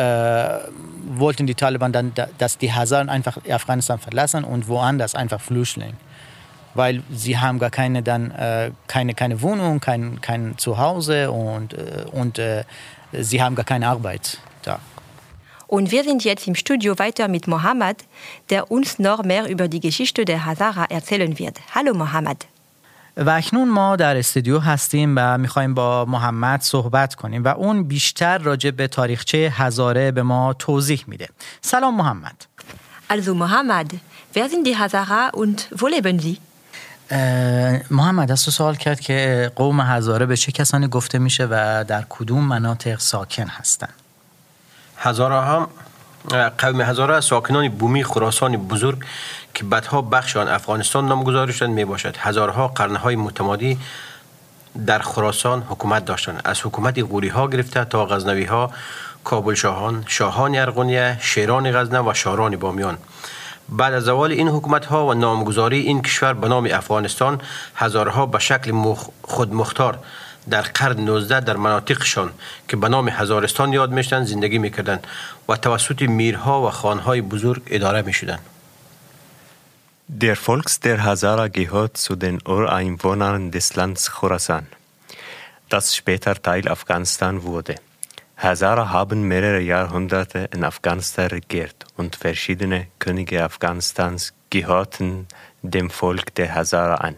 wollten 1.04 1.46
die 1.46 1.54
Taliban 1.54 1.92
dann, 1.92 2.12
dass 2.38 2.58
die 2.58 2.72
Hazaren 2.72 3.08
einfach 3.08 3.38
Afghanistan 3.48 3.98
verlassen 3.98 4.44
und 4.44 4.68
woanders 4.68 5.14
einfach 5.14 5.40
flüchten. 5.40 5.96
Weil 6.74 7.02
sie 7.12 7.38
haben 7.38 7.58
gar 7.58 7.70
keine, 7.70 8.02
dann, 8.02 8.30
äh, 8.30 8.70
keine, 8.86 9.14
keine 9.14 9.42
Wohnung, 9.42 9.80
kein, 9.80 10.20
kein 10.20 10.56
Zuhause 10.56 11.32
und, 11.32 11.74
äh, 11.74 12.04
und 12.12 12.38
äh, 12.38 12.64
sie 13.12 13.42
haben 13.42 13.56
gar 13.56 13.64
keine 13.64 13.88
Arbeit 13.88 14.38
da. 14.62 14.78
Und 15.66 15.92
wir 15.92 16.04
sind 16.04 16.24
jetzt 16.24 16.46
im 16.48 16.54
Studio 16.54 16.98
weiter 16.98 17.28
mit 17.28 17.46
Mohammed, 17.46 18.04
der 18.50 18.70
uns 18.70 18.98
noch 18.98 19.22
mehr 19.24 19.48
über 19.48 19.68
die 19.68 19.80
Geschichte 19.80 20.24
der 20.24 20.44
Hazara 20.44 20.86
erzählen 20.86 21.38
wird. 21.38 21.58
Hallo 21.74 21.94
Mohammed. 21.94 22.46
و 23.20 23.30
اکنون 23.30 23.68
ما 23.68 23.96
در 23.96 24.16
استودیو 24.16 24.58
هستیم 24.58 25.14
و 25.16 25.38
می‌خوایم 25.38 25.74
با 25.74 26.04
محمد 26.04 26.60
صحبت 26.60 27.14
کنیم 27.14 27.44
و 27.44 27.48
اون 27.48 27.84
بیشتر 27.84 28.38
راجع 28.38 28.70
به 28.70 28.88
تاریخچه 28.88 29.52
هزاره 29.56 30.10
به 30.10 30.22
ما 30.22 30.52
توضیح 30.52 31.04
میده. 31.06 31.28
سلام 31.60 31.96
محمد. 31.96 32.46
Also 33.10 33.34
Mohammed, 33.34 33.90
wer 34.34 34.48
sind 34.48 34.64
die 34.68 34.76
Hazara 34.76 35.22
und 35.42 35.68
wo 35.80 35.86
leben 35.88 36.18
sie? 36.18 36.38
محمد 37.90 38.32
از 38.32 38.44
تو 38.44 38.50
سوال 38.50 38.76
کرد 38.76 39.00
که 39.00 39.50
قوم 39.56 39.80
هزاره 39.80 40.26
به 40.26 40.36
چه 40.36 40.52
کسانی 40.52 40.88
گفته 40.88 41.18
میشه 41.18 41.48
و 41.50 41.84
در 41.88 42.04
کدوم 42.08 42.44
مناطق 42.44 42.98
ساکن 42.98 43.46
هستند 43.48 43.94
هزاره 44.96 45.40
هم 45.40 45.68
قوم 46.58 46.80
هزاره 46.80 47.20
ساکنان 47.20 47.68
بومی 47.68 48.04
خراسان 48.04 48.56
بزرگ 48.56 48.98
که 49.54 49.64
بعدها 49.64 50.02
بخش 50.02 50.36
آن 50.36 50.48
افغانستان 50.48 51.08
نامگذاری 51.08 51.52
شدند 51.52 51.74
می 51.74 51.84
باشد. 51.84 52.16
هزارها 52.18 52.68
قرنهای 52.68 53.16
متمادی 53.16 53.78
در 54.86 54.98
خراسان 54.98 55.62
حکومت 55.62 56.04
داشتند. 56.04 56.40
از 56.44 56.60
حکومت 56.60 57.02
غوری 57.02 57.28
ها 57.28 57.48
گرفته 57.48 57.84
تا 57.84 58.06
غزنوی 58.06 58.44
ها 58.44 58.70
کابل 59.24 59.54
شاهان 59.54 60.04
شاهان 60.06 60.56
ارغونیه 60.56 61.18
شیران 61.20 61.72
غزنه 61.72 62.00
و 62.00 62.14
شاران 62.14 62.56
بامیان. 62.56 62.98
بعد 63.68 63.94
از 63.94 64.02
زوال 64.02 64.30
این 64.30 64.48
حکومت 64.48 64.86
ها 64.86 65.06
و 65.06 65.14
نامگذاری 65.14 65.80
این 65.80 66.02
کشور 66.02 66.32
به 66.32 66.48
نام 66.48 66.68
افغانستان 66.72 67.40
هزارها 67.76 68.26
به 68.26 68.38
شکل 68.38 68.72
مخ 68.72 69.08
خودمختار 69.22 69.98
در 70.49 70.61
قرن 70.61 70.99
19 70.99 71.39
در 71.39 71.57
مناطقشان 71.57 72.31
که 72.67 72.77
به 72.77 72.89
نام 72.89 73.09
هزارستان 73.09 73.73
یاد 73.73 73.91
میشدند 73.91 74.27
زندگی 74.27 74.57
میکردند 74.57 75.07
و 75.49 75.55
توسط 75.55 76.01
میرها 76.01 76.67
و 76.67 76.69
خانهای 76.69 77.21
بزرگ 77.21 77.61
اداره 77.67 78.01
میشدند 78.01 78.39
Der 80.07 80.35
Volks 80.35 80.79
der 80.79 81.03
Hazara 81.03 81.47
gehört 81.47 81.97
zu 81.97 82.15
den 82.15 82.37
Ureinwohnern 82.45 83.49
des 83.49 83.75
Landes 83.75 84.11
Khorasan, 84.11 84.67
das 85.69 85.95
später 85.95 86.35
Teil 86.39 86.67
Afghanistan 86.67 87.41
wurde. 87.41 87.75
Hazara 88.37 88.89
haben 88.91 89.27
mehrere 89.27 89.61
Jahrhunderte 89.61 90.49
in 90.53 90.63
Afghanistan 90.63 91.27
regiert 91.27 91.85
und 91.97 92.15
verschiedene 92.15 92.87
Könige 92.99 93.43
Afghanistans 93.43 94.33
gehörten 94.51 95.27
dem 95.63 95.89
Volk 95.89 96.35
der 96.35 96.53
Hazara 96.53 96.95
an. 96.95 97.15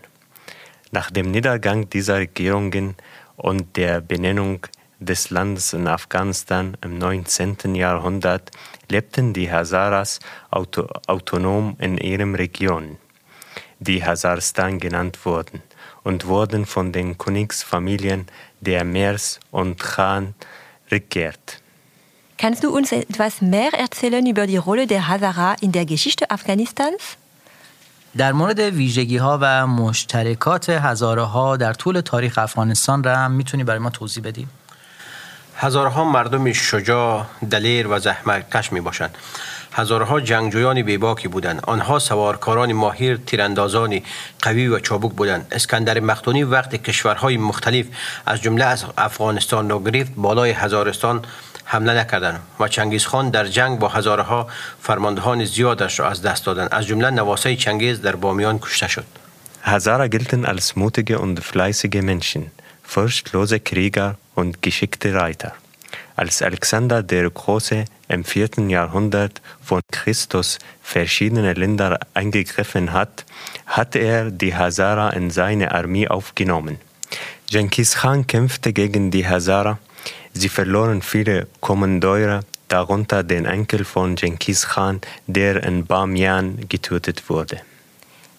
Nach 0.92 1.12
dem 1.12 1.32
Niedergang 1.32 1.90
dieser 1.90 2.20
Regierungen 2.20 2.96
und 3.43 3.77
der 3.77 4.01
Benennung 4.01 4.67
des 5.01 5.31
Landes 5.31 5.73
in 5.73 5.89
Afghanistan 5.89 6.77
im 6.81 6.97
19. 6.97 7.75
Jahrhundert 7.75 8.53
lebten 8.89 9.33
die 9.35 9.51
Hazaras 9.51 10.21
auto 10.51 10.87
autonom 11.09 11.77
in 11.81 11.99
ihren 11.99 12.37
Regionen, 12.37 12.99
die 13.81 14.05
Hazarstan 14.05 14.79
genannt 14.79 15.19
wurden, 15.25 15.61
und 16.05 16.27
wurden 16.27 16.67
von 16.67 16.93
den 16.93 17.19
Königsfamilien 17.19 18.27
der 18.61 18.85
Mers 18.85 19.41
und 19.51 19.79
Khan 19.81 20.35
regiert. 20.91 21.61
Kannst 22.39 22.63
du 22.65 22.75
uns 22.75 22.93
etwas 22.93 23.41
mehr 23.41 23.73
erzählen 23.75 24.25
über 24.27 24.47
die 24.47 24.57
Rolle 24.57 24.87
der 24.87 25.09
Hazara 25.09 25.55
in 25.61 25.73
der 25.73 25.85
Geschichte 25.85 26.31
Afghanistans? 26.31 27.19
در 28.17 28.33
مورد 28.33 28.59
ویژگی 28.59 29.17
ها 29.17 29.39
و 29.43 29.67
مشترکات 29.67 30.69
هزاره 30.71 31.23
ها 31.23 31.57
در 31.57 31.73
طول 31.73 32.01
تاریخ 32.01 32.39
افغانستان 32.39 33.05
را 33.05 33.17
هم 33.17 33.31
می‌تونی 33.31 33.65
برای 33.65 33.79
ما 33.79 33.91
توضیح 33.91 34.23
بدیم؟ 34.23 34.51
هزارها 35.57 36.05
مردم 36.05 36.53
شجاع 36.53 37.27
دلیر 37.51 37.89
و 37.89 37.99
زحمتکش 37.99 38.73
می 38.73 38.81
باشند 38.81 39.17
هزارها 39.73 40.21
جنگجویان 40.21 40.83
بیباکی 40.83 41.29
بودند. 41.29 41.61
آنها 41.67 41.99
سوارکاران 41.99 42.73
ماهر 42.73 43.17
تیراندازانی 43.17 44.03
قوی 44.43 44.69
و 44.69 44.79
چابک 44.79 45.13
بودند. 45.13 45.47
اسکندر 45.53 46.01
مختونی 46.01 46.43
وقتی 46.43 46.79
کشورهای 46.79 47.37
مختلف 47.37 47.87
از 48.27 48.43
جمله 48.43 48.65
از 48.65 48.85
افغانستان 48.99 49.71
را 49.71 49.79
گرفت 49.79 50.13
بالای 50.17 50.51
هزارستان 50.51 51.23
حمله 51.66 51.94
نکردند 51.94 52.40
و 52.60 52.68
چنگیز 52.68 53.06
خان 53.06 53.30
در 53.30 53.46
جنگ 53.46 53.80
با 53.80 53.88
هزارها 53.88 54.48
فرماندهان 54.82 55.46
زیادش 55.46 56.00
را 56.00 56.10
از 56.10 56.22
دست 56.22 56.46
دادند 56.46 56.70
از 56.72 56.86
جمله 56.86 57.10
نواسه 57.10 57.56
چنگیز 57.56 58.02
در 58.02 58.16
بامیان 58.16 58.60
کشته 58.60 58.88
شد 58.88 59.06
Hazara 59.68 60.08
gelten 60.08 60.46
als 60.46 60.76
mutige 60.78 61.20
und 61.20 61.44
fleißige 61.44 62.02
Menschen, 62.02 62.52
furchtlose 62.84 63.60
Krieger 63.60 64.16
und 64.34 64.62
geschickte 64.62 65.14
Reiter. 65.14 65.52
Als 66.16 66.42
Alexander 66.42 67.04
der 67.04 67.30
Große 67.30 67.86
im 68.08 68.24
4. 68.24 68.50
Jahrhundert 68.70 69.42
von 69.62 69.82
Christus 69.92 70.58
verschiedene 70.82 71.54
Länder 71.54 72.00
eingegriffen 72.14 72.94
hat, 72.94 73.26
hat 73.66 73.96
er 73.96 74.32
die 74.32 74.56
Hazara 74.56 75.10
in 75.10 75.32
seine 75.32 75.74
Armee 75.74 76.08
aufgenommen. 76.08 76.78
Genghis 77.50 77.96
Khan 77.96 78.26
kämpfte 78.26 78.74
gegen 78.74 79.12
die 79.12 79.28
Hazara. 79.28 79.80
Sie 80.35 80.49
verloren 80.49 81.03
viele 81.03 81.47
Kommandeure, 81.61 82.41
darunter 82.69 83.23
den 83.23 83.45
Enkel 83.45 83.85
von 83.85 84.15
Genghis 84.17 84.67
Khan, 84.71 85.01
der 85.27 85.63
in 85.63 85.87
Bamiyan 85.87 86.69
getötet 86.69 87.29
wurde. 87.29 87.61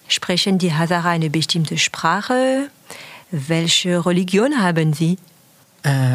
Sprechen 0.08 0.58
die 0.58 0.72
Hazara 0.72 1.10
eine 1.10 1.30
bestimmte 1.30 1.78
Sprache? 1.78 2.68
Welche 3.30 4.04
Religion 4.04 4.52
haben 4.62 4.92
sie? 4.92 5.18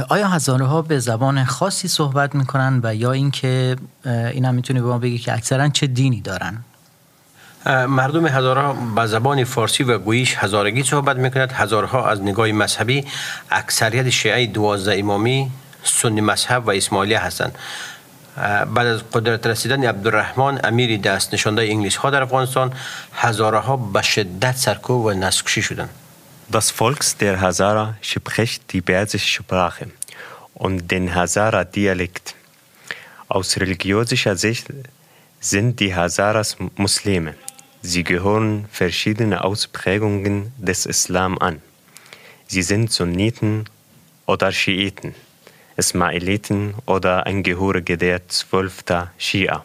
آیا 0.09 0.27
هزاره 0.27 0.65
ها 0.65 0.81
به 0.81 0.99
زبان 0.99 1.45
خاصی 1.45 1.87
صحبت 1.87 2.35
می‌کنن 2.35 2.79
و 2.83 2.95
یا 2.95 3.11
اینکه 3.11 3.75
این 4.05 4.45
هم 4.45 4.55
می‌تونی 4.55 4.79
به 4.81 4.87
ما 4.87 4.97
بگی 4.97 5.17
که 5.17 5.33
اکثرا 5.33 5.69
چه 5.69 5.87
دینی 5.87 6.21
دارن 6.21 6.63
مردم 7.65 8.27
هزارها 8.27 8.73
به 8.73 9.05
زبان 9.07 9.43
فارسی 9.43 9.83
و 9.83 9.97
گویش 9.97 10.35
هزارگی 10.37 10.83
صحبت 10.83 11.17
می‌کنند 11.17 11.51
هزارها 11.51 12.09
از 12.09 12.21
نگاه 12.21 12.51
مذهبی 12.51 13.05
اکثریت 13.51 14.09
شیعه 14.09 14.47
دوازده 14.47 14.99
امامی 14.99 15.51
سنی 15.84 16.20
مذهب 16.20 16.66
و 16.66 16.70
اسماعیلیه 16.70 17.18
هستند 17.18 17.58
بعد 18.74 18.86
از 18.86 19.00
قدرت 19.12 19.46
رسیدن 19.46 19.84
عبدالرحمن 19.84 20.60
امیری 20.64 20.98
دست 20.98 21.34
نشانده 21.34 21.62
انگلیس 21.62 21.96
ها 21.96 22.10
در 22.10 22.22
افغانستان 22.22 22.72
هزارها 23.14 23.76
به 23.76 24.02
شدت 24.02 24.56
سرکوب 24.56 25.04
و 25.04 25.10
نسکشی 25.10 25.62
شدند 25.62 25.88
Das 26.52 26.70
Volk 26.70 27.02
der 27.20 27.40
Hazara 27.40 27.96
spricht 28.02 28.72
die 28.72 28.82
persische 28.82 29.42
Sprache 29.42 29.86
und 30.52 30.90
den 30.90 31.14
Hazara-Dialekt. 31.14 32.34
Aus 33.28 33.56
religiöser 33.56 34.36
Sicht 34.36 34.66
sind 35.40 35.80
die 35.80 35.94
Hazaras 35.94 36.56
Muslime. 36.76 37.34
Sie 37.80 38.04
gehören 38.04 38.66
verschiedenen 38.70 39.38
Ausprägungen 39.38 40.52
des 40.58 40.84
Islam 40.86 41.38
an. 41.38 41.62
Sie 42.46 42.62
sind 42.62 42.92
Sunniten 42.92 43.64
oder 44.26 44.52
Schiiten, 44.52 45.14
Ismailiten 45.78 46.74
oder 46.86 47.26
Angehörige 47.26 47.98
der 47.98 48.28
zwölfter 48.28 49.10
Schia. 49.18 49.64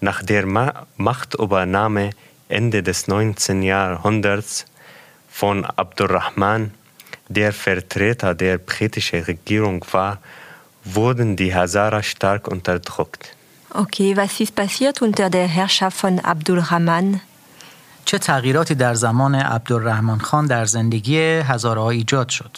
Nach 0.00 0.22
der 0.22 0.46
Ma 0.46 0.86
Machtübernahme 0.96 2.10
Ende 2.48 2.82
des 2.82 3.08
19. 3.08 3.62
Jahrhunderts 3.62 4.66
von 5.30 5.64
Abdurrahman, 5.64 6.72
der 7.28 7.52
Vertreter 7.52 8.34
der 8.34 8.58
britischen 8.58 9.22
Regierung 9.22 9.84
war, 9.92 10.18
wurden 10.84 11.36
die 11.36 11.54
Hazara 11.54 12.02
stark 12.02 12.48
unterdrückt. 12.48 13.34
Okay, 13.74 14.16
was 14.16 14.40
ist 14.40 14.54
passiert 14.54 15.00
unter 15.00 15.30
der 15.30 15.46
Herrschaft 15.46 15.96
von 15.96 16.18
Abdulrahman? 16.18 17.20
چه 18.04 18.18
تغییراتی 18.18 18.74
در 18.74 18.94
زمان 18.94 19.34
عبدالرحمن 19.34 20.18
خان 20.18 20.46
در 20.46 20.64
زندگی 20.64 21.18
هزارها 21.20 21.90
ایجاد 21.90 22.28
شد؟ 22.28 22.56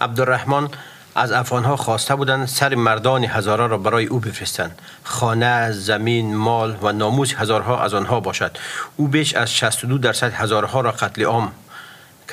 عبدالرحمن 0.00 0.68
از 1.15 1.31
افغانها 1.31 1.75
خواسته 1.75 2.15
بودند 2.15 2.47
سر 2.47 2.75
مردان 2.75 3.23
هزارها 3.23 3.65
را 3.65 3.77
برای 3.77 4.05
او 4.05 4.19
بفرستند. 4.19 4.81
خانه 5.03 5.71
زمین 5.71 6.35
مال 6.35 6.77
و 6.81 6.91
ناموس 6.91 7.33
هزارها 7.33 7.83
از 7.83 7.93
آنها 7.93 8.19
باشد. 8.19 8.57
او 8.95 9.07
بیش 9.07 9.35
از 9.35 9.51
62 9.53 9.97
درصد 9.97 10.33
هزارها 10.33 10.81
را 10.81 10.91
قتل 10.91 11.23
عام 11.23 11.51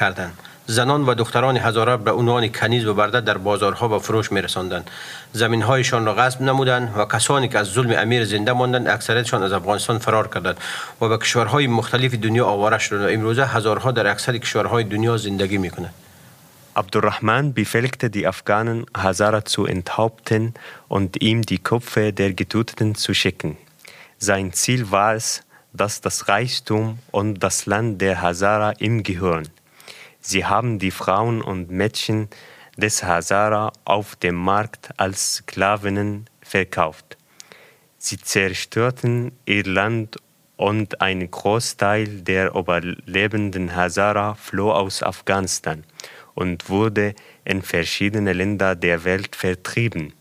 کردند. 0.00 0.38
زنان 0.66 1.06
و 1.06 1.14
دختران 1.14 1.56
هزاره 1.56 1.96
به 1.96 2.12
عنوان 2.12 2.48
کنیز 2.48 2.86
و 2.86 2.94
برده 2.94 3.20
در 3.20 3.38
بازارها 3.38 3.96
و 3.96 3.98
فروش 3.98 4.32
می 4.32 4.42
رساندند 4.42 4.90
زمین 5.32 5.62
هایشان 5.62 6.06
را 6.06 6.14
غصب 6.14 6.42
نمودند 6.42 6.94
و 6.98 7.04
کسانی 7.04 7.48
که 7.48 7.58
از 7.58 7.66
ظلم 7.66 7.94
امیر 7.98 8.24
زنده 8.24 8.52
ماندند 8.52 8.88
اکثریتشان 8.88 9.42
از 9.42 9.52
افغانستان 9.52 9.98
فرار 9.98 10.28
کردند 10.28 10.56
و 11.00 11.08
به 11.08 11.18
کشورهای 11.18 11.66
مختلف 11.66 12.14
دنیا 12.14 12.46
آواره 12.46 12.78
شدند 12.78 13.08
امروزه 13.10 13.46
هزارها 13.46 13.90
در 13.90 14.06
اکثر 14.06 14.38
کشورهای 14.38 14.84
دنیا 14.84 15.16
زندگی 15.16 15.58
می 15.58 15.70
کنند 15.70 15.94
Abdurrahman 16.76 17.54
befehligte 17.54 18.10
die 18.10 18.26
Afghanen, 18.26 18.84
Hazara 18.94 19.46
zu 19.46 19.64
enthaupten 19.64 20.52
und 20.88 21.22
ihm 21.22 21.40
die 21.40 21.58
Köpfe 21.58 22.12
der 22.12 22.34
Getöteten 22.34 22.94
zu 22.94 23.14
schicken. 23.14 23.56
Sein 24.18 24.52
Ziel 24.52 24.90
war 24.90 25.14
es, 25.14 25.42
dass 25.72 26.02
das 26.02 26.28
Reichtum 26.28 26.98
und 27.12 27.42
das 27.42 27.64
Land 27.64 28.02
der 28.02 28.20
Hazara 28.20 28.74
ihm 28.78 29.02
gehören. 29.02 29.48
Sie 30.20 30.44
haben 30.44 30.78
die 30.78 30.90
Frauen 30.90 31.40
und 31.40 31.70
Mädchen 31.70 32.28
des 32.76 33.02
Hazara 33.02 33.72
auf 33.86 34.14
dem 34.16 34.34
Markt 34.34 34.90
als 34.98 35.36
Sklavinnen 35.36 36.28
verkauft. 36.42 37.16
Sie 37.96 38.18
zerstörten 38.18 39.32
ihr 39.46 39.64
Land 39.64 40.18
und 40.56 41.00
ein 41.00 41.30
Großteil 41.30 42.20
der 42.20 42.54
überlebenden 42.54 43.74
Hazara 43.74 44.34
floh 44.34 44.72
aus 44.72 45.02
Afghanistan 45.02 45.82
und 46.36 46.68
wurde 46.68 47.14
in 47.44 47.62
verschiedene 47.62 48.32
Länder 48.32 48.76
der 48.76 48.98
Welt 49.04 49.34
vertrieben. 49.34 50.12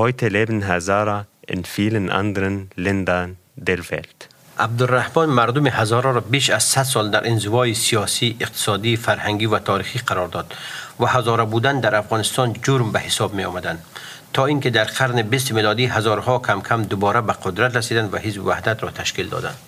Heute 0.00 0.28
leben 0.28 0.66
Hazara 0.68 1.26
in 1.46 1.64
vielen 1.64 2.10
anderen 2.10 2.68
Ländern 2.76 3.36
der 3.56 3.80
Welt. 3.90 4.28
عبدالرحمن 4.58 5.26
مردم 5.26 5.66
هزاره 5.66 6.12
را 6.12 6.20
بیش 6.20 6.50
از 6.50 6.62
100 6.62 6.82
سال 6.82 7.10
در 7.10 7.26
انزوای 7.26 7.74
سیاسی، 7.74 8.36
اقتصادی، 8.40 8.96
فرهنگی 8.96 9.46
و 9.46 9.58
تاریخی 9.58 9.98
قرار 9.98 10.28
داد 10.28 10.54
و 11.00 11.06
هزاره 11.06 11.44
بودن 11.44 11.80
در 11.80 11.94
افغانستان 11.94 12.52
جرم 12.62 12.92
به 12.92 12.98
حساب 12.98 13.34
می 13.34 13.44
آمدند 13.44 13.84
تا 14.32 14.46
اینکه 14.46 14.70
در 14.70 14.84
قرن 14.84 15.22
20 15.22 15.52
میلادی 15.52 15.86
هزارها 15.86 16.38
کم 16.38 16.60
کم 16.60 16.82
دوباره 16.82 17.20
به 17.20 17.32
قدرت 17.32 17.76
رسیدند 17.76 18.14
و 18.14 18.16
حزب 18.18 18.46
وحدت 18.46 18.82
را 18.82 18.90
تشکیل 18.90 19.28
دادند. 19.28 19.58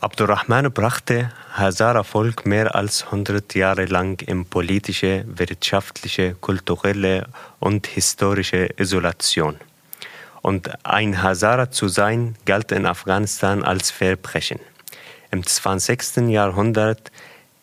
Abdurrahman 0.00 0.72
brachte 0.72 1.30
Hazara 1.52 2.04
Volk 2.04 2.46
mehr 2.46 2.74
als 2.74 3.04
100 3.04 3.54
Jahre 3.54 3.84
lang 3.84 4.22
in 4.22 4.46
politische, 4.46 5.24
wirtschaftliche, 5.26 6.34
kulturelle 6.34 7.26
und 7.58 7.86
historische 7.86 8.70
Isolation 8.78 9.58
und 10.42 10.70
ein 10.86 11.22
Hazara 11.22 11.70
zu 11.70 11.88
sein 11.88 12.36
galt 12.46 12.72
in 12.72 12.86
Afghanistan 12.86 13.62
als 13.62 13.90
Verbrechen. 13.90 14.60
Im 15.30 15.46
20. 15.46 16.28
Jahrhundert 16.28 17.12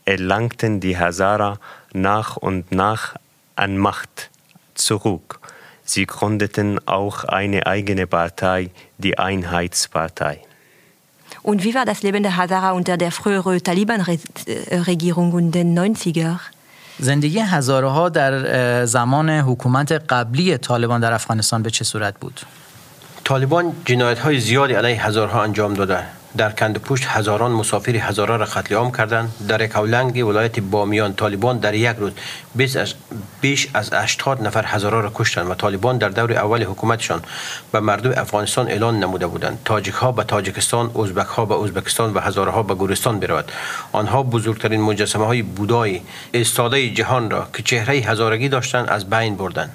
erlangten 0.06 0.80
die 0.80 0.98
Hazara 0.98 1.60
nach 1.94 2.38
und 2.38 2.72
nach 2.72 3.16
an 3.56 3.78
Macht 3.78 4.30
zurück. 4.76 5.40
Sie 5.84 6.06
gründeten 6.06 6.86
auch 6.88 7.24
eine 7.24 7.66
eigene 7.66 8.08
Partei, 8.08 8.70
die 8.98 9.18
Einheitspartei. 9.18 10.42
Und 11.50 11.64
wie 11.64 11.74
war 11.74 11.86
das 11.86 12.04
Leben 12.04 12.24
der 12.24 12.36
Hazara 12.36 12.72
unter 12.72 12.98
der 12.98 13.10
früheren 13.10 13.64
Taliban-Regierung 13.64 15.32
und 15.32 15.52
den 15.52 15.80
90er? 15.80 16.40
زندگی 17.00 17.40
هزاره 17.40 17.88
ها 17.88 18.10
در 18.10 18.86
زمان 18.86 19.30
حکومت 19.30 19.92
قبلی 19.92 20.58
طالبان 20.58 21.02
در 21.02 21.14
افغانستان 21.14 21.64
به 21.64 21.70
چه 21.70 21.84
صورت 21.84 22.20
بود؟ 22.20 22.42
طالبان 23.24 23.74
جنایت 23.86 24.20
های 24.20 24.40
زیادی 24.40 24.74
علیه 24.74 25.06
هزارها 25.06 25.44
انجام 25.44 25.74
داده 25.74 26.00
در 26.38 26.52
کند 26.52 26.78
پشت 26.78 27.06
هزاران 27.08 27.52
مسافر 27.52 27.92
هزاره 27.92 28.38
را 28.38 28.46
قتل 28.46 28.76
عام 28.76 28.92
کردند. 28.92 29.32
در 29.48 29.68
کولنگ 29.68 30.28
ولایت 30.28 30.60
بامیان 30.60 31.14
طالبان 31.14 31.58
در 31.58 31.74
یک 31.74 31.96
روز 31.98 32.12
بیش 33.42 33.68
از 33.74 33.94
80 33.94 34.42
نفر 34.42 34.66
هزاره 34.66 35.02
را 35.02 35.12
کشتند 35.16 35.50
و 35.50 35.54
طالبان 35.54 35.98
در 35.98 36.10
دور 36.10 36.34
اول 36.34 36.64
حکومتشان 36.64 37.22
به 37.72 37.80
مردم 37.80 38.12
افغانستان 38.22 38.68
اعلان 38.68 39.00
نموده 39.00 39.28
بودند. 39.28 39.60
تاجیک 39.66 39.94
ها 39.94 40.12
به 40.12 40.24
تاجیکستان 40.24 40.92
ازبک 40.96 41.28
ها 41.28 41.46
به 41.46 41.56
ازبکستان 41.64 42.14
و 42.14 42.20
هزاره 42.20 42.52
ها 42.52 42.64
به 42.64 42.76
گورستان 42.76 43.20
برود. 43.20 43.52
آنها 43.92 44.24
بزرگترین 44.24 44.82
مجسمه 44.82 45.26
های 45.26 45.42
بودای 45.42 46.02
استاده 46.34 46.90
جهان 46.90 47.30
را 47.30 47.48
که 47.54 47.64
چهره 47.64 47.96
هزارگی 47.96 48.50
داشتند 48.50 48.90
از 48.90 49.10
بین 49.10 49.36
بردند. 49.36 49.72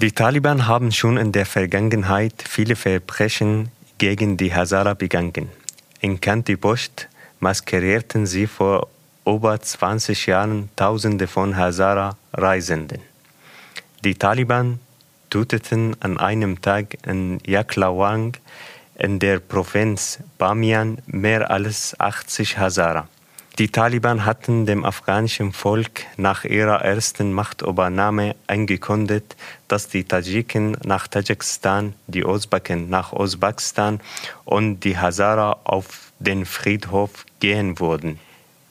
Die 0.00 0.10
Taliban 0.10 0.66
haben 0.66 0.90
schon 0.90 1.16
in 1.16 1.30
der 1.30 1.46
Vergangenheit 1.46 2.34
viele 2.48 2.74
Verbrechen 2.74 3.68
gegen 3.98 4.36
die 4.36 4.52
Hazara 4.52 4.94
begangen. 4.94 5.63
In 6.04 6.20
Kantipost 6.20 7.08
maskerierten 7.40 8.26
sie 8.26 8.46
vor 8.46 8.88
über 9.24 9.58
20 9.58 10.26
Jahren 10.26 10.68
Tausende 10.76 11.26
von 11.26 11.56
Hazara-Reisenden. 11.56 13.00
Die 14.04 14.14
Taliban 14.14 14.80
töteten 15.30 15.96
an 16.00 16.18
einem 16.18 16.60
Tag 16.60 16.98
in 17.06 17.40
Yaklawang 17.46 18.36
in 18.98 19.18
der 19.18 19.38
Provinz 19.38 20.18
Bamiyan 20.36 20.98
mehr 21.06 21.50
als 21.50 21.98
80 21.98 22.58
Hazara. 22.58 23.08
Die 23.58 23.68
Taliban 23.68 24.24
hatten 24.24 24.66
dem 24.66 24.84
afghanischen 24.84 25.52
Volk 25.52 26.00
nach 26.16 26.42
ihrer 26.42 26.84
ersten 26.84 27.32
Machtübernahme 27.32 28.34
angekündigt, 28.48 29.36
dass 29.68 29.86
die 29.86 30.02
Tadschiken 30.02 30.76
nach 30.84 31.06
Tadschikistan, 31.06 31.94
die 32.08 32.24
Usbeken 32.24 32.90
nach 32.90 33.12
Usbekistan 33.12 34.00
und 34.44 34.80
die 34.80 34.98
Hazara 34.98 35.60
auf 35.62 36.10
den 36.18 36.46
Friedhof 36.46 37.26
gehen 37.38 37.78
würden. 37.78 38.18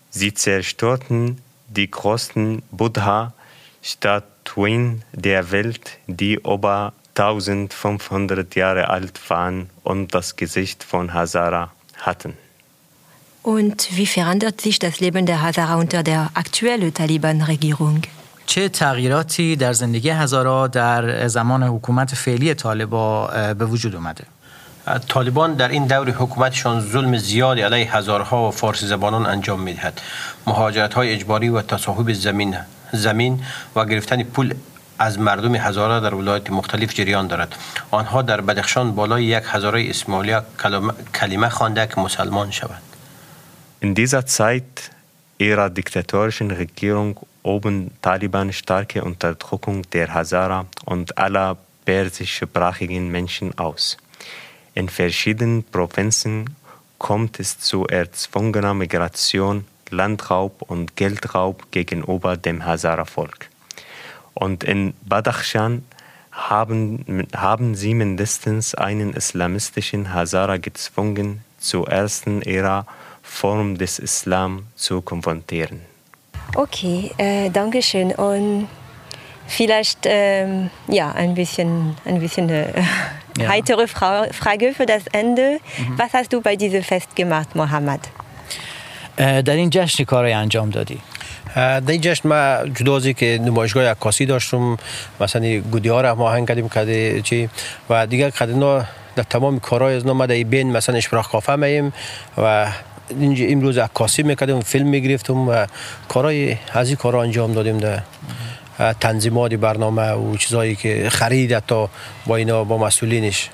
Sie 0.09 0.33
zerstörten 0.33 1.41
die 1.69 1.89
größten 1.89 2.61
Buddha-Statuen 2.71 5.03
der 5.13 5.51
Welt, 5.51 5.97
die 6.07 6.33
über 6.33 6.91
1500 7.15 8.53
Jahre 8.55 8.89
alt 8.89 9.29
waren 9.29 9.69
und 9.83 10.13
das 10.13 10.35
Gesicht 10.35 10.83
von 10.83 11.13
Hazara 11.13 11.71
hatten. 11.95 12.37
Und 13.43 13.97
wie 13.97 14.05
verändert 14.05 14.61
sich 14.61 14.79
das 14.79 15.01
Leben 15.01 15.25
der 15.25 15.41
Hazara 15.41 15.75
unter 15.75 16.01
der 16.01 16.29
aktuellen 16.33 16.93
Taliban-Regierung? 16.93 18.01
چه 18.45 18.69
تغییراتی 18.69 19.55
در 19.55 19.73
زندگی 19.73 20.09
هزارا 20.09 20.67
در 20.67 21.27
زمان 21.27 21.63
حکومت 21.63 22.15
فعلی 22.15 22.53
طالبا 22.53 23.27
به 23.53 23.65
وجود 23.65 23.95
اومده؟ 23.95 24.23
طالبان 25.07 25.53
در 25.53 25.67
این 25.67 25.87
دور 25.87 26.09
حکومتشان 26.09 26.81
ظلم 26.81 27.17
زیادی 27.17 27.61
علیه 27.61 27.95
هزارها 27.97 28.47
و 28.47 28.51
فارسی 28.51 28.87
زبانان 28.87 29.25
انجام 29.25 29.59
می‌دهد. 29.59 30.01
مهاجرت 30.47 30.93
های 30.93 31.13
اجباری 31.13 31.49
و 31.49 31.61
تصاحب 31.61 32.13
زمین 32.13 32.55
زمین 32.93 33.43
و 33.75 33.85
گرفتن 33.85 34.23
پول 34.23 34.53
از 34.99 35.19
مردم 35.19 35.55
هزاره 35.55 35.99
در 35.99 36.13
ولایت 36.15 36.49
مختلف 36.49 36.93
جریان 36.93 37.27
دارد. 37.27 37.55
آنها 37.91 38.21
در 38.21 38.41
بدخشان 38.41 38.95
بالای 38.95 39.25
یک 39.25 39.43
هزاره 39.47 39.89
اسماعیلیا 39.89 40.45
کلمه 41.13 41.49
خوانده 41.49 41.87
که 41.87 42.01
مسلمان 42.01 42.51
شود 42.51 42.92
In 43.83 43.95
dieser 43.95 44.25
Zeit 44.25 44.91
ihrer 45.37 45.69
diktatorischen 45.69 46.51
Regierung 46.51 47.19
oben 47.43 47.91
Taliban 48.01 48.53
starke 48.53 49.03
Unterdrückung 49.03 49.81
der 49.91 50.13
Hazara 50.13 50.67
und 50.85 51.17
aller 51.17 51.57
persischsprachigen 51.83 53.09
Menschen 53.09 53.57
aus. 53.57 53.97
In 54.73 54.87
verschiedenen 54.87 55.65
Provinzen 55.65 56.55
kommt 56.97 57.41
es 57.41 57.59
zu 57.59 57.85
erzwungener 57.85 58.73
Migration, 58.73 59.65
Landraub 59.89 60.61
und 60.61 60.95
Geldraub 60.95 61.69
gegenüber 61.71 62.37
dem 62.37 62.63
Hazara-Volk. 62.63 63.49
Und 64.33 64.63
in 64.63 64.93
Badachshan 65.01 65.83
haben, 66.31 67.27
haben 67.35 67.75
sie 67.75 67.95
mindestens 67.95 68.75
einen 68.75 69.11
islamistischen 69.11 70.13
Hazara 70.13 70.55
gezwungen, 70.55 71.43
zur 71.59 71.89
ersten 71.89 72.41
ihrer 72.41 72.85
Form 73.32 73.78
des 73.78 73.98
Islam 73.98 74.66
zu 74.76 75.02
konfrontieren. 75.02 75.80
Okay, 76.54 77.10
äh, 77.18 77.50
danke 77.50 77.82
schön. 77.82 78.12
Und 78.12 78.68
vielleicht 79.46 80.00
ähm, 80.04 80.70
ja, 80.88 81.12
ein 81.12 81.34
bisschen, 81.34 81.94
ein 82.04 82.20
bisschen 82.20 82.48
äh, 82.48 82.72
ja. 83.38 83.48
heitere 83.48 83.86
Fra 83.86 84.26
Frage 84.32 84.72
für 84.72 84.86
das 84.86 85.06
Ende. 85.12 85.58
Mhm. 85.78 85.98
Was 85.98 86.12
hast 86.14 86.32
du 86.32 86.40
bei 86.40 86.56
diesem 86.56 86.82
Fest 86.82 87.14
gemacht, 87.16 87.54
Mohammed? 87.54 88.00
در 89.18 89.54
این 89.54 89.70
جشن 89.70 90.04
کاری 90.04 90.32
انجام 90.32 90.70
دادی؟ 90.70 91.00
در 91.54 91.82
این 91.86 92.00
جشن 92.00 92.28
ما 92.28 92.68
جدا 92.68 92.96
از 92.96 93.06
که 93.08 93.38
نمایشگاه 93.42 93.84
عکاسی 93.84 94.26
داشتم 94.26 94.76
مثلا 95.20 95.60
گودی 95.60 95.88
ها 95.88 96.00
را 96.00 96.14
ما 96.14 96.30
هنگ 96.30 96.48
کردیم 96.48 96.68
کده 96.68 97.22
چی 97.22 97.48
و 97.90 98.06
دیگه 98.06 98.30
کده 98.30 98.84
در 99.16 99.22
تمام 99.30 99.60
کارهای 99.60 99.94
از 99.94 100.06
ما 100.06 100.26
در 100.26 100.42
بین 100.42 100.72
مثلا 100.72 100.96
اشپراخ 100.96 101.30
کافه 101.30 101.56
میم 101.56 101.92
و 102.36 102.42
اینجا 102.42 102.91
امروز 103.20 103.78
عکاسی 103.78 104.22
میکردیم 104.22 104.60
فیلم 104.60 104.88
میگرفتم 104.88 105.48
و 105.48 105.66
کارهای 106.08 106.56
از 106.72 106.88
این 106.88 106.96
کارا 106.96 107.22
انجام 107.22 107.52
دادیم 107.52 107.78
در 107.78 108.02
تنظیمات 109.00 109.54
برنامه 109.54 110.10
و 110.12 110.36
چیزایی 110.36 110.76
که 110.76 111.08
خرید 111.10 111.58
تا 111.58 111.90
با 112.26 112.36
اینا 112.36 112.64
با 112.64 112.78
مسئولینش 112.78 113.50